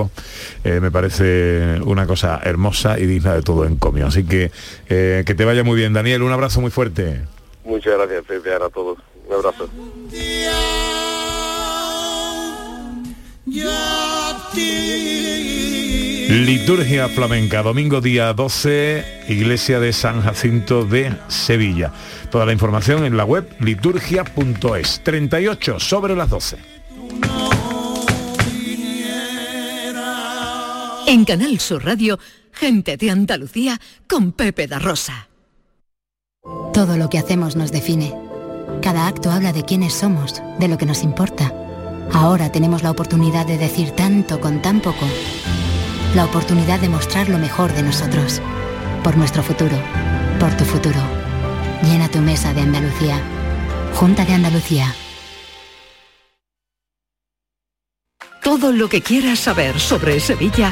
eh, 0.64 0.80
me 0.80 0.91
parece 0.91 1.80
una 1.84 2.06
cosa 2.08 2.39
hermosa 2.43 3.00
y 3.00 3.06
digna 3.06 3.34
de 3.34 3.41
todo 3.41 3.66
encomio. 3.66 4.08
Así 4.08 4.24
que 4.24 4.52
eh, 4.88 5.24
que 5.26 5.36
te 5.36 5.45
vaya 5.45 5.64
muy 5.64 5.78
bien, 5.78 5.93
Daniel. 5.93 6.24
Un 6.24 6.32
abrazo 6.32 6.62
muy 6.62 6.72
fuerte. 6.72 7.22
Muchas 7.66 7.93
gracias, 7.97 8.26
Pepe, 8.26 8.54
a 8.54 8.70
todos. 8.70 8.97
Un 9.28 9.34
abrazo. 9.34 9.70
Liturgia 16.30 17.10
flamenca, 17.10 17.64
domingo 17.64 18.02
día 18.02 18.34
12, 18.34 19.24
Iglesia 19.30 19.80
de 19.80 19.91
San 19.93 20.22
Jacinto 20.22 20.86
de 20.86 21.12
Sevilla. 21.28 21.91
Toda 22.30 22.45
la 22.45 22.54
información 22.54 23.04
en 23.04 23.18
la 23.18 23.26
web 23.26 23.50
liturgia.es. 23.60 25.02
38 25.04 25.80
sobre 25.80 26.16
las 26.16 26.30
12. 26.30 26.58
En 31.10 31.26
Canal 31.26 31.60
Sur 31.60 31.86
Radio, 31.86 32.20
gente 32.51 32.95
de 32.95 33.10
Andalucía 33.10 33.82
con 34.07 34.32
Pepe 34.32 34.68
da 34.68 34.78
Rosa. 34.78 35.28
Todo 36.72 36.97
lo 36.97 37.10
que 37.10 37.18
hacemos 37.18 37.55
nos 37.55 37.72
define. 37.72 38.14
Cada 38.84 39.07
acto 39.07 39.32
habla 39.32 39.51
de 39.51 39.66
quiénes 39.66 39.91
somos, 39.95 40.39
de 40.60 40.68
lo 40.68 40.78
que 40.78 40.86
nos 40.86 41.01
importa. 41.01 41.51
Ahora 42.14 42.51
tenemos 42.51 42.84
la 42.84 42.91
oportunidad 42.91 43.47
de 43.47 43.57
decir 43.57 43.89
tanto 43.89 44.39
con 44.39 44.62
tan 44.62 44.82
poco. 44.82 45.07
La 46.14 46.26
oportunidad 46.26 46.80
de 46.80 46.89
mostrar 46.89 47.28
lo 47.28 47.39
mejor 47.39 47.74
de 47.74 47.82
nosotros. 47.82 48.39
Por 49.03 49.18
nuestro 49.18 49.41
futuro. 49.41 49.82
Por 50.39 50.55
tu 50.57 50.64
futuro. 50.64 51.01
Llena 51.86 52.07
tu 52.12 52.20
mesa 52.20 52.53
de 52.53 52.62
Andalucía. 52.62 53.20
Junta 53.95 54.26
de 54.26 54.34
Andalucía. 54.34 54.93
Todo 58.43 58.72
lo 58.72 58.89
que 58.89 59.01
quieras 59.01 59.39
saber 59.39 59.80
sobre 59.80 60.20
Sevilla 60.20 60.72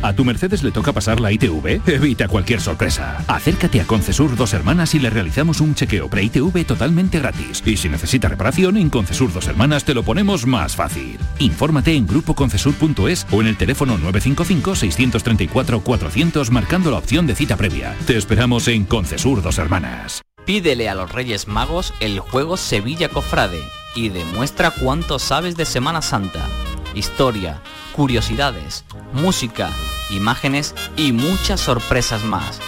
¿A 0.00 0.12
tu 0.12 0.24
Mercedes 0.24 0.62
le 0.62 0.70
toca 0.70 0.92
pasar 0.92 1.18
la 1.20 1.32
ITV? 1.32 1.80
Evita 1.88 2.28
cualquier 2.28 2.60
sorpresa. 2.60 3.24
Acércate 3.26 3.80
a 3.80 3.84
Concesur 3.84 4.36
Dos 4.36 4.52
Hermanas 4.52 4.94
y 4.94 5.00
le 5.00 5.10
realizamos 5.10 5.60
un 5.60 5.74
chequeo 5.74 6.08
pre-ITV 6.08 6.64
totalmente 6.64 7.18
gratis. 7.18 7.64
Y 7.66 7.76
si 7.76 7.88
necesita 7.88 8.28
reparación, 8.28 8.76
en 8.76 8.90
Concesur 8.90 9.32
Dos 9.32 9.48
Hermanas 9.48 9.82
te 9.84 9.94
lo 9.94 10.04
ponemos 10.04 10.46
más 10.46 10.76
fácil. 10.76 11.18
Infórmate 11.40 11.94
en 11.94 12.06
grupoconcesur.es 12.06 13.26
o 13.30 13.40
en 13.40 13.48
el 13.48 13.56
teléfono 13.56 13.98
955-634-400 13.98 16.50
marcando 16.50 16.92
la 16.92 16.98
opción 16.98 17.26
de 17.26 17.34
cita 17.34 17.56
previa. 17.56 17.96
Te 18.06 18.16
esperamos 18.16 18.68
en 18.68 18.84
Concesur 18.84 19.42
Dos 19.42 19.58
Hermanas. 19.58 20.22
Pídele 20.46 20.88
a 20.88 20.94
los 20.94 21.10
Reyes 21.12 21.48
Magos 21.48 21.92
el 22.00 22.20
juego 22.20 22.56
Sevilla 22.56 23.08
Cofrade 23.08 23.60
y 23.94 24.08
demuestra 24.10 24.70
cuánto 24.70 25.18
sabes 25.18 25.56
de 25.56 25.64
Semana 25.66 26.02
Santa. 26.02 26.46
Historia, 26.94 27.60
curiosidades, 27.92 28.84
música, 29.12 29.70
imágenes 30.10 30.74
y 30.96 31.12
muchas 31.12 31.60
sorpresas 31.60 32.24
más. 32.24 32.60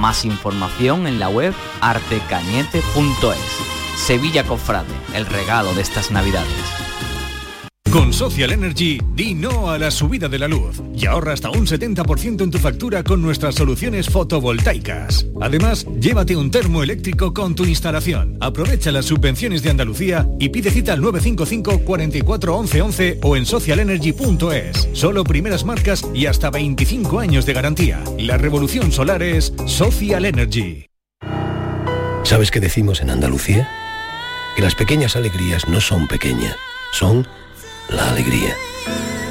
Más 0.00 0.24
información 0.24 1.06
en 1.06 1.18
la 1.18 1.28
web 1.28 1.54
artecañete.es. 1.80 3.96
Sevilla 3.96 4.44
Cofrade, 4.44 4.86
el 5.14 5.26
regalo 5.26 5.74
de 5.74 5.82
estas 5.82 6.10
navidades. 6.10 6.85
Con 7.92 8.12
Social 8.12 8.52
Energy, 8.52 8.98
di 9.14 9.34
no 9.34 9.70
a 9.70 9.78
la 9.78 9.90
subida 9.90 10.28
de 10.28 10.38
la 10.38 10.48
luz 10.48 10.82
y 10.94 11.06
ahorra 11.06 11.32
hasta 11.32 11.50
un 11.50 11.66
70% 11.66 12.42
en 12.42 12.50
tu 12.50 12.58
factura 12.58 13.02
con 13.04 13.22
nuestras 13.22 13.54
soluciones 13.54 14.10
fotovoltaicas. 14.10 15.26
Además, 15.40 15.86
llévate 15.98 16.36
un 16.36 16.50
termo 16.50 16.82
eléctrico 16.82 17.32
con 17.32 17.54
tu 17.54 17.64
instalación. 17.64 18.36
Aprovecha 18.40 18.90
las 18.90 19.06
subvenciones 19.06 19.62
de 19.62 19.70
Andalucía 19.70 20.28
y 20.38 20.48
pide 20.48 20.70
cita 20.70 20.92
al 20.92 21.00
955 21.00 21.84
44 21.84 22.56
11 22.56 22.82
11 22.82 23.20
o 23.22 23.36
en 23.36 23.46
socialenergy.es. 23.46 24.88
Solo 24.92 25.24
primeras 25.24 25.64
marcas 25.64 26.04
y 26.12 26.26
hasta 26.26 26.50
25 26.50 27.20
años 27.20 27.46
de 27.46 27.52
garantía. 27.52 28.02
La 28.18 28.36
revolución 28.36 28.90
solar 28.92 29.22
es 29.22 29.54
Social 29.66 30.24
Energy. 30.24 30.86
¿Sabes 32.24 32.50
qué 32.50 32.58
decimos 32.58 33.00
en 33.00 33.10
Andalucía? 33.10 33.68
Que 34.56 34.62
las 34.62 34.74
pequeñas 34.74 35.14
alegrías 35.14 35.68
no 35.68 35.80
son 35.80 36.08
pequeñas, 36.08 36.56
son 36.92 37.26
la 37.90 38.10
alegría. 38.10 38.54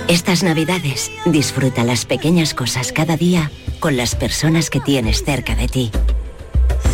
Estas 0.07 0.43
navidades 0.43 1.11
disfruta 1.25 1.83
las 1.83 2.05
pequeñas 2.05 2.53
cosas 2.53 2.91
cada 2.91 3.17
día 3.17 3.51
con 3.79 3.97
las 3.97 4.15
personas 4.15 4.69
que 4.69 4.79
tienes 4.79 5.23
cerca 5.23 5.55
de 5.55 5.67
ti. 5.67 5.91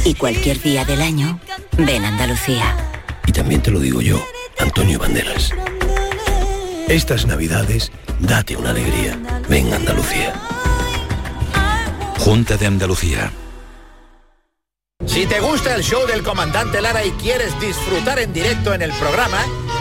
Y 0.05 0.15
cualquier 0.15 0.61
día 0.61 0.85
del 0.85 1.01
año, 1.01 1.39
ven 1.77 2.05
a 2.05 2.09
Andalucía. 2.09 2.75
Y 3.27 3.31
también 3.31 3.61
te 3.61 3.71
lo 3.71 3.79
digo 3.79 4.01
yo, 4.01 4.23
Antonio 4.59 4.97
Banderas. 4.97 5.51
Estas 6.87 7.25
navidades, 7.25 7.91
date 8.19 8.55
una 8.55 8.71
alegría. 8.71 9.17
Ven 9.47 9.71
a 9.71 9.77
Andalucía. 9.77 10.33
Junta 12.19 12.57
de 12.57 12.67
Andalucía. 12.67 13.31
Si 15.05 15.25
te 15.25 15.39
gusta 15.39 15.75
el 15.75 15.83
show 15.83 16.05
del 16.05 16.23
comandante 16.23 16.81
Lara 16.81 17.03
y 17.03 17.11
quieres 17.11 17.59
disfrutar 17.59 18.19
en 18.19 18.31
directo 18.33 18.73
en 18.73 18.81
el 18.81 18.91
programa, 18.93 19.43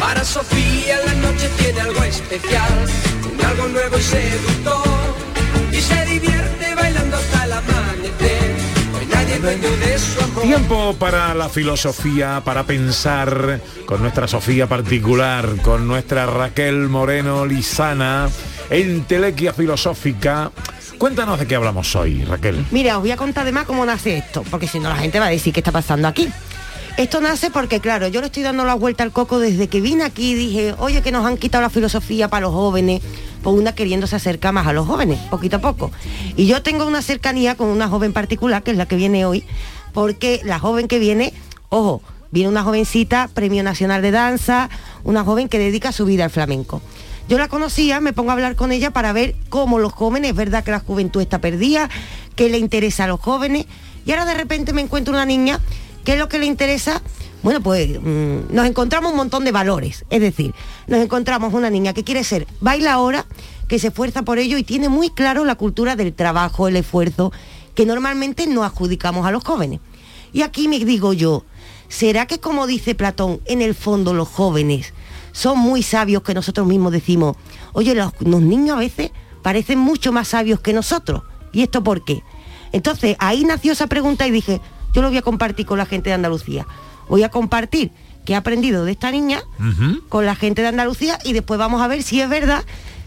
Para 0.00 0.24
Sofía 0.24 0.96
la 1.04 1.12
noche 1.14 1.48
tiene 1.58 1.80
algo 1.82 2.02
especial, 2.02 2.86
algo 3.46 3.68
nuevo 3.68 3.98
y 3.98 4.02
seductor, 4.02 5.14
y 5.70 5.76
se 5.76 6.06
divierte 6.06 6.74
bailando 6.74 7.18
hasta 7.18 7.44
el 7.44 7.52
amanecer. 7.52 8.56
Hoy 8.98 9.06
nadie 9.12 9.34
es 9.34 9.42
dueño 9.42 9.68
de 9.76 9.98
su 9.98 10.20
amor. 10.24 10.42
Tiempo 10.42 10.94
para 10.98 11.34
la 11.34 11.50
filosofía, 11.50 12.40
para 12.42 12.64
pensar 12.64 13.60
con 13.84 14.00
nuestra 14.00 14.26
Sofía 14.26 14.66
particular, 14.66 15.56
con 15.62 15.86
nuestra 15.86 16.24
Raquel 16.24 16.88
Moreno 16.88 17.44
Lizana, 17.44 18.30
entelequia 18.70 19.52
filosófica. 19.52 20.50
Cuéntanos 20.96 21.38
de 21.38 21.46
qué 21.46 21.56
hablamos 21.56 21.94
hoy, 21.94 22.24
Raquel. 22.24 22.64
Mira, 22.70 22.96
os 22.96 23.02
voy 23.02 23.10
a 23.10 23.16
contar 23.18 23.42
además 23.42 23.66
cómo 23.66 23.84
nace 23.84 24.16
esto, 24.16 24.44
porque 24.50 24.66
si 24.66 24.80
no 24.80 24.88
la 24.88 24.96
gente 24.96 25.20
va 25.20 25.26
a 25.26 25.30
decir 25.30 25.52
qué 25.52 25.60
está 25.60 25.72
pasando 25.72 26.08
aquí. 26.08 26.30
Esto 26.96 27.20
nace 27.20 27.50
porque, 27.50 27.80
claro, 27.80 28.08
yo 28.08 28.20
le 28.20 28.26
estoy 28.26 28.42
dando 28.42 28.64
la 28.64 28.74
vuelta 28.74 29.04
al 29.04 29.12
coco 29.12 29.38
desde 29.38 29.68
que 29.68 29.80
vine 29.80 30.04
aquí 30.04 30.32
y 30.32 30.34
dije, 30.34 30.74
oye, 30.78 31.00
que 31.02 31.12
nos 31.12 31.24
han 31.24 31.38
quitado 31.38 31.62
la 31.62 31.70
filosofía 31.70 32.28
para 32.28 32.42
los 32.42 32.52
jóvenes, 32.52 33.00
por 33.42 33.54
una 33.54 33.74
queriéndose 33.74 34.16
acercar 34.16 34.52
más 34.52 34.66
a 34.66 34.72
los 34.72 34.86
jóvenes, 34.86 35.18
poquito 35.30 35.56
a 35.56 35.60
poco. 35.60 35.90
Y 36.36 36.46
yo 36.46 36.62
tengo 36.62 36.86
una 36.86 37.00
cercanía 37.00 37.54
con 37.54 37.68
una 37.68 37.88
joven 37.88 38.12
particular, 38.12 38.62
que 38.62 38.72
es 38.72 38.76
la 38.76 38.86
que 38.86 38.96
viene 38.96 39.24
hoy, 39.24 39.44
porque 39.92 40.40
la 40.44 40.58
joven 40.58 40.88
que 40.88 40.98
viene, 40.98 41.32
ojo, 41.70 42.02
viene 42.30 42.50
una 42.50 42.62
jovencita, 42.62 43.30
Premio 43.32 43.62
Nacional 43.62 44.02
de 44.02 44.10
Danza, 44.10 44.68
una 45.02 45.24
joven 45.24 45.48
que 45.48 45.58
dedica 45.58 45.92
su 45.92 46.04
vida 46.04 46.24
al 46.24 46.30
flamenco. 46.30 46.82
Yo 47.28 47.38
la 47.38 47.48
conocía, 47.48 48.00
me 48.00 48.12
pongo 48.12 48.30
a 48.30 48.34
hablar 48.34 48.56
con 48.56 48.72
ella 48.72 48.90
para 48.90 49.12
ver 49.12 49.36
cómo 49.48 49.78
los 49.78 49.92
jóvenes, 49.92 50.32
es 50.32 50.36
verdad 50.36 50.64
que 50.64 50.72
la 50.72 50.80
juventud 50.80 51.22
está 51.22 51.40
perdida, 51.40 51.88
qué 52.36 52.50
le 52.50 52.58
interesa 52.58 53.04
a 53.04 53.06
los 53.06 53.20
jóvenes, 53.20 53.66
y 54.04 54.10
ahora 54.10 54.24
de 54.24 54.34
repente 54.34 54.72
me 54.72 54.82
encuentro 54.82 55.14
una 55.14 55.24
niña 55.24 55.60
¿Qué 56.04 56.14
es 56.14 56.18
lo 56.18 56.28
que 56.28 56.38
le 56.38 56.46
interesa? 56.46 57.02
Bueno, 57.42 57.60
pues 57.60 58.00
mmm, 58.00 58.54
nos 58.54 58.66
encontramos 58.66 59.12
un 59.12 59.16
montón 59.16 59.44
de 59.44 59.52
valores. 59.52 60.04
Es 60.10 60.20
decir, 60.20 60.54
nos 60.86 61.00
encontramos 61.00 61.54
una 61.54 61.70
niña 61.70 61.92
que 61.92 62.04
quiere 62.04 62.24
ser 62.24 62.46
bailaora, 62.60 63.26
que 63.68 63.78
se 63.78 63.88
esfuerza 63.88 64.22
por 64.22 64.38
ello 64.38 64.58
y 64.58 64.62
tiene 64.62 64.88
muy 64.88 65.10
claro 65.10 65.44
la 65.44 65.54
cultura 65.54 65.96
del 65.96 66.12
trabajo, 66.12 66.68
el 66.68 66.76
esfuerzo, 66.76 67.32
que 67.74 67.86
normalmente 67.86 68.46
no 68.46 68.64
adjudicamos 68.64 69.26
a 69.26 69.30
los 69.30 69.44
jóvenes. 69.44 69.80
Y 70.32 70.42
aquí 70.42 70.68
me 70.68 70.78
digo 70.78 71.12
yo, 71.12 71.44
¿será 71.88 72.26
que 72.26 72.40
como 72.40 72.66
dice 72.66 72.94
Platón, 72.94 73.40
en 73.46 73.62
el 73.62 73.74
fondo 73.74 74.14
los 74.14 74.28
jóvenes 74.28 74.92
son 75.32 75.58
muy 75.58 75.82
sabios 75.82 76.22
que 76.22 76.34
nosotros 76.34 76.66
mismos 76.66 76.92
decimos, 76.92 77.36
oye, 77.72 77.94
los, 77.94 78.12
los 78.20 78.40
niños 78.40 78.76
a 78.76 78.80
veces 78.80 79.12
parecen 79.42 79.78
mucho 79.78 80.12
más 80.12 80.28
sabios 80.28 80.60
que 80.60 80.72
nosotros? 80.72 81.22
¿Y 81.52 81.62
esto 81.62 81.82
por 81.82 82.04
qué? 82.04 82.22
Entonces, 82.72 83.16
ahí 83.18 83.44
nació 83.44 83.72
esa 83.72 83.86
pregunta 83.86 84.26
y 84.26 84.30
dije, 84.30 84.60
yo 84.92 85.02
lo 85.02 85.08
voy 85.08 85.18
a 85.18 85.22
compartir 85.22 85.66
con 85.66 85.78
la 85.78 85.86
gente 85.86 86.10
de 86.10 86.14
Andalucía. 86.14 86.66
Voy 87.08 87.22
a 87.22 87.28
compartir 87.28 87.90
qué 88.24 88.34
he 88.34 88.36
aprendido 88.36 88.84
de 88.84 88.92
esta 88.92 89.10
niña 89.10 89.42
con 90.08 90.26
la 90.26 90.34
gente 90.34 90.62
de 90.62 90.68
Andalucía 90.68 91.18
y 91.24 91.32
después 91.32 91.58
vamos 91.58 91.82
a 91.82 91.88
ver 91.88 92.02
si 92.02 92.20
es 92.20 92.28
verdad 92.28 92.64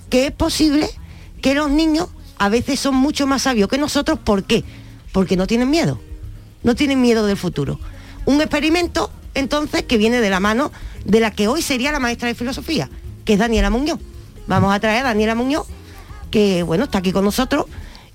que 0.10 0.28
es 0.28 0.32
posible 0.32 0.90
que 1.42 1.56
los 1.56 1.70
niños 1.70 2.10
a 2.38 2.50
veces 2.50 2.80
son 2.80 2.96
mucho 2.96 3.28
más 3.28 3.44
sabios 3.44 3.70
que 3.70 3.78
nosotros. 3.78 4.20
¿Por 4.20 4.44
qué? 4.44 4.64
Porque 5.12 5.38
no 5.38 5.48
tienen 5.48 5.70
miedo. 5.70 6.00
No 6.64 6.76
tienen 6.76 7.02
miedo 7.02 7.26
del 7.26 7.38
futuro. 7.38 7.80
Un 8.26 8.42
experimento, 8.42 9.12
entonces, 9.34 9.84
que 9.84 9.98
viene 9.98 10.22
de 10.22 10.30
la 10.30 10.40
mano 10.40 10.72
de 11.06 11.20
la 11.20 11.32
que 11.32 11.48
hoy 11.48 11.62
sería 11.62 11.92
la 11.92 12.00
maestra 12.00 12.28
de 12.28 12.36
filosofía, 12.36 12.90
que 13.26 13.34
es 13.34 13.40
Daniela 13.40 13.70
Muñoz. 13.70 14.00
Vamos 14.48 14.74
a 14.74 14.80
traer 14.80 15.02
a 15.02 15.10
Daniela 15.10 15.36
Muñoz, 15.36 15.68
que 16.32 16.64
bueno, 16.64 16.86
está 16.86 17.00
aquí 17.00 17.12
con 17.12 17.26
nosotros 17.26 17.66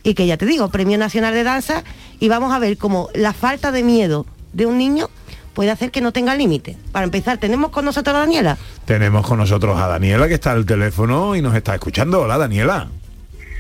y 0.09 0.15
que 0.15 0.27
ya 0.27 0.39
te 0.39 0.47
digo, 0.47 0.71
Premio 0.71 0.97
Nacional 0.97 1.35
de 1.35 1.45
Danza, 1.45 1.85
y 2.19 2.31
vamos 2.31 2.55
a 2.55 2.59
ver 2.59 2.79
cómo 2.79 3.11
la 3.15 3.35
falta 3.35 3.73
de 3.73 3.83
miedo 3.83 4.25
de 4.55 4.65
un 4.65 4.79
niño 4.79 5.11
puede 5.53 5.71
hacer 5.71 5.91
que 5.91 6.01
no 6.01 6.13
tenga 6.13 6.35
límite. 6.35 6.79
Para 6.93 7.05
empezar, 7.05 7.37
¿tenemos 7.37 7.71
con 7.71 7.85
nosotros 7.85 8.17
a 8.17 8.21
Daniela? 8.21 8.57
Tenemos 8.87 9.27
con 9.27 9.37
nosotros 9.37 9.79
a 9.79 9.87
Daniela 9.87 10.27
que 10.27 10.35
está 10.35 10.53
al 10.53 10.65
teléfono 10.65 11.37
y 11.37 11.43
nos 11.43 11.55
está 11.55 11.75
escuchando. 11.75 12.23
Hola 12.23 12.39
Daniela. 12.39 12.89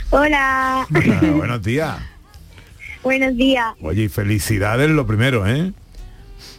Hola. 0.09 0.86
Hola, 0.88 1.32
buenos 1.36 1.62
días. 1.62 1.99
Buenos 3.03 3.36
días. 3.36 3.74
Oye, 3.82 4.05
y 4.05 4.09
felicidades 4.09 4.88
lo 4.88 5.07
primero, 5.07 5.46
¿eh? 5.46 5.74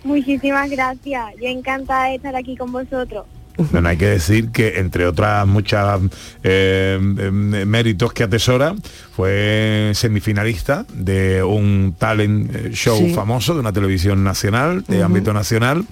Muchísimas 0.04 0.70
gracias. 0.70 1.34
Yo 1.42 1.48
encantada 1.48 2.10
de 2.10 2.16
estar 2.16 2.36
aquí 2.36 2.56
con 2.56 2.72
vosotros. 2.72 3.26
Bueno, 3.72 3.90
hay 3.90 3.98
que 3.98 4.08
decir 4.08 4.50
que 4.52 4.80
entre 4.80 5.06
otras 5.06 5.46
muchas 5.46 6.00
eh, 6.44 6.98
eh, 7.00 7.32
méritos 7.32 8.14
que 8.14 8.24
atesora, 8.24 8.76
fue 9.16 9.92
semifinalista 9.96 10.86
de 10.94 11.44
un 11.44 11.96
talent 11.98 12.74
show 12.74 12.98
Sí. 12.98 13.14
famoso 13.14 13.54
de 13.54 13.60
una 13.60 13.74
televisión 13.74 14.24
nacional, 14.24 14.84
de 14.88 15.04
ámbito 15.04 15.34
nacional, 15.34 15.86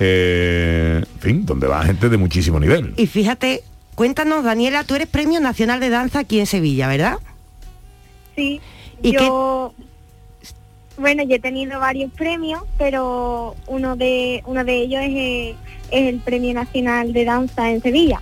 eh, 0.00 1.02
en 1.14 1.20
fin, 1.20 1.46
donde 1.46 1.66
va 1.66 1.82
gente 1.84 2.08
de 2.08 2.16
muchísimo 2.16 2.60
nivel. 2.60 2.94
Y 2.96 3.06
fíjate, 3.06 3.62
cuéntanos, 3.94 4.44
Daniela, 4.44 4.84
tú 4.84 4.94
eres 4.94 5.08
Premio 5.08 5.40
Nacional 5.40 5.80
de 5.80 5.88
Danza 5.90 6.20
aquí 6.20 6.38
en 6.38 6.46
Sevilla, 6.46 6.88
¿verdad? 6.88 7.16
Sí. 8.36 8.60
¿Y 9.02 9.12
yo, 9.12 9.74
bueno, 10.98 11.22
yo 11.22 11.36
he 11.36 11.38
tenido 11.38 11.80
varios 11.80 12.12
premios, 12.12 12.62
pero 12.76 13.56
uno 13.66 13.96
de 13.96 14.42
uno 14.46 14.64
de 14.64 14.76
ellos 14.76 15.00
es, 15.02 15.10
eh, 15.10 15.56
es 15.90 16.08
el 16.08 16.20
Premio 16.20 16.52
Nacional 16.54 17.12
de 17.12 17.24
Danza 17.24 17.70
en 17.70 17.82
Sevilla. 17.82 18.20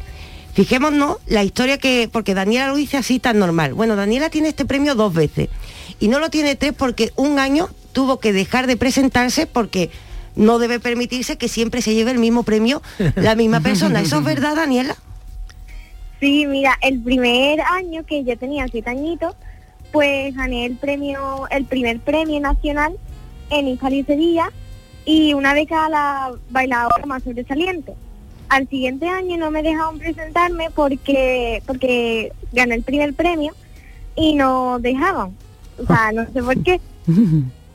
Fijémonos 0.54 1.18
la 1.26 1.44
historia 1.44 1.76
que, 1.76 2.08
porque 2.10 2.32
Daniela 2.32 2.68
lo 2.68 2.76
dice 2.76 2.96
así 2.96 3.18
tan 3.18 3.38
normal. 3.38 3.74
Bueno, 3.74 3.94
Daniela 3.94 4.30
tiene 4.30 4.48
este 4.48 4.64
premio 4.64 4.94
dos 4.94 5.12
veces 5.12 5.50
y 6.00 6.08
no 6.08 6.18
lo 6.18 6.30
tiene 6.30 6.56
tres 6.56 6.72
porque 6.72 7.12
un 7.16 7.38
año 7.38 7.68
tuvo 7.92 8.20
que 8.20 8.32
dejar 8.32 8.66
de 8.66 8.76
presentarse 8.76 9.46
porque 9.46 9.90
no 10.34 10.58
debe 10.58 10.80
permitirse 10.80 11.36
que 11.36 11.48
siempre 11.48 11.82
se 11.82 11.94
lleve 11.94 12.10
el 12.10 12.18
mismo 12.18 12.42
premio 12.42 12.82
la 13.16 13.34
misma 13.34 13.60
persona. 13.60 14.00
¿Eso 14.00 14.18
es 14.18 14.24
verdad, 14.34 14.56
Daniela? 14.56 14.96
Sí, 16.20 16.46
mira, 16.46 16.78
el 16.80 17.00
primer 17.02 17.60
año 17.60 18.04
que 18.06 18.24
yo 18.24 18.38
tenía 18.38 18.66
siete 18.68 18.90
añitos, 18.90 19.34
pues 19.92 20.34
gané 20.34 20.66
el 20.66 20.76
premio, 20.76 21.46
el 21.50 21.64
primer 21.64 22.00
premio 22.00 22.40
nacional 22.40 22.96
en 23.50 23.68
Hispali 23.68 24.04
Sevilla 24.04 24.50
y 25.04 25.34
una 25.34 25.54
beca 25.54 25.86
a 25.86 25.88
la 25.88 26.32
bailadora 26.50 27.06
más 27.06 27.22
sobresaliente. 27.22 27.94
Al 28.48 28.68
siguiente 28.68 29.08
año 29.08 29.36
no 29.36 29.50
me 29.50 29.62
dejaron 29.62 29.98
presentarme 29.98 30.68
porque 30.74 31.62
porque 31.66 32.32
gané 32.52 32.76
el 32.76 32.82
primer 32.82 33.14
premio 33.14 33.52
y 34.14 34.34
no 34.34 34.78
dejaban. 34.78 35.34
O 35.82 35.86
sea, 35.86 36.12
no 36.12 36.24
sé 36.32 36.42
por 36.42 36.62
qué. 36.62 36.80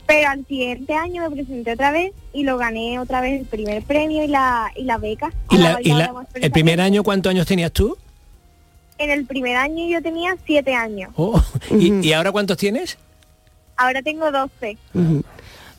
Pero 0.08 0.30
al 0.30 0.46
siguiente 0.46 0.94
año 0.94 1.24
me 1.30 1.36
presenté 1.36 1.72
otra 1.74 1.92
vez 1.92 2.12
y 2.34 2.44
lo 2.44 2.58
gané 2.58 3.00
otra 3.00 3.22
vez 3.22 3.40
el 3.42 3.46
primer 3.48 3.82
premio 3.84 4.24
y 4.24 4.28
la 4.28 4.70
y 4.76 4.84
la 4.84 4.98
beca. 4.98 5.32
¿Y, 5.50 5.58
la 5.58 5.74
la- 5.74 5.82
y 5.82 5.90
la- 5.94 6.14
el 6.36 6.52
primer 6.52 6.82
año 6.82 7.04
cuántos 7.04 7.30
años 7.32 7.46
tenías 7.48 7.72
tú? 7.72 7.98
En 9.02 9.10
el 9.10 9.26
primer 9.26 9.58
año 9.58 9.88
yo 9.88 10.00
tenía 10.00 10.38
siete 10.46 10.76
años. 10.76 11.12
Oh, 11.16 11.44
¿y, 11.72 12.08
y 12.08 12.14
ahora 12.14 12.32
cuántos 12.32 12.56
tienes? 12.58 13.00
Ahora 13.76 14.04
tengo 14.04 14.32
12. 14.32 14.78
Ujú. 14.94 15.24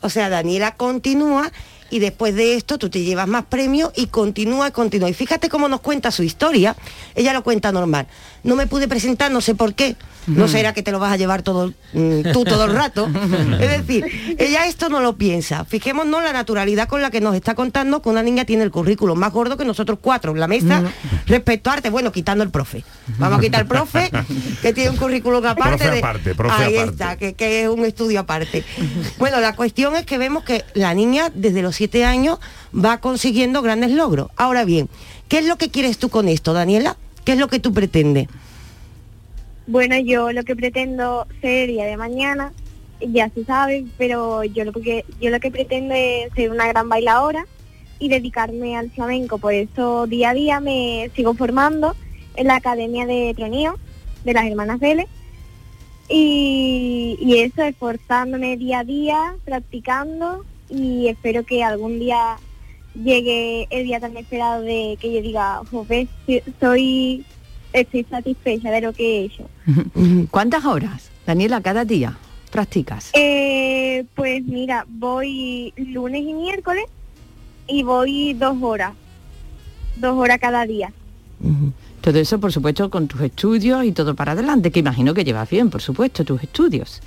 O 0.01 0.09
sea, 0.09 0.27
Daniela 0.27 0.75
continúa 0.75 1.49
y 1.89 1.99
después 1.99 2.35
de 2.35 2.55
esto 2.55 2.77
tú 2.77 2.89
te 2.89 3.01
llevas 3.01 3.29
más 3.29 3.45
premios 3.45 3.93
y 3.95 4.07
continúa 4.07 4.67
y 4.67 4.71
continúa. 4.71 5.09
Y 5.09 5.13
fíjate 5.13 5.47
cómo 5.47 5.69
nos 5.69 5.79
cuenta 5.79 6.11
su 6.11 6.23
historia. 6.23 6.75
Ella 7.15 7.31
lo 7.31 7.45
cuenta 7.45 7.71
normal. 7.71 8.07
No 8.43 8.55
me 8.55 8.67
pude 8.67 8.87
presentar, 8.87 9.31
no 9.31 9.39
sé 9.41 9.55
por 9.55 9.73
qué. 9.73 9.95
No 10.25 10.47
será 10.47 10.73
que 10.73 10.83
te 10.83 10.91
lo 10.93 10.99
vas 10.99 11.11
a 11.11 11.17
llevar 11.17 11.41
todo 11.41 11.73
mm, 11.91 12.31
tú 12.31 12.45
todo 12.45 12.63
el 12.65 12.73
rato. 12.73 13.09
Es 13.59 13.69
decir, 13.85 14.35
ella 14.37 14.67
esto 14.67 14.87
no 14.87 15.01
lo 15.01 15.17
piensa. 15.17 15.65
Fijémonos 15.65 16.23
la 16.23 16.31
naturalidad 16.31 16.87
con 16.87 17.01
la 17.01 17.11
que 17.11 17.19
nos 17.19 17.35
está 17.35 17.55
contando 17.55 18.01
que 18.01 18.07
una 18.07 18.23
niña 18.23 18.45
tiene 18.45 18.63
el 18.63 18.71
currículum 18.71 19.19
más 19.19 19.33
gordo 19.33 19.57
que 19.57 19.65
nosotros 19.65 19.99
cuatro 20.01 20.31
en 20.31 20.39
la 20.39 20.47
mesa 20.47 20.81
respecto 21.25 21.69
a 21.69 21.73
arte. 21.73 21.89
Bueno, 21.89 22.11
quitando 22.13 22.41
el 22.43 22.51
profe. 22.51 22.85
Vamos 23.17 23.39
a 23.39 23.41
quitar 23.41 23.61
el 23.61 23.67
profe, 23.67 24.09
que 24.61 24.71
tiene 24.71 24.91
un 24.91 24.97
currículum 24.97 25.45
aparte. 25.45 25.77
Profe 25.77 25.91
de- 25.91 25.99
aparte, 25.99 26.35
profe 26.35 26.63
Ahí 26.63 26.75
aparte. 26.77 26.91
está, 26.91 27.17
que, 27.17 27.33
que 27.33 27.63
es 27.63 27.67
un 27.69 27.83
estudio 27.83 28.21
aparte. 28.21 28.63
Bueno, 29.19 29.41
la 29.41 29.55
cuestión 29.57 29.95
es 29.97 30.05
que 30.05 30.17
vemos 30.17 30.43
que 30.45 30.63
la 30.73 30.93
niña 30.93 31.31
desde 31.33 31.61
los 31.61 31.75
siete 31.75 32.05
años 32.05 32.39
va 32.73 32.99
consiguiendo 33.01 33.61
grandes 33.61 33.91
logros. 33.91 34.29
Ahora 34.37 34.63
bien, 34.63 34.87
¿qué 35.27 35.39
es 35.39 35.45
lo 35.47 35.57
que 35.57 35.69
quieres 35.69 35.97
tú 35.97 36.07
con 36.09 36.29
esto, 36.29 36.53
Daniela? 36.53 36.95
¿Qué 37.23 37.33
es 37.33 37.37
lo 37.37 37.47
que 37.47 37.59
tú 37.59 37.73
pretendes? 37.73 38.27
Bueno, 39.65 39.97
yo 39.97 40.31
lo 40.33 40.43
que 40.43 40.55
pretendo 40.55 41.25
ser 41.41 41.69
día 41.69 41.85
de 41.85 41.95
mañana, 41.95 42.51
ya 42.99 43.29
se 43.29 43.45
sabe, 43.45 43.85
pero 43.97 44.43
yo 44.43 44.65
lo 44.65 44.73
que 44.73 45.05
yo 45.21 45.29
lo 45.29 45.39
que 45.39 45.51
pretendo 45.51 45.93
es 45.93 46.33
ser 46.33 46.51
una 46.51 46.67
gran 46.67 46.89
bailadora 46.89 47.45
y 47.99 48.09
dedicarme 48.09 48.75
al 48.75 48.91
flamenco. 48.91 49.37
Por 49.37 49.53
eso 49.53 50.05
día 50.07 50.31
a 50.31 50.33
día 50.33 50.59
me 50.59 51.09
sigo 51.15 51.33
formando 51.33 51.95
en 52.35 52.47
la 52.47 52.57
Academia 52.57 53.05
de 53.05 53.33
Tronío 53.35 53.77
de 54.25 54.33
las 54.33 54.45
Hermanas 54.45 54.79
Vélez. 54.79 55.07
Y 56.09 57.37
eso, 57.37 57.63
esforzándome 57.63 58.57
día 58.57 58.79
a 58.79 58.83
día, 58.83 59.35
practicando 59.45 60.45
y 60.69 61.07
espero 61.07 61.43
que 61.43 61.63
algún 61.63 61.99
día 61.99 62.37
llegue 62.95 63.67
el 63.69 63.85
día 63.85 63.99
tan 63.99 64.15
esperado 64.17 64.61
de 64.61 64.97
que 64.99 65.13
yo 65.13 65.21
diga, 65.21 65.61
joder, 65.71 66.07
soy, 66.59 67.25
estoy 67.73 68.03
satisfecha 68.09 68.71
de 68.71 68.81
lo 68.81 68.93
que 68.93 69.03
he 69.03 69.25
hecho. 69.25 69.49
¿Cuántas 70.31 70.65
horas, 70.65 71.09
Daniela, 71.25 71.61
cada 71.61 71.85
día 71.85 72.17
practicas? 72.51 73.11
Eh, 73.13 74.05
pues 74.15 74.43
mira, 74.43 74.85
voy 74.87 75.73
lunes 75.77 76.21
y 76.21 76.33
miércoles 76.33 76.85
y 77.67 77.83
voy 77.83 78.33
dos 78.33 78.57
horas, 78.61 78.93
dos 79.95 80.17
horas 80.17 80.39
cada 80.39 80.65
día. 80.65 80.91
Todo 82.01 82.19
eso, 82.19 82.39
por 82.39 82.51
supuesto, 82.51 82.89
con 82.89 83.07
tus 83.07 83.21
estudios 83.21 83.83
y 83.85 83.91
todo 83.91 84.15
para 84.15 84.33
adelante, 84.33 84.71
que 84.71 84.79
imagino 84.79 85.13
que 85.13 85.23
llevas 85.23 85.49
bien, 85.49 85.69
por 85.69 85.81
supuesto, 85.81 86.23
tus 86.23 86.43
estudios. 86.43 87.01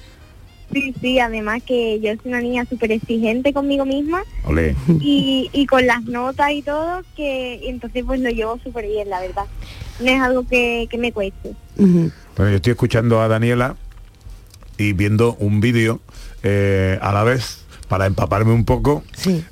Sí, 0.73 0.95
sí, 1.01 1.19
además 1.19 1.62
que 1.62 2.01
yo 2.01 2.12
soy 2.14 2.33
una 2.33 2.41
niña 2.41 2.64
súper 2.69 2.93
exigente 2.93 3.53
conmigo 3.53 3.85
misma 3.85 4.23
Olé. 4.45 4.75
y, 5.01 5.49
y 5.53 5.67
con 5.67 5.87
las 5.87 6.03
notas 6.05 6.51
y 6.53 6.62
todo, 6.62 7.03
que 7.17 7.69
entonces 7.69 8.05
pues 8.05 8.21
lo 8.21 8.31
llevo 8.31 8.59
súper 8.62 8.87
bien, 8.87 9.09
la 9.09 9.21
verdad. 9.21 9.45
No 10.01 10.07
es 10.11 10.21
algo 10.21 10.47
que, 10.47 10.87
que 10.91 10.99
me 10.99 11.12
cueste. 11.12 11.53
Bueno, 11.77 12.11
yo 12.51 12.57
estoy 12.57 12.73
escuchando 12.73 13.21
a 13.21 13.29
Daniela 13.29 13.77
y 14.79 14.93
viendo 14.93 15.35
un 15.39 15.61
vídeo 15.61 16.01
eh, 16.43 16.99
a 17.01 17.12
la 17.12 17.25
vez 17.25 17.66
para 17.89 18.07
empaparme 18.07 18.53
un 18.53 18.64
poco, 18.64 19.05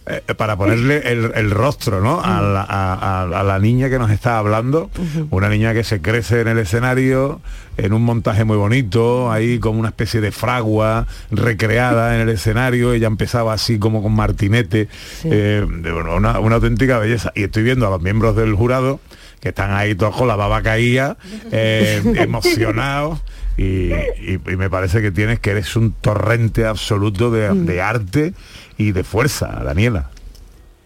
eh, 0.07 0.23
para 0.37 0.57
ponerle 0.57 0.99
el, 1.13 1.31
el 1.35 1.51
rostro 1.51 2.01
¿no? 2.01 2.21
a, 2.21 2.41
la, 2.43 2.63
a- 2.63 2.95
a- 3.23 3.41
a 3.41 3.43
la 3.45 3.59
niña 3.59 3.89
que 3.89 3.99
nos 3.99 4.11
está 4.11 4.39
hablando, 4.39 4.91
una 5.31 5.49
niña 5.49 5.73
que 5.73 5.85
se 5.85 6.01
crece 6.03 6.41
en 6.41 6.49
el 6.49 6.59
escenario, 6.59 7.41
en 7.77 7.93
un 7.93 8.03
montaje 8.03 8.45
muy 8.45 8.57
bonito, 8.57 9.31
ahí 9.31 9.59
como 9.59 9.79
una 9.81 9.89
especie 9.91 10.21
de 10.21 10.33
fragua 10.33 11.07
recreada 11.31 12.15
en 12.17 12.23
el 12.23 12.29
escenario, 12.31 12.93
ella 12.93 13.07
empezaba 13.07 13.53
así 13.53 13.79
como 13.79 14.03
con 14.03 14.15
martinete, 14.15 14.89
eh, 15.25 15.65
de- 15.69 15.93
bueno, 15.93 16.17
una, 16.17 16.41
una 16.41 16.57
auténtica 16.57 16.99
belleza. 16.99 17.33
Y 17.35 17.45
estoy 17.45 17.63
viendo 17.63 17.87
a 17.87 17.91
los 17.91 18.01
miembros 18.03 18.35
del 18.37 18.55
jurado 18.55 19.01
que 19.45 19.51
están 19.51 19.73
ahí 19.73 19.95
todos 19.95 20.17
con 20.17 20.27
la 20.27 20.37
baba 20.37 20.63
caída, 20.63 21.19
eh, 21.53 22.01
emocionados. 22.17 23.21
Y, 23.59 23.93
y- 23.93 24.41
y 24.47 24.57
me 24.57 24.71
parece 24.71 25.03
que 25.03 25.11
tienes 25.11 25.39
que 25.39 25.51
eres 25.51 25.77
un 25.77 25.93
torrente 25.93 26.65
absoluto 26.65 27.31
de, 27.31 27.51
de 27.53 27.83
arte 27.83 28.33
y 28.79 28.93
de 28.93 29.05
fuerza, 29.05 29.49
Daniela. 29.63 30.09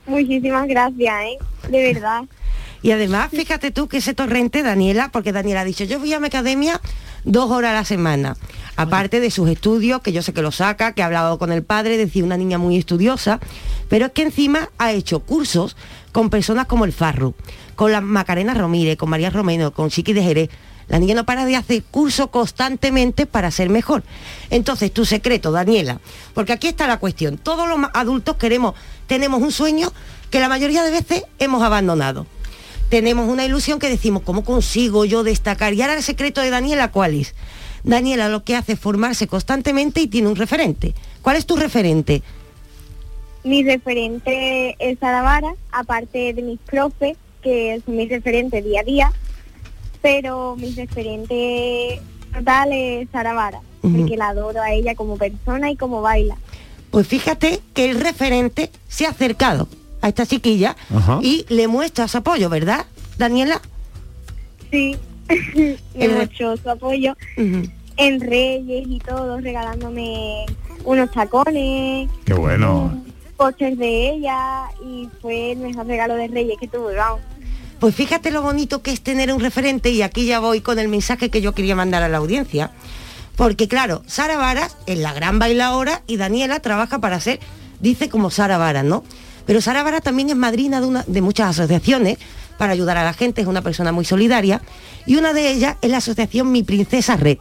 Muchísimas 0.07 0.67
gracias, 0.67 1.15
¿eh? 1.23 1.39
De 1.71 1.93
verdad. 1.93 2.25
Y 2.83 2.91
además, 2.91 3.31
fíjate 3.31 3.71
tú 3.71 3.87
que 3.87 3.99
ese 3.99 4.13
torrente, 4.13 4.65
Daniela, 4.65 5.11
porque 5.13 5.31
Daniela 5.33 5.61
ha 5.61 5.65
dicho, 5.65 5.85
yo 5.85 6.01
voy 6.01 6.13
a 6.13 6.19
mi 6.19 6.27
academia 6.27 6.81
dos 7.25 7.51
horas 7.51 7.73
a 7.73 7.75
la 7.75 7.85
semana, 7.85 8.37
aparte 8.77 9.21
de 9.21 9.31
sus 9.31 9.49
estudios, 9.49 10.01
que 10.01 10.13
yo 10.13 10.23
sé 10.23 10.33
que 10.33 10.43
lo 10.43 10.53
saca, 10.53 10.93
que 10.93 11.03
ha 11.03 11.07
hablado 11.07 11.39
con 11.39 11.53
el 11.53 11.63
padre, 11.63 11.97
decir, 11.97 12.25
una 12.25 12.37
niña 12.37 12.59
muy 12.59 12.77
estudiosa, 12.77 13.41
pero 13.89 14.07
es 14.07 14.13
que 14.13 14.23
encima 14.23 14.71
ha 14.79 14.93
hecho 14.93 15.21
cursos 15.21 15.77
con 16.13 16.31
personas 16.31 16.67
como 16.67 16.85
el 16.85 16.93
Farru, 16.93 17.35
con 17.77 17.93
la 17.93 18.01
Macarena 18.01 18.55
Romírez, 18.55 18.97
con 18.97 19.11
María 19.11 19.31
Romero, 19.31 19.73
con 19.73 19.91
Chiqui 19.91 20.13
de 20.13 20.23
Jerez. 20.23 20.51
La 20.89 20.99
niña 20.99 21.15
no 21.15 21.25
para 21.25 21.45
de 21.45 21.55
hacer 21.55 21.83
curso 21.85 22.29
constantemente 22.31 23.27
para 23.27 23.51
ser 23.51 23.69
mejor. 23.69 24.03
Entonces, 24.49 24.91
tu 24.91 25.05
secreto, 25.05 25.53
Daniela, 25.53 26.01
porque 26.33 26.55
aquí 26.55 26.67
está 26.67 26.87
la 26.87 26.99
cuestión. 26.99 27.37
Todos 27.37 27.69
los 27.69 27.79
adultos 27.93 28.37
queremos, 28.37 28.75
tenemos 29.07 29.43
un 29.43 29.53
sueño 29.53 29.93
que 30.31 30.41
la 30.41 30.49
mayoría 30.49 30.83
de 30.83 30.91
veces 30.91 31.25
hemos 31.39 31.63
abandonado. 31.63 32.27
Tenemos 32.89 33.29
una 33.29 33.45
ilusión 33.45 33.79
que 33.79 33.89
decimos, 33.91 34.23
¿cómo 34.23 34.45
consigo 34.45 35.05
yo 35.05 35.23
destacar? 35.23 35.75
Y 35.75 35.83
ahora 35.83 35.95
el 35.95 36.03
secreto 36.03 36.41
de 36.41 36.51
Daniela, 36.51 36.91
¿cuál 36.91 37.15
es? 37.15 37.35
Daniela 37.85 38.29
lo 38.29 38.45
que 38.45 38.57
hace 38.57 38.73
es 38.73 38.81
formarse 38.81 39.27
constantemente 39.27 40.01
y 40.01 40.07
tiene 40.07 40.29
un 40.29 40.37
referente. 40.37 40.95
¿Cuál 41.23 41.37
es 41.37 41.47
tu 41.47 41.57
referente? 41.57 42.23
Mi 43.45 43.63
referente 43.63 44.75
es 44.79 44.99
Sara 44.99 45.23
Vara, 45.23 45.55
aparte 45.71 46.33
de 46.33 46.43
mis 46.43 46.59
profes, 46.61 47.17
que 47.43 47.81
son 47.85 47.97
mis 47.97 48.09
referentes 48.09 48.65
día 48.65 48.81
a 48.81 48.85
día, 48.85 49.13
pero 50.03 50.57
mi 50.57 50.73
referente 50.75 52.01
total 52.35 52.73
es 52.73 53.09
Sara 53.13 53.33
Vara, 53.35 53.61
Ujú. 53.83 53.97
porque 53.99 54.17
la 54.17 54.29
adoro 54.31 54.61
a 54.63 54.73
ella 54.73 54.95
como 54.95 55.17
persona 55.17 55.71
y 55.71 55.77
como 55.77 56.01
baila. 56.03 56.37
Pues 56.91 57.07
fíjate 57.07 57.61
que 57.75 57.91
el 57.91 58.01
referente 58.01 58.71
se 58.89 59.07
ha 59.07 59.11
acercado 59.11 59.69
a 60.09 60.11
esta 60.11 60.27
chiquilla 60.27 60.75
Ajá. 60.95 61.21
y 61.23 61.45
le 61.49 61.69
muestra 61.69 62.09
su 62.09 62.19
apoyo, 62.19 62.49
¿verdad, 62.49 62.87
Daniela? 63.19 63.61
Sí, 64.71 64.97
me 65.29 66.05
El- 66.05 66.17
mucho 66.17 66.57
su 66.57 66.69
apoyo 66.71 67.17
en 67.37 68.21
Reyes 68.21 68.87
y 68.89 68.99
todo, 68.99 69.39
regalándome 69.41 70.47
unos 70.85 71.11
tacones, 71.13 72.09
Qué 72.25 72.35
bueno. 72.35 73.03
pósters 73.37 73.77
de 73.79 74.11
ella 74.15 74.65
y 74.85 75.09
fue 75.21 75.53
el 75.53 75.59
mejor 75.59 75.87
regalo 75.87 76.15
de 76.15 76.29
Reyes 76.29 76.57
que 76.61 76.69
tuve, 76.69 76.95
vamos. 76.97 77.21
Pues 77.81 77.95
fíjate 77.95 78.31
lo 78.33 78.43
bonito 78.43 78.83
que 78.83 78.91
es 78.91 79.03
tener 79.03 79.33
un 79.33 79.41
referente 79.41 79.91
y 79.91 80.03
aquí 80.03 80.27
ya 80.27 80.41
voy 80.41 80.61
con 80.61 80.79
el 80.79 80.89
mensaje 80.89 81.31
que 81.31 81.41
yo 81.41 81.53
quería 81.55 81.77
mandar 81.77 82.03
a 82.03 82.09
la 82.09 82.19
audiencia. 82.19 82.73
Porque 83.37 83.69
claro, 83.69 84.03
Sara 84.07 84.37
Varas 84.37 84.77
es 84.87 84.99
la 84.99 85.13
gran 85.13 85.39
bailadora 85.39 86.03
y 86.09 86.17
Daniela 86.17 86.59
trabaja 86.59 86.99
para 86.99 87.21
ser, 87.21 87.39
dice 87.79 88.09
como 88.09 88.31
Sara 88.31 88.59
Varas, 88.59 88.85
¿no? 88.85 89.05
Pero 89.49 89.63
Sara 89.63 89.83
Varas 89.83 90.03
también 90.03 90.29
es 90.29 90.37
madrina 90.37 90.79
de, 90.79 90.87
una, 90.87 91.05
de 91.07 91.23
muchas 91.23 91.49
asociaciones 91.49 92.19
para 92.59 92.75
ayudar 92.75 92.99
a 92.99 93.05
la 93.05 93.15
gente, 93.15 93.41
es 93.41 93.47
una 93.47 93.63
persona 93.63 93.93
muy 93.93 94.05
solidaria 94.05 94.61
y 95.07 95.17
una 95.17 95.33
de 95.33 95.51
ellas 95.51 95.77
es 95.81 95.91
la 95.91 95.97
asociación 95.97 96.53
Mi 96.53 96.63
Princesa 96.63 97.17
Red, 97.17 97.39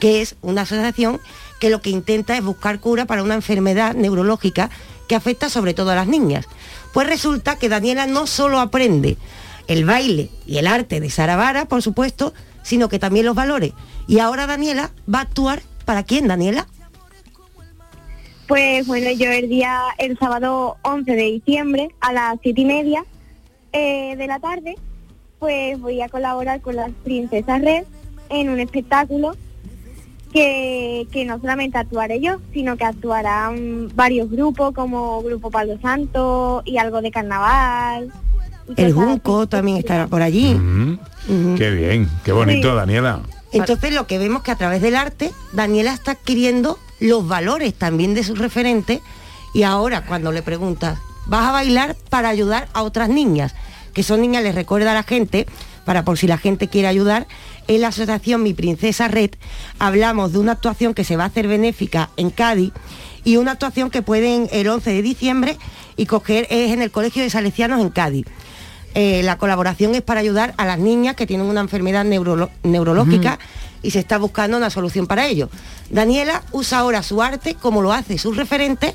que 0.00 0.22
es 0.22 0.34
una 0.42 0.62
asociación 0.62 1.20
que 1.60 1.70
lo 1.70 1.80
que 1.80 1.90
intenta 1.90 2.36
es 2.36 2.42
buscar 2.42 2.80
cura 2.80 3.04
para 3.04 3.22
una 3.22 3.36
enfermedad 3.36 3.94
neurológica 3.94 4.70
que 5.06 5.14
afecta 5.14 5.48
sobre 5.48 5.72
todo 5.72 5.92
a 5.92 5.94
las 5.94 6.08
niñas. 6.08 6.46
Pues 6.92 7.06
resulta 7.06 7.54
que 7.54 7.68
Daniela 7.68 8.08
no 8.08 8.26
solo 8.26 8.58
aprende 8.58 9.16
el 9.68 9.84
baile 9.84 10.30
y 10.48 10.58
el 10.58 10.66
arte 10.66 10.98
de 10.98 11.10
Sara 11.10 11.36
Vara, 11.36 11.66
por 11.66 11.80
supuesto, 11.80 12.34
sino 12.64 12.88
que 12.88 12.98
también 12.98 13.26
los 13.26 13.36
valores. 13.36 13.72
Y 14.08 14.18
ahora 14.18 14.48
Daniela 14.48 14.90
va 15.08 15.20
a 15.20 15.22
actuar 15.22 15.62
para 15.84 16.02
quién, 16.02 16.26
Daniela? 16.26 16.66
Pues 18.50 18.84
bueno, 18.88 19.12
yo 19.12 19.30
el 19.30 19.48
día, 19.48 19.80
el 19.98 20.18
sábado 20.18 20.76
11 20.82 21.08
de 21.12 21.22
diciembre 21.22 21.88
a 22.00 22.12
las 22.12 22.36
siete 22.42 22.62
y 22.62 22.64
media 22.64 23.04
eh, 23.72 24.16
de 24.16 24.26
la 24.26 24.40
tarde, 24.40 24.74
pues 25.38 25.78
voy 25.78 26.02
a 26.02 26.08
colaborar 26.08 26.60
con 26.60 26.74
las 26.74 26.90
Princesas 27.04 27.62
Red 27.62 27.84
en 28.28 28.48
un 28.48 28.58
espectáculo 28.58 29.36
que, 30.32 31.06
que 31.12 31.24
no 31.26 31.38
solamente 31.38 31.78
actuaré 31.78 32.20
yo, 32.20 32.38
sino 32.52 32.76
que 32.76 32.82
actuarán 32.84 33.88
varios 33.94 34.28
grupos 34.28 34.74
como 34.74 35.22
Grupo 35.22 35.52
Palo 35.52 35.78
Santo 35.80 36.62
y 36.64 36.78
algo 36.78 37.02
de 37.02 37.12
carnaval. 37.12 38.12
El 38.76 38.92
Junco 38.92 39.46
también 39.46 39.76
estará 39.76 40.08
por 40.08 40.22
allí. 40.22 40.58
Qué 41.56 41.70
bien, 41.70 42.08
qué 42.24 42.32
bonito, 42.32 42.70
Sí. 42.70 42.74
Daniela. 42.74 43.20
Entonces 43.52 43.94
lo 43.94 44.08
que 44.08 44.18
vemos 44.18 44.42
que 44.42 44.50
a 44.50 44.56
través 44.56 44.82
del 44.82 44.96
arte, 44.96 45.30
Daniela 45.52 45.92
está 45.92 46.10
adquiriendo 46.12 46.80
los 47.00 47.26
valores 47.26 47.74
también 47.74 48.14
de 48.14 48.24
su 48.24 48.34
referente 48.34 49.02
y 49.52 49.64
ahora 49.64 50.04
cuando 50.04 50.32
le 50.32 50.42
preguntas, 50.42 50.98
vas 51.26 51.48
a 51.48 51.52
bailar 51.52 51.96
para 52.08 52.28
ayudar 52.28 52.68
a 52.72 52.82
otras 52.82 53.08
niñas, 53.08 53.54
que 53.94 54.02
son 54.02 54.20
niñas, 54.20 54.42
les 54.42 54.54
recuerda 54.54 54.92
a 54.92 54.94
la 54.94 55.02
gente, 55.02 55.46
para 55.84 56.04
por 56.04 56.18
si 56.18 56.26
la 56.26 56.38
gente 56.38 56.68
quiere 56.68 56.88
ayudar, 56.88 57.26
en 57.66 57.80
la 57.80 57.88
asociación 57.88 58.42
Mi 58.42 58.54
Princesa 58.54 59.08
Red 59.08 59.30
hablamos 59.78 60.32
de 60.32 60.38
una 60.38 60.52
actuación 60.52 60.94
que 60.94 61.04
se 61.04 61.16
va 61.16 61.24
a 61.24 61.28
hacer 61.28 61.46
benéfica 61.46 62.10
en 62.16 62.30
Cádiz 62.30 62.72
y 63.24 63.36
una 63.36 63.52
actuación 63.52 63.90
que 63.90 64.02
pueden 64.02 64.48
el 64.52 64.68
11 64.68 64.90
de 64.92 65.02
diciembre 65.02 65.56
y 65.96 66.06
coger 66.06 66.46
es 66.50 66.72
en 66.72 66.82
el 66.82 66.90
Colegio 66.90 67.22
de 67.22 67.30
Salesianos 67.30 67.80
en 67.80 67.90
Cádiz. 67.90 68.26
Eh, 68.94 69.22
la 69.22 69.38
colaboración 69.38 69.94
es 69.94 70.02
para 70.02 70.20
ayudar 70.20 70.54
a 70.56 70.64
las 70.64 70.78
niñas 70.78 71.14
que 71.14 71.26
tienen 71.26 71.46
una 71.46 71.60
enfermedad 71.60 72.04
neurológica 72.04 73.38
y 73.82 73.90
se 73.90 73.98
está 74.00 74.18
buscando 74.18 74.56
una 74.56 74.70
solución 74.70 75.06
para 75.06 75.26
ello. 75.26 75.48
Daniela 75.90 76.42
usa 76.52 76.78
ahora 76.78 77.02
su 77.02 77.22
arte, 77.22 77.54
como 77.54 77.82
lo 77.82 77.92
hace 77.92 78.18
su 78.18 78.32
referente, 78.32 78.94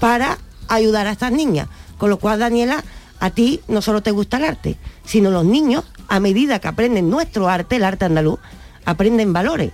para 0.00 0.38
ayudar 0.68 1.06
a 1.06 1.12
estas 1.12 1.32
niñas. 1.32 1.68
Con 1.98 2.10
lo 2.10 2.18
cual, 2.18 2.38
Daniela, 2.38 2.82
a 3.20 3.30
ti 3.30 3.60
no 3.68 3.80
solo 3.82 4.02
te 4.02 4.10
gusta 4.10 4.36
el 4.36 4.44
arte, 4.44 4.76
sino 5.04 5.30
los 5.30 5.44
niños, 5.44 5.84
a 6.08 6.20
medida 6.20 6.58
que 6.58 6.68
aprenden 6.68 7.08
nuestro 7.10 7.48
arte, 7.48 7.76
el 7.76 7.84
arte 7.84 8.04
andaluz, 8.04 8.38
aprenden 8.84 9.32
valores. 9.32 9.72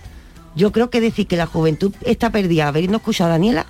Yo 0.55 0.71
creo 0.71 0.89
que 0.89 1.01
decir 1.01 1.27
que 1.27 1.35
la 1.35 1.45
juventud 1.47 1.93
está 2.05 2.29
perdida, 2.29 2.67
habernos 2.67 3.01
escuchado 3.01 3.29
a 3.29 3.33
Daniela, 3.33 3.65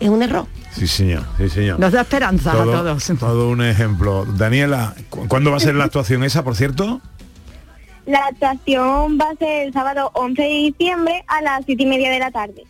es 0.00 0.08
un 0.08 0.22
error. 0.22 0.46
Sí, 0.74 0.86
señor, 0.88 1.24
sí, 1.38 1.48
señor. 1.48 1.78
Nos 1.78 1.92
da 1.92 2.00
esperanza 2.00 2.52
todo, 2.52 2.62
a 2.74 2.76
todos. 2.78 3.04
Todo 3.20 3.48
un 3.50 3.62
ejemplo. 3.62 4.24
Daniela, 4.24 4.94
¿cu- 5.10 5.28
¿cuándo 5.28 5.50
va 5.52 5.58
a 5.58 5.60
ser 5.60 5.74
la 5.76 5.84
actuación 5.84 6.24
esa, 6.24 6.42
por 6.42 6.56
cierto? 6.56 7.00
La 8.06 8.26
actuación 8.26 9.18
va 9.20 9.30
a 9.30 9.36
ser 9.36 9.66
el 9.66 9.72
sábado 9.72 10.10
11 10.14 10.42
de 10.42 10.48
diciembre 10.48 11.24
a 11.28 11.40
las 11.42 11.64
siete 11.64 11.84
y 11.84 11.86
media 11.86 12.10
de 12.10 12.18
la 12.18 12.30
tarde 12.30 12.64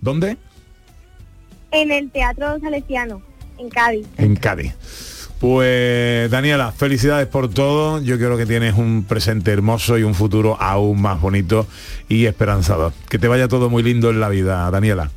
¿Dónde? 0.00 0.36
en 1.70 1.90
el 1.90 2.10
Teatro 2.10 2.58
Salesiano, 2.60 3.22
en 3.58 3.68
Cádiz. 3.68 4.06
En 4.16 4.36
Cádiz. 4.36 4.74
Pues 5.40 6.30
Daniela, 6.30 6.72
felicidades 6.72 7.26
por 7.26 7.50
todo. 7.50 8.00
Yo 8.00 8.16
creo 8.16 8.38
que 8.38 8.46
tienes 8.46 8.74
un 8.74 9.04
presente 9.04 9.52
hermoso 9.52 9.98
y 9.98 10.02
un 10.02 10.14
futuro 10.14 10.56
aún 10.60 11.02
más 11.02 11.20
bonito 11.20 11.66
y 12.08 12.24
esperanzador. 12.24 12.92
Que 13.10 13.18
te 13.18 13.28
vaya 13.28 13.46
todo 13.48 13.68
muy 13.68 13.82
lindo 13.82 14.10
en 14.10 14.20
la 14.20 14.30
vida, 14.30 14.70
Daniela. 14.70 15.10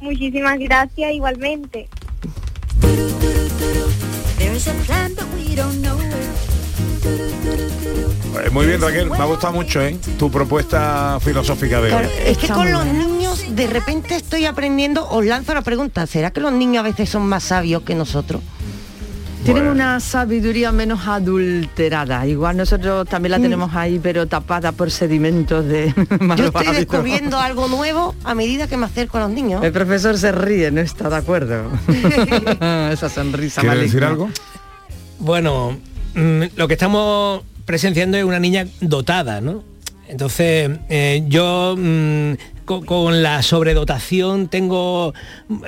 Muchísimas 0.00 0.58
gracias 0.58 1.12
igualmente. 1.14 1.88
Eh, 8.44 8.50
Muy 8.50 8.66
bien, 8.66 8.80
Raquel, 8.80 9.10
me 9.10 9.16
ha 9.16 9.24
gustado 9.24 9.52
mucho, 9.52 9.80
¿eh? 9.82 9.96
Tu 10.18 10.30
propuesta 10.30 11.18
filosófica 11.20 11.76
de 11.80 11.84
hoy. 11.84 11.90
Claro, 11.90 12.08
es 12.24 12.38
que 12.38 12.48
con 12.48 12.70
los 12.70 12.84
niños 12.86 13.44
de 13.50 13.66
repente 13.66 14.16
estoy 14.16 14.44
aprendiendo, 14.46 15.08
os 15.08 15.24
lanzo 15.24 15.54
la 15.54 15.62
pregunta, 15.62 16.06
¿será 16.06 16.30
que 16.30 16.40
los 16.40 16.52
niños 16.52 16.80
a 16.80 16.88
veces 16.88 17.08
son 17.08 17.26
más 17.28 17.44
sabios 17.44 17.82
que 17.82 17.94
nosotros? 17.94 18.42
Tienen 19.44 19.68
una 19.68 19.98
sabiduría 20.00 20.72
menos 20.72 21.06
adulterada. 21.06 22.26
Igual 22.26 22.56
nosotros 22.58 23.08
también 23.08 23.30
la 23.30 23.38
Mm. 23.38 23.42
tenemos 23.42 23.74
ahí, 23.74 23.98
pero 24.02 24.26
tapada 24.26 24.72
por 24.72 24.90
sedimentos 24.90 25.64
de 25.64 25.94
malos 26.20 26.38
Yo 26.38 26.46
estoy 26.46 26.66
hábitos. 26.66 26.76
descubriendo 26.76 27.38
algo 27.38 27.66
nuevo 27.68 28.14
a 28.24 28.34
medida 28.34 28.66
que 28.66 28.76
me 28.76 28.84
acerco 28.86 29.16
a 29.16 29.20
los 29.22 29.30
niños. 29.30 29.64
El 29.64 29.72
profesor 29.72 30.18
se 30.18 30.32
ríe, 30.32 30.70
no 30.70 30.80
está 30.80 31.08
de 31.08 31.16
acuerdo. 31.16 31.70
Esa 32.92 33.08
sonrisa 33.08 33.60
¿Quieres 33.62 33.80
decir 33.80 34.04
algo? 34.04 34.28
Bueno, 35.18 35.78
mm, 36.14 36.42
lo 36.56 36.68
que 36.68 36.74
estamos 36.74 37.42
presenciando 37.68 38.16
es 38.16 38.24
una 38.24 38.40
niña 38.40 38.66
dotada, 38.80 39.42
¿no? 39.42 39.62
Entonces, 40.08 40.70
eh, 40.88 41.22
yo 41.28 41.74
mm, 41.76 42.32
co- 42.68 42.84
con, 42.84 43.22
la 43.22 43.42
sobredotación 43.42 44.48
tengo 44.48 45.14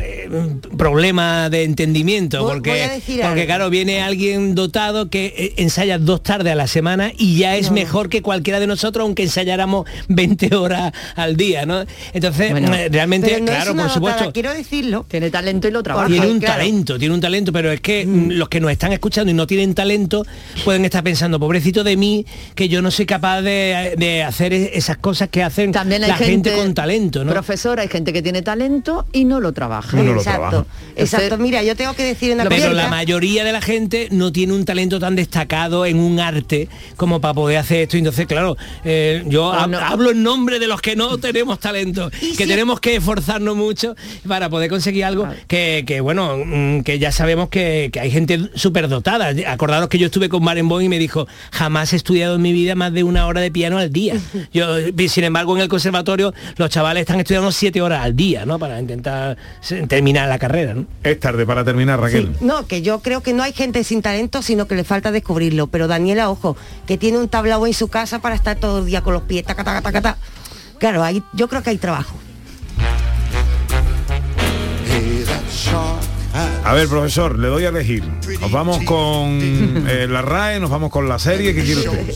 eh, 0.01 0.29
problemas 0.77 1.51
de 1.51 1.65
entendimiento, 1.65 2.43
Voy- 2.45 2.53
porque, 2.55 3.01
voy 3.09 3.19
porque 3.23 3.47
claro, 3.47 3.71
viene 3.71 4.03
alguien 4.03 4.55
dotado 4.55 5.09
que 5.09 5.35
eh, 5.37 5.55
ensaya 5.57 5.99
dos 5.99 6.23
tardes 6.23 6.53
a 6.53 6.57
la 6.57 6.67
semana 6.67 7.11
y 7.17 7.39
ya 7.39 7.57
es 7.57 7.69
No. 7.69 7.75
mejor 7.77 8.09
que 8.11 8.21
cualquiera 8.23 8.61
de 8.61 8.67
nosotros, 8.67 9.03
aunque 9.05 9.23
ensayáramos 9.23 9.87
20 10.09 10.55
horas 10.55 10.93
al 11.17 11.37
día, 11.37 11.65
¿no? 11.67 11.85
Entonces, 12.13 12.51
Bueno, 12.51 12.75
eh, 12.75 12.89
realmente, 12.91 13.41
no 13.41 13.47
claro, 13.47 13.67
por 13.73 13.77
dotada, 13.77 13.95
supuesto, 13.95 14.33
quiero 14.33 14.53
decirlo. 14.53 15.07
Tiene 15.09 15.31
talento 15.31 15.67
y 15.69 15.71
lo 15.71 15.83
trabaja. 15.83 16.09
tiene 16.09 16.27
un 16.29 16.39
claro. 16.39 16.59
talento, 16.59 16.99
tiene 16.99 17.15
un 17.15 17.21
talento, 17.21 17.53
pero 17.53 17.73
es 17.73 17.81
que 17.81 18.05
mm, 18.07 18.33
los 18.33 18.49
que 18.51 18.61
nos 18.61 18.71
están 18.71 18.93
escuchando 18.93 19.31
y 19.31 19.35
no 19.35 19.47
tienen 19.47 19.75
talento 19.75 20.25
pueden 20.65 20.85
estar 20.85 21.03
pensando, 21.03 21.41
pobrecito 21.41 21.83
de 21.83 21.97
mí, 21.97 22.27
que 22.55 22.69
yo 22.69 22.83
no 22.83 22.91
soy 22.91 23.07
capaz 23.07 23.41
de, 23.41 23.95
de 23.97 24.23
hacer 24.23 24.53
esas 24.53 24.99
cosas 24.99 25.29
que 25.31 25.43
hacen 25.43 25.73
También 25.73 26.03
la 26.03 26.17
gente, 26.17 26.51
gente- 26.51 26.57
con 26.57 26.75
talento. 26.75 26.90
Talento, 26.91 27.25
¿no? 27.25 27.33
Profesor, 27.33 27.79
hay 27.81 27.89
gente 27.89 28.13
que 28.13 28.21
tiene 28.23 28.43
talento 28.43 29.07
y 29.13 29.25
no 29.25 29.39
lo 29.41 29.53
trabaja. 29.53 30.01
exacto, 30.01 30.67
exacto. 30.97 31.39
Mira, 31.39 31.63
yo 31.63 31.77
tengo 31.77 31.95
que 31.95 32.03
decir 32.05 32.33
una 32.35 32.45
Pero 32.45 32.57
cosa. 32.69 32.71
la 32.73 32.89
mayoría 32.89 33.45
de 33.45 33.53
la 33.53 33.61
gente 33.61 34.09
no 34.11 34.33
tiene 34.33 34.53
un 34.55 34.65
talento 34.65 34.99
tan 34.99 35.15
destacado 35.17 35.87
en 35.87 35.99
un 36.01 36.19
arte 36.21 36.69
como 36.97 37.21
para 37.21 37.35
poder 37.35 37.59
hacer 37.59 37.83
esto. 37.83 37.97
Entonces, 37.97 38.27
claro, 38.27 38.57
eh, 38.85 39.23
yo 39.27 39.53
hab- 39.53 39.79
hablo 39.81 40.11
en 40.11 40.23
nombre 40.23 40.59
de 40.59 40.67
los 40.67 40.81
que 40.81 40.97
no 40.97 41.19
tenemos 41.21 41.61
talento, 41.61 42.11
que 42.37 42.47
tenemos 42.47 42.81
que 42.81 42.97
esforzarnos 42.97 43.57
mucho 43.57 43.95
para 44.27 44.49
poder 44.51 44.69
conseguir 44.69 45.05
algo 45.05 45.29
que, 45.47 45.85
que, 45.87 46.01
bueno, 46.01 46.37
mm, 46.45 46.81
que 46.83 46.99
ya 46.99 47.13
sabemos 47.13 47.49
que, 47.51 47.91
que 47.93 48.01
hay 48.01 48.11
gente 48.11 48.51
súper 48.55 48.89
dotada. 48.89 49.33
Acordaros 49.47 49.89
que 49.89 49.99
yo 49.99 50.07
estuve 50.07 50.29
con 50.29 50.45
Barenboim 50.45 50.87
y 50.87 50.89
me 50.89 50.99
dijo, 50.99 51.29
jamás 51.53 51.93
he 51.93 51.97
estudiado 51.97 52.35
en 52.37 52.43
mi 52.43 52.53
vida 52.53 52.75
más 52.75 52.93
de 52.93 53.05
una 53.05 53.27
hora 53.27 53.41
de 53.41 53.51
piano 53.51 53.79
al 53.79 53.93
día. 53.93 54.15
Yo, 54.53 54.67
sin 55.09 55.25
embargo, 55.25 55.55
en 55.57 55.63
el 55.63 55.69
conservatorio 55.69 56.33
los 56.57 56.71
chavales 56.71 56.80
están 57.01 57.21
estudiando 57.21 57.53
siete 57.53 57.81
horas 57.81 58.05
al 58.05 58.17
día, 58.17 58.45
¿no? 58.45 58.59
Para 58.59 58.81
intentar 58.81 59.37
terminar 59.89 60.29
la 60.29 60.39
carrera, 60.39 60.75
¿no? 60.75 60.87
Es 61.03 61.19
tarde 61.21 61.47
para 61.47 61.65
terminar, 61.65 62.01
Raquel. 62.01 62.37
No, 62.41 62.67
que 62.67 62.83
yo 62.83 63.01
creo 63.01 63.23
que 63.23 63.33
no 63.33 63.43
hay 63.43 63.53
gente 63.53 63.85
sin 63.85 64.03
talento, 64.03 64.43
sino 64.43 64.67
que 64.67 64.75
le 64.75 64.85
falta 64.85 65.13
descubrirlo. 65.13 65.67
Pero 65.69 65.89
Daniela, 65.89 66.31
ojo, 66.31 66.57
que 66.87 66.99
tiene 66.99 67.19
un 67.19 67.29
tablao 67.29 67.67
en 67.67 67.75
su 67.75 67.89
casa 67.89 68.21
para 68.21 68.35
estar 68.35 68.57
todo 68.57 68.81
el 68.81 68.87
día 68.87 69.03
con 69.03 69.15
los 69.15 69.23
pies, 69.23 69.45
taca, 69.45 69.65
taca, 69.65 69.83
taca, 69.83 70.01
taca. 70.01 70.19
Claro, 70.79 71.03
ahí, 71.03 71.23
yo 71.35 71.49
creo 71.49 71.63
que 71.63 71.71
hay 71.71 71.79
trabajo. 71.79 72.17
A 76.33 76.75
ver, 76.75 76.89
profesor, 76.89 77.39
le 77.39 77.49
doy 77.49 77.65
a 77.65 77.71
elegir. 77.71 78.05
Nos 78.41 78.53
vamos 78.53 78.79
con 78.85 79.39
eh, 79.89 80.07
la 80.09 80.23
RAE, 80.23 80.61
nos 80.61 80.71
vamos 80.71 80.91
con 80.91 81.09
la 81.09 81.19
serie, 81.19 81.55
¿qué 81.55 81.65
quiere 81.65 81.89
usted? 81.89 82.15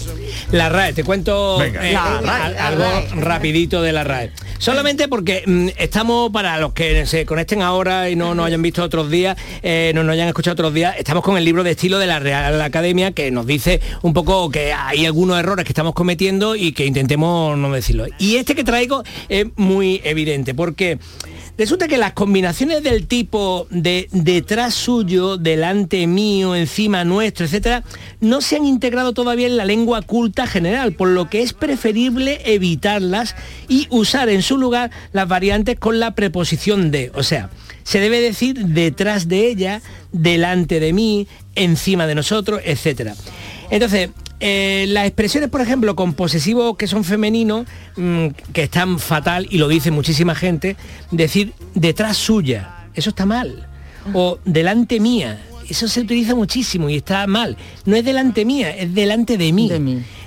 La 0.53 0.69
RAE, 0.69 0.93
te 0.93 1.03
cuento 1.03 1.59
Venga. 1.59 1.89
eh, 1.89 1.93
La 1.93 2.19
al- 2.19 2.25
RAE, 2.25 2.55
la 2.55 2.67
algo 2.69 2.85
RAE. 2.85 3.21
rapidito 3.21 3.83
de 3.83 3.93
la 3.93 4.05
RAE. 4.05 4.31
Solamente 4.59 5.09
porque 5.09 5.43
mm, 5.45 5.69
estamos, 5.79 6.31
para 6.31 6.59
los 6.59 6.73
que 6.73 7.07
se 7.07 7.27
conecten 7.27 7.61
ahora 7.62 8.09
y 8.09 8.15
no 8.17 8.35
nos 8.37 8.47
hayan 8.47 8.62
visto 8.62 8.83
otros 8.85 9.11
días, 9.11 9.37
eh, 9.62 9.91
no 9.95 10.05
nos 10.05 10.12
hayan 10.12 10.29
escuchado 10.29 10.53
otros 10.53 10.73
días, 10.73 10.95
estamos 10.97 11.25
con 11.25 11.37
el 11.37 11.45
libro 11.45 11.65
de 11.65 11.73
estilo 11.73 11.99
de 11.99 12.07
la 12.07 12.21
Real 12.21 12.61
Academia 12.62 13.11
que 13.12 13.31
nos 13.33 13.47
dice 13.47 13.81
un 14.03 14.12
poco 14.15 14.49
que 14.51 14.73
hay 14.73 15.07
algunos 15.07 15.39
errores 15.41 15.65
que 15.65 15.73
estamos 15.73 15.93
cometiendo 15.95 16.55
y 16.55 16.73
que 16.73 16.87
intentemos 16.87 17.59
no 17.59 17.73
decirlo. 17.73 18.07
Y 18.19 18.37
este 18.37 18.55
que 18.55 18.62
traigo 18.62 19.03
es 19.29 19.47
muy 19.57 20.01
evidente 20.05 20.55
porque... 20.55 20.99
Resulta 21.57 21.87
que 21.87 21.99
las 21.99 22.15
combinaciones 22.15 22.83
del 22.83 23.07
tipo 23.07 23.69
de 23.71 24.09
detrás 24.11 24.75
suyo, 24.75 25.37
delante 25.37 26.07
mío, 26.09 26.57
encima 26.57 27.05
nuestro, 27.05 27.47
etcétera, 27.47 27.85
no 28.21 28.41
se 28.41 28.57
han 28.57 28.65
integrado 28.65 29.13
todavía 29.13 29.47
en 29.47 29.57
la 29.57 29.65
lengua 29.65 30.03
culta 30.03 30.49
general, 30.49 30.95
por 30.95 31.09
lo 31.09 31.31
que 31.31 31.43
es 31.43 31.53
preferible 31.53 32.41
evitarlas 32.45 33.37
y 33.69 33.87
usar 33.91 34.31
en 34.31 34.43
su 34.43 34.59
lugar 34.59 34.91
las 35.13 35.29
variantes 35.29 35.79
con 35.79 36.01
la 36.01 36.17
preposición 36.17 36.91
de. 36.91 37.13
O 37.15 37.23
sea, 37.23 37.51
se 37.85 38.01
debe 38.01 38.21
decir 38.21 38.57
detrás 38.67 39.29
de 39.29 39.47
ella, 39.47 39.81
delante 40.11 40.81
de 40.81 40.93
mí, 40.93 41.29
encima 41.55 42.09
de 42.09 42.17
nosotros, 42.17 42.63
etcétera. 42.65 43.15
Entonces, 43.71 44.11
eh, 44.41 44.87
las 44.89 45.07
expresiones, 45.07 45.51
por 45.51 45.61
ejemplo, 45.61 45.97
con 45.97 46.15
posesivos 46.15 46.77
que 46.77 46.87
son 46.87 47.05
femeninos, 47.05 47.67
mm, 47.97 48.29
que 48.53 48.65
están 48.65 48.99
fatal, 48.99 49.47
y 49.51 49.59
lo 49.59 49.69
dice 49.69 49.91
muchísima 49.91 50.35
gente, 50.35 50.77
decir 51.11 51.53
detrás 51.75 52.17
suya, 52.17 52.89
eso 52.95 53.11
está 53.11 53.27
mal. 53.27 53.69
O 54.12 54.39
delante 54.45 55.01
mía, 55.01 55.41
eso 55.69 55.89
se 55.89 56.01
utiliza 56.01 56.35
muchísimo 56.35 56.89
y 56.91 56.97
está 56.97 57.27
mal. 57.27 57.57
No 57.85 57.97
es 57.97 58.05
delante 58.05 58.45
mía, 58.45 58.71
es 58.77 58.95
delante 58.95 59.37
de 59.39 59.53
mí. 59.53 59.69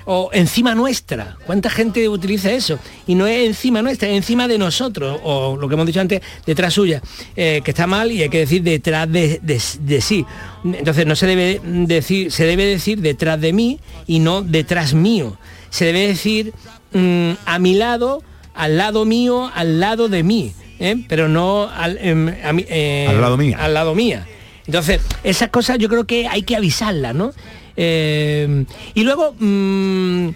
O 0.05 0.29
encima 0.31 0.73
nuestra. 0.73 1.37
¿Cuánta 1.45 1.69
gente 1.69 2.07
utiliza 2.07 2.51
eso? 2.51 2.79
Y 3.07 3.15
no 3.15 3.27
es 3.27 3.45
encima 3.47 3.81
nuestra, 3.81 4.07
es 4.07 4.15
encima 4.15 4.47
de 4.47 4.57
nosotros. 4.57 5.19
O 5.23 5.57
lo 5.59 5.67
que 5.67 5.73
hemos 5.75 5.85
dicho 5.85 5.99
antes, 5.99 6.21
detrás 6.45 6.73
suya. 6.73 7.01
eh, 7.35 7.61
que 7.63 7.71
está 7.71 7.87
mal 7.87 8.11
y 8.11 8.21
hay 8.23 8.29
que 8.29 8.39
decir 8.39 8.63
detrás 8.63 9.11
de, 9.11 9.39
de- 9.41 9.61
de 9.81 10.01
sí. 10.01 10.25
Entonces 10.63 11.05
no 11.05 11.15
se 11.15 11.27
debe 11.27 11.59
decir, 11.63 12.31
se 12.31 12.45
debe 12.45 12.65
decir 12.65 13.01
detrás 13.01 13.39
de 13.41 13.51
mí 13.53 13.79
y 14.07 14.19
no 14.19 14.41
detrás 14.41 14.93
mío. 14.93 15.37
Se 15.69 15.83
debe 15.85 16.07
decir 16.07 16.53
mm, 16.93 17.31
a 17.45 17.59
mi 17.59 17.73
lado, 17.75 18.23
al 18.53 18.77
lado 18.77 19.03
mío, 19.05 19.51
al 19.53 19.79
lado 19.81 20.07
de 20.07 20.23
mí. 20.23 20.53
¿eh? 20.79 20.95
Pero 21.09 21.27
no 21.27 21.69
al, 21.69 21.97
em, 21.99 22.33
a 22.43 22.53
mí, 22.53 22.65
eh, 22.69 23.07
Al 23.09 23.19
lado 23.19 23.35
mía. 23.37 23.57
Al 23.59 23.73
lado 23.73 23.93
mía. 23.93 24.25
Entonces, 24.67 25.01
esas 25.23 25.49
cosas 25.49 25.77
yo 25.79 25.89
creo 25.89 26.05
que 26.05 26.27
hay 26.27 26.43
que 26.43 26.55
avisarlas, 26.55 27.15
¿no? 27.15 27.31
Eh, 27.77 28.65
y 28.93 29.03
luego 29.03 29.33
mm, 29.39 30.29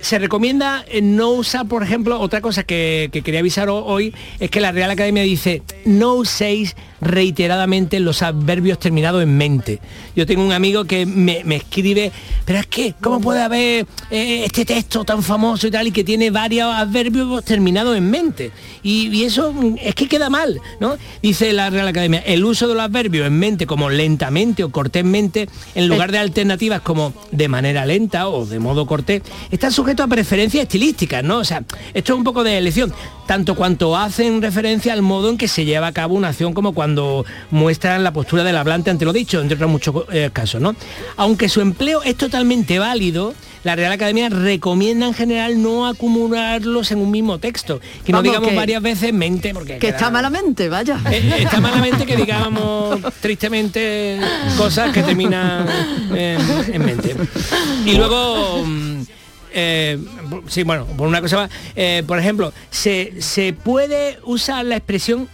se 0.00 0.18
recomienda 0.18 0.84
eh, 0.88 1.00
no 1.02 1.30
usar, 1.30 1.66
por 1.68 1.82
ejemplo, 1.82 2.18
otra 2.20 2.40
cosa 2.40 2.62
que, 2.64 3.08
que 3.12 3.22
quería 3.22 3.40
avisar 3.40 3.68
ho- 3.68 3.84
hoy 3.84 4.14
es 4.40 4.50
que 4.50 4.60
la 4.60 4.72
Real 4.72 4.90
Academia 4.90 5.22
dice 5.22 5.62
no 5.84 6.14
uséis 6.14 6.76
reiteradamente 7.00 8.00
los 8.00 8.22
adverbios 8.22 8.78
terminados 8.78 9.22
en 9.22 9.36
mente. 9.36 9.80
Yo 10.16 10.26
tengo 10.26 10.44
un 10.44 10.52
amigo 10.52 10.84
que 10.84 11.06
me, 11.06 11.42
me 11.44 11.56
escribe, 11.56 12.12
pero 12.44 12.58
es 12.58 12.66
que, 12.66 12.94
¿cómo 13.00 13.20
puede 13.20 13.42
haber 13.42 13.86
eh, 14.10 14.44
este 14.44 14.64
texto 14.64 15.04
tan 15.04 15.22
famoso 15.22 15.66
y 15.66 15.70
tal 15.70 15.86
y 15.86 15.92
que 15.92 16.04
tiene 16.04 16.30
varios 16.30 16.72
adverbios 16.74 17.44
terminados 17.44 17.96
en 17.96 18.10
mente? 18.10 18.50
Y, 18.82 19.08
y 19.08 19.24
eso 19.24 19.52
mm, 19.52 19.76
es 19.80 19.94
que 19.94 20.08
queda 20.08 20.30
mal, 20.30 20.60
¿no? 20.80 20.96
Dice 21.22 21.52
la 21.52 21.70
Real 21.70 21.88
Academia, 21.88 22.20
el 22.20 22.44
uso 22.44 22.68
de 22.68 22.74
los 22.74 22.82
adverbios 22.82 23.26
en 23.26 23.38
mente 23.38 23.66
como 23.66 23.90
lentamente 23.90 24.64
o 24.64 24.70
cortésmente, 24.70 25.48
en 25.74 25.88
lugar 25.88 26.12
de 26.12 26.18
alternativas 26.18 26.80
como 26.80 27.12
de 27.30 27.48
manera 27.48 27.86
lenta 27.86 28.28
o 28.28 28.46
de 28.46 28.58
modo 28.58 28.86
cortés, 28.86 29.22
está 29.50 29.70
sujeto 29.70 30.02
a 30.02 30.08
preferencias 30.08 30.62
estilísticas, 30.62 31.22
¿no? 31.22 31.38
O 31.38 31.44
sea, 31.44 31.62
esto 31.94 32.12
es 32.12 32.18
un 32.18 32.24
poco 32.24 32.44
de 32.44 32.58
elección, 32.58 32.92
tanto 33.26 33.54
cuanto 33.54 33.96
hacen 33.96 34.42
referencia 34.42 34.92
al 34.92 35.02
modo 35.02 35.30
en 35.30 35.38
que 35.38 35.48
se 35.48 35.64
lleva 35.64 35.86
a 35.86 35.92
cabo 35.92 36.14
una 36.14 36.28
acción 36.28 36.52
como 36.54 36.72
cuando 36.72 36.87
muestran 37.50 38.02
la 38.04 38.12
postura 38.12 38.44
del 38.44 38.56
hablante 38.56 38.90
ante 38.90 39.04
lo 39.04 39.12
dicho, 39.12 39.40
entre 39.40 39.56
otros 39.56 39.70
muchos 39.70 39.94
eh, 40.12 40.30
casos, 40.32 40.60
¿no? 40.60 40.74
Aunque 41.16 41.48
su 41.48 41.60
empleo 41.60 42.02
es 42.02 42.16
totalmente 42.16 42.78
válido, 42.78 43.34
la 43.64 43.74
Real 43.74 43.92
Academia 43.92 44.28
recomienda 44.28 45.06
en 45.06 45.14
general 45.14 45.60
no 45.60 45.86
acumularlos 45.86 46.90
en 46.92 46.98
un 46.98 47.10
mismo 47.10 47.38
texto, 47.38 47.80
que 48.04 48.12
no 48.12 48.22
digamos 48.22 48.48
que- 48.50 48.54
varias 48.56 48.80
veces 48.82 49.12
mente, 49.12 49.52
porque 49.52 49.74
Que 49.74 49.78
queda- 49.88 49.96
está 49.96 50.10
malamente, 50.10 50.68
vaya. 50.68 50.98
eh, 51.10 51.34
está 51.38 51.60
malamente 51.60 52.06
que 52.06 52.16
digamos 52.16 52.98
tristemente 53.20 54.20
cosas 54.56 54.92
que 54.92 55.02
terminan 55.02 55.66
en, 56.14 56.40
en 56.72 56.84
mente. 56.84 57.16
Y 57.84 57.94
luego, 57.94 58.62
mm, 58.64 59.00
eh, 59.52 59.98
sí, 60.46 60.62
bueno, 60.62 60.86
por 60.86 61.08
una 61.08 61.20
cosa 61.20 61.36
más, 61.36 61.50
eh, 61.74 62.04
por 62.06 62.18
ejemplo, 62.18 62.52
se, 62.70 63.14
se 63.20 63.52
puede 63.52 64.18
usar 64.24 64.64
la 64.66 64.76
expresión 64.76 65.28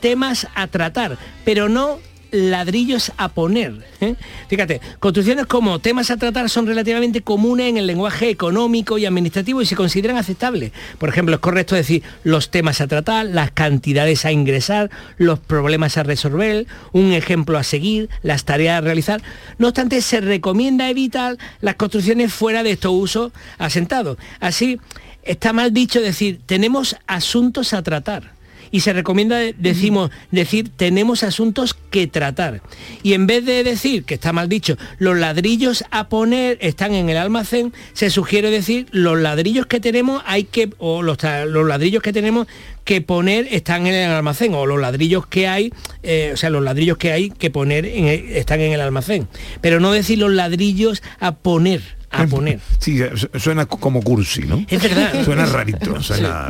temas 0.00 0.46
a 0.54 0.66
tratar, 0.66 1.18
pero 1.44 1.68
no 1.68 1.98
ladrillos 2.34 3.12
a 3.16 3.28
poner. 3.28 3.86
¿eh? 4.00 4.16
Fíjate, 4.48 4.80
construcciones 4.98 5.46
como 5.46 5.78
temas 5.78 6.10
a 6.10 6.16
tratar 6.16 6.50
son 6.50 6.66
relativamente 6.66 7.22
comunes 7.22 7.68
en 7.68 7.76
el 7.76 7.86
lenguaje 7.86 8.28
económico 8.28 8.98
y 8.98 9.06
administrativo 9.06 9.62
y 9.62 9.66
se 9.66 9.76
consideran 9.76 10.16
aceptables. 10.16 10.72
Por 10.98 11.08
ejemplo, 11.08 11.36
es 11.36 11.40
correcto 11.40 11.76
decir 11.76 12.02
los 12.24 12.50
temas 12.50 12.80
a 12.80 12.88
tratar, 12.88 13.26
las 13.26 13.52
cantidades 13.52 14.24
a 14.24 14.32
ingresar, 14.32 14.90
los 15.16 15.38
problemas 15.38 15.96
a 15.96 16.02
resolver, 16.02 16.66
un 16.92 17.12
ejemplo 17.12 17.56
a 17.56 17.62
seguir, 17.62 18.10
las 18.22 18.44
tareas 18.44 18.78
a 18.78 18.80
realizar. 18.80 19.22
No 19.58 19.68
obstante, 19.68 20.00
se 20.02 20.20
recomienda 20.20 20.90
evitar 20.90 21.36
las 21.60 21.76
construcciones 21.76 22.32
fuera 22.34 22.64
de 22.64 22.72
estos 22.72 22.92
usos 22.92 23.32
asentados. 23.58 24.18
Así, 24.40 24.80
está 25.22 25.52
mal 25.52 25.72
dicho 25.72 26.00
decir 26.00 26.40
tenemos 26.46 26.96
asuntos 27.06 27.72
a 27.72 27.82
tratar 27.82 28.34
y 28.74 28.80
se 28.80 28.92
recomienda 28.92 29.38
decimos 29.56 30.10
decir 30.32 30.68
tenemos 30.76 31.22
asuntos 31.22 31.76
que 31.92 32.08
tratar. 32.08 32.60
Y 33.04 33.12
en 33.12 33.28
vez 33.28 33.44
de 33.44 33.62
decir 33.62 34.02
que 34.04 34.14
está 34.14 34.32
mal 34.32 34.48
dicho 34.48 34.76
los 34.98 35.16
ladrillos 35.16 35.84
a 35.92 36.08
poner 36.08 36.58
están 36.60 36.92
en 36.94 37.08
el 37.08 37.16
almacén 37.16 37.72
se 37.92 38.10
sugiere 38.10 38.50
decir 38.50 38.86
los 38.90 39.16
ladrillos 39.20 39.66
que 39.66 39.78
tenemos 39.78 40.22
hay 40.26 40.42
que 40.42 40.70
o 40.78 41.02
los, 41.02 41.18
los 41.46 41.66
ladrillos 41.68 42.02
que 42.02 42.12
tenemos 42.12 42.48
que 42.84 43.00
poner 43.00 43.46
están 43.52 43.86
en 43.86 43.94
el 43.94 44.10
almacén 44.10 44.54
o 44.54 44.66
los 44.66 44.80
ladrillos 44.80 45.26
que 45.28 45.46
hay 45.46 45.72
eh, 46.02 46.32
o 46.34 46.36
sea 46.36 46.50
los 46.50 46.62
ladrillos 46.64 46.98
que 46.98 47.12
hay 47.12 47.30
que 47.30 47.50
poner 47.50 47.86
en 47.86 48.06
el- 48.08 48.30
están 48.36 48.60
en 48.60 48.72
el 48.72 48.80
almacén. 48.80 49.28
Pero 49.60 49.78
no 49.78 49.92
decir 49.92 50.18
los 50.18 50.32
ladrillos 50.32 51.00
a 51.20 51.36
poner 51.36 51.80
a 52.10 52.26
poner. 52.28 52.60
Sí, 52.78 53.00
su- 53.16 53.28
suena 53.40 53.66
como 53.66 54.00
cursi, 54.00 54.42
¿no? 54.42 54.64
Es 54.68 54.80
verdad. 54.80 55.24
Suena 55.24 55.46
rarito, 55.46 56.00
suena... 56.00 56.48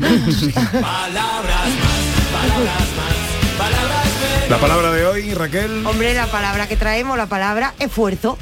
La 4.49 4.59
palabra 4.59 4.93
de 4.93 5.07
hoy, 5.07 5.35
Raquel. 5.35 5.85
Hombre, 5.87 6.15
la 6.15 6.27
palabra 6.27 6.69
que 6.69 6.77
traemos, 6.77 7.17
la 7.17 7.27
palabra 7.27 7.75
esfuerzo. 7.79 8.39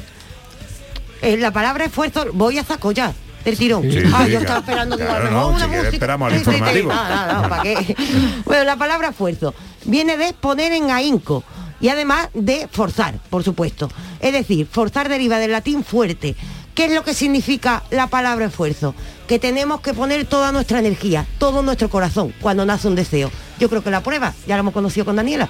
Eh, 1.21 1.37
la 1.37 1.51
palabra 1.51 1.85
esfuerzo, 1.85 2.25
voy 2.33 2.57
a 2.57 2.63
saco 2.63 2.91
ya. 2.91 3.13
Del 3.45 3.57
tirón. 3.57 3.83
Sí, 3.83 3.99
ah, 4.13 4.23
sí, 4.25 4.31
yo 4.31 4.39
estaba 4.39 4.59
esperando 4.59 4.97
que 4.97 5.05
Claro, 5.05 5.29
no, 5.31 5.59
si 5.59 5.67
música. 5.67 5.89
esperamos 5.89 6.31
al 6.31 6.37
informativo. 6.39 6.91
Bueno, 8.45 8.63
la 8.63 8.75
palabra 8.77 9.09
esfuerzo 9.09 9.53
viene 9.85 10.15
de 10.17 10.33
poner 10.33 10.71
en 10.73 10.91
ahínco 10.91 11.43
y 11.81 11.89
además 11.89 12.29
de 12.33 12.69
forzar, 12.71 13.15
por 13.29 13.43
supuesto. 13.43 13.89
Es 14.21 14.31
decir, 14.31 14.65
forzar 14.71 15.09
deriva 15.09 15.39
del 15.39 15.51
latín 15.51 15.83
fuerte, 15.83 16.35
¿Qué 16.75 16.85
es 16.85 16.91
lo 16.91 17.03
que 17.03 17.13
significa 17.13 17.83
la 17.91 18.07
palabra 18.07 18.45
esfuerzo? 18.45 18.95
Que 19.27 19.37
tenemos 19.37 19.81
que 19.81 19.93
poner 19.93 20.25
toda 20.25 20.51
nuestra 20.51 20.79
energía, 20.79 21.27
todo 21.37 21.61
nuestro 21.61 21.89
corazón 21.89 22.33
cuando 22.41 22.65
nace 22.65 22.87
un 22.87 22.95
deseo. 22.95 23.31
Yo 23.59 23.69
creo 23.69 23.83
que 23.83 23.91
la 23.91 24.01
prueba 24.01 24.33
ya 24.47 24.55
la 24.55 24.61
hemos 24.61 24.73
conocido 24.73 25.05
con 25.05 25.15
Daniela. 25.15 25.49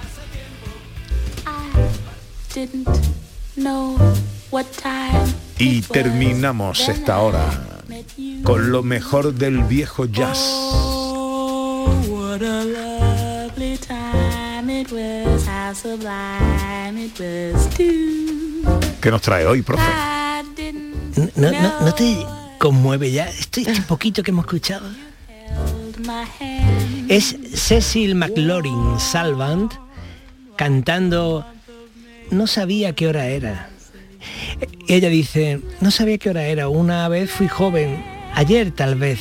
Y 5.58 5.80
terminamos 5.82 6.88
esta 6.88 7.18
hora 7.18 7.44
con 8.42 8.70
lo 8.70 8.82
mejor 8.82 9.32
del 9.34 9.64
viejo 9.64 10.04
jazz. 10.04 10.38
Oh. 10.42 11.54
¿Qué 19.00 19.10
nos 19.10 19.22
trae 19.22 19.46
hoy, 19.46 19.62
profe? 19.62 20.23
¿No, 21.16 21.50
no, 21.50 21.80
no 21.80 21.94
te 21.94 22.26
conmueve 22.58 23.12
ya 23.12 23.28
este, 23.28 23.62
este 23.62 23.82
poquito 23.82 24.22
que 24.22 24.30
hemos 24.30 24.44
escuchado? 24.44 24.88
Es 27.08 27.36
Cecil 27.54 28.14
McLaurin 28.14 28.98
Salvant 28.98 29.72
cantando 30.56 31.46
No 32.30 32.46
sabía 32.46 32.94
qué 32.94 33.08
hora 33.08 33.26
era. 33.26 33.68
Ella 34.88 35.08
dice, 35.08 35.60
no 35.80 35.90
sabía 35.90 36.18
qué 36.18 36.30
hora 36.30 36.44
era, 36.46 36.68
una 36.68 37.08
vez 37.08 37.30
fui 37.30 37.48
joven, 37.48 38.02
ayer 38.34 38.70
tal 38.70 38.94
vez. 38.94 39.20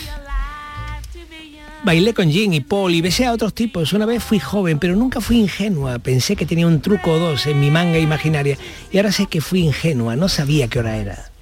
Bailé 1.84 2.14
con 2.14 2.32
Jim 2.32 2.54
y 2.54 2.62
Paul 2.62 2.94
y 2.94 3.02
besé 3.02 3.26
a 3.26 3.34
otros 3.34 3.54
tipos. 3.54 3.92
Una 3.92 4.06
vez 4.06 4.24
fui 4.24 4.40
joven, 4.40 4.80
pero 4.80 4.96
nunca 4.96 5.20
fui 5.20 5.38
ingenua. 5.38 6.00
Pensé 6.00 6.38
que 6.38 6.46
tenía 6.46 6.66
un 6.66 6.80
truco 6.80 7.12
o 7.12 7.20
dos 7.20 7.46
en 7.46 7.60
mi 7.60 7.70
manga 7.72 8.00
imaginaria. 8.00 8.58
Y 8.90 8.98
ahora 8.98 9.12
sé 9.12 9.26
que 9.26 9.42
fui 9.42 9.66
ingenua, 9.66 10.16
no 10.16 10.30
sabía 10.30 10.70
qué 10.70 10.80
hora 10.80 10.96
era. 10.96 11.33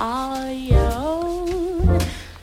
All 0.00 0.50
your 0.50 0.92
own. 0.96 1.98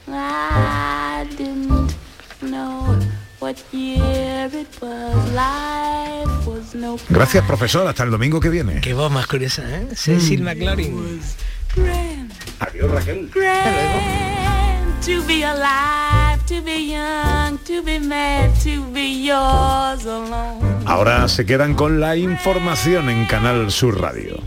I 0.07 1.25
didn't 1.37 1.95
know 2.41 2.99
what 3.39 3.57
year 3.73 4.49
it 4.53 4.81
was, 4.81 5.33
life 5.33 6.47
was 6.47 6.75
no 6.75 6.97
Gracias, 7.09 7.43
profesor. 7.45 7.87
Hasta 7.87 8.03
el 8.03 8.11
domingo 8.11 8.39
que 8.39 8.49
viene. 8.49 8.79
Qué 8.81 8.93
voz 8.93 9.11
más 9.11 9.25
curiosa, 9.25 9.63
¿eh? 9.63 9.87
Cecil 9.95 10.43
McLaurin. 10.43 11.19
Adiós, 12.59 12.91
Raquel. 12.91 13.29
grand 13.33 15.03
to 15.03 15.21
be 15.27 15.43
alive, 15.43 16.43
to 16.47 16.61
be 16.61 16.91
young, 16.91 17.57
to 17.65 17.81
be 17.81 17.99
mad, 17.99 18.51
to 18.61 18.83
be 18.91 19.25
yours 19.25 20.05
alone. 20.05 20.83
Ahora 20.85 21.27
se 21.27 21.45
quedan 21.45 21.75
con 21.75 21.99
la 21.99 22.15
información 22.15 23.09
en 23.09 23.25
Canal 23.25 23.71
Sur 23.71 24.01
Radio. 24.01 24.37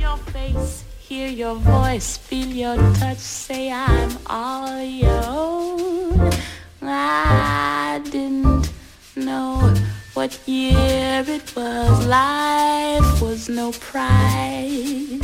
Hear 1.11 1.27
your 1.27 1.57
voice, 1.57 2.17
feel 2.17 2.47
your 2.47 2.77
touch, 2.95 3.19
say 3.19 3.73
I'm 3.73 4.17
all 4.29 4.81
your 4.81 5.25
own. 5.27 6.31
I 6.81 8.01
didn't 8.05 8.71
know 9.17 9.75
what 10.15 10.39
year 10.47 11.25
it 11.27 11.57
was, 11.57 12.07
life 12.07 13.21
was 13.21 13.49
no 13.49 13.73
prize. 13.73 15.21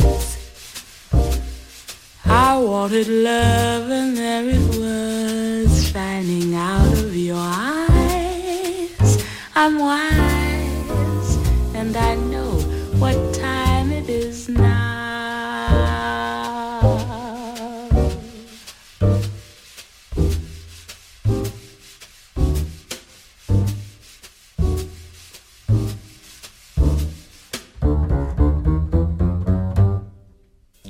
I 2.24 2.58
wanted 2.58 3.06
love 3.06 3.88
and 3.88 4.16
there 4.16 4.44
it 4.44 4.66
was 4.80 5.88
shining 5.92 6.52
out 6.56 6.98
of 6.98 7.14
your 7.14 7.38
eyes. 7.38 9.24
I'm 9.54 9.78
wise 9.78 10.25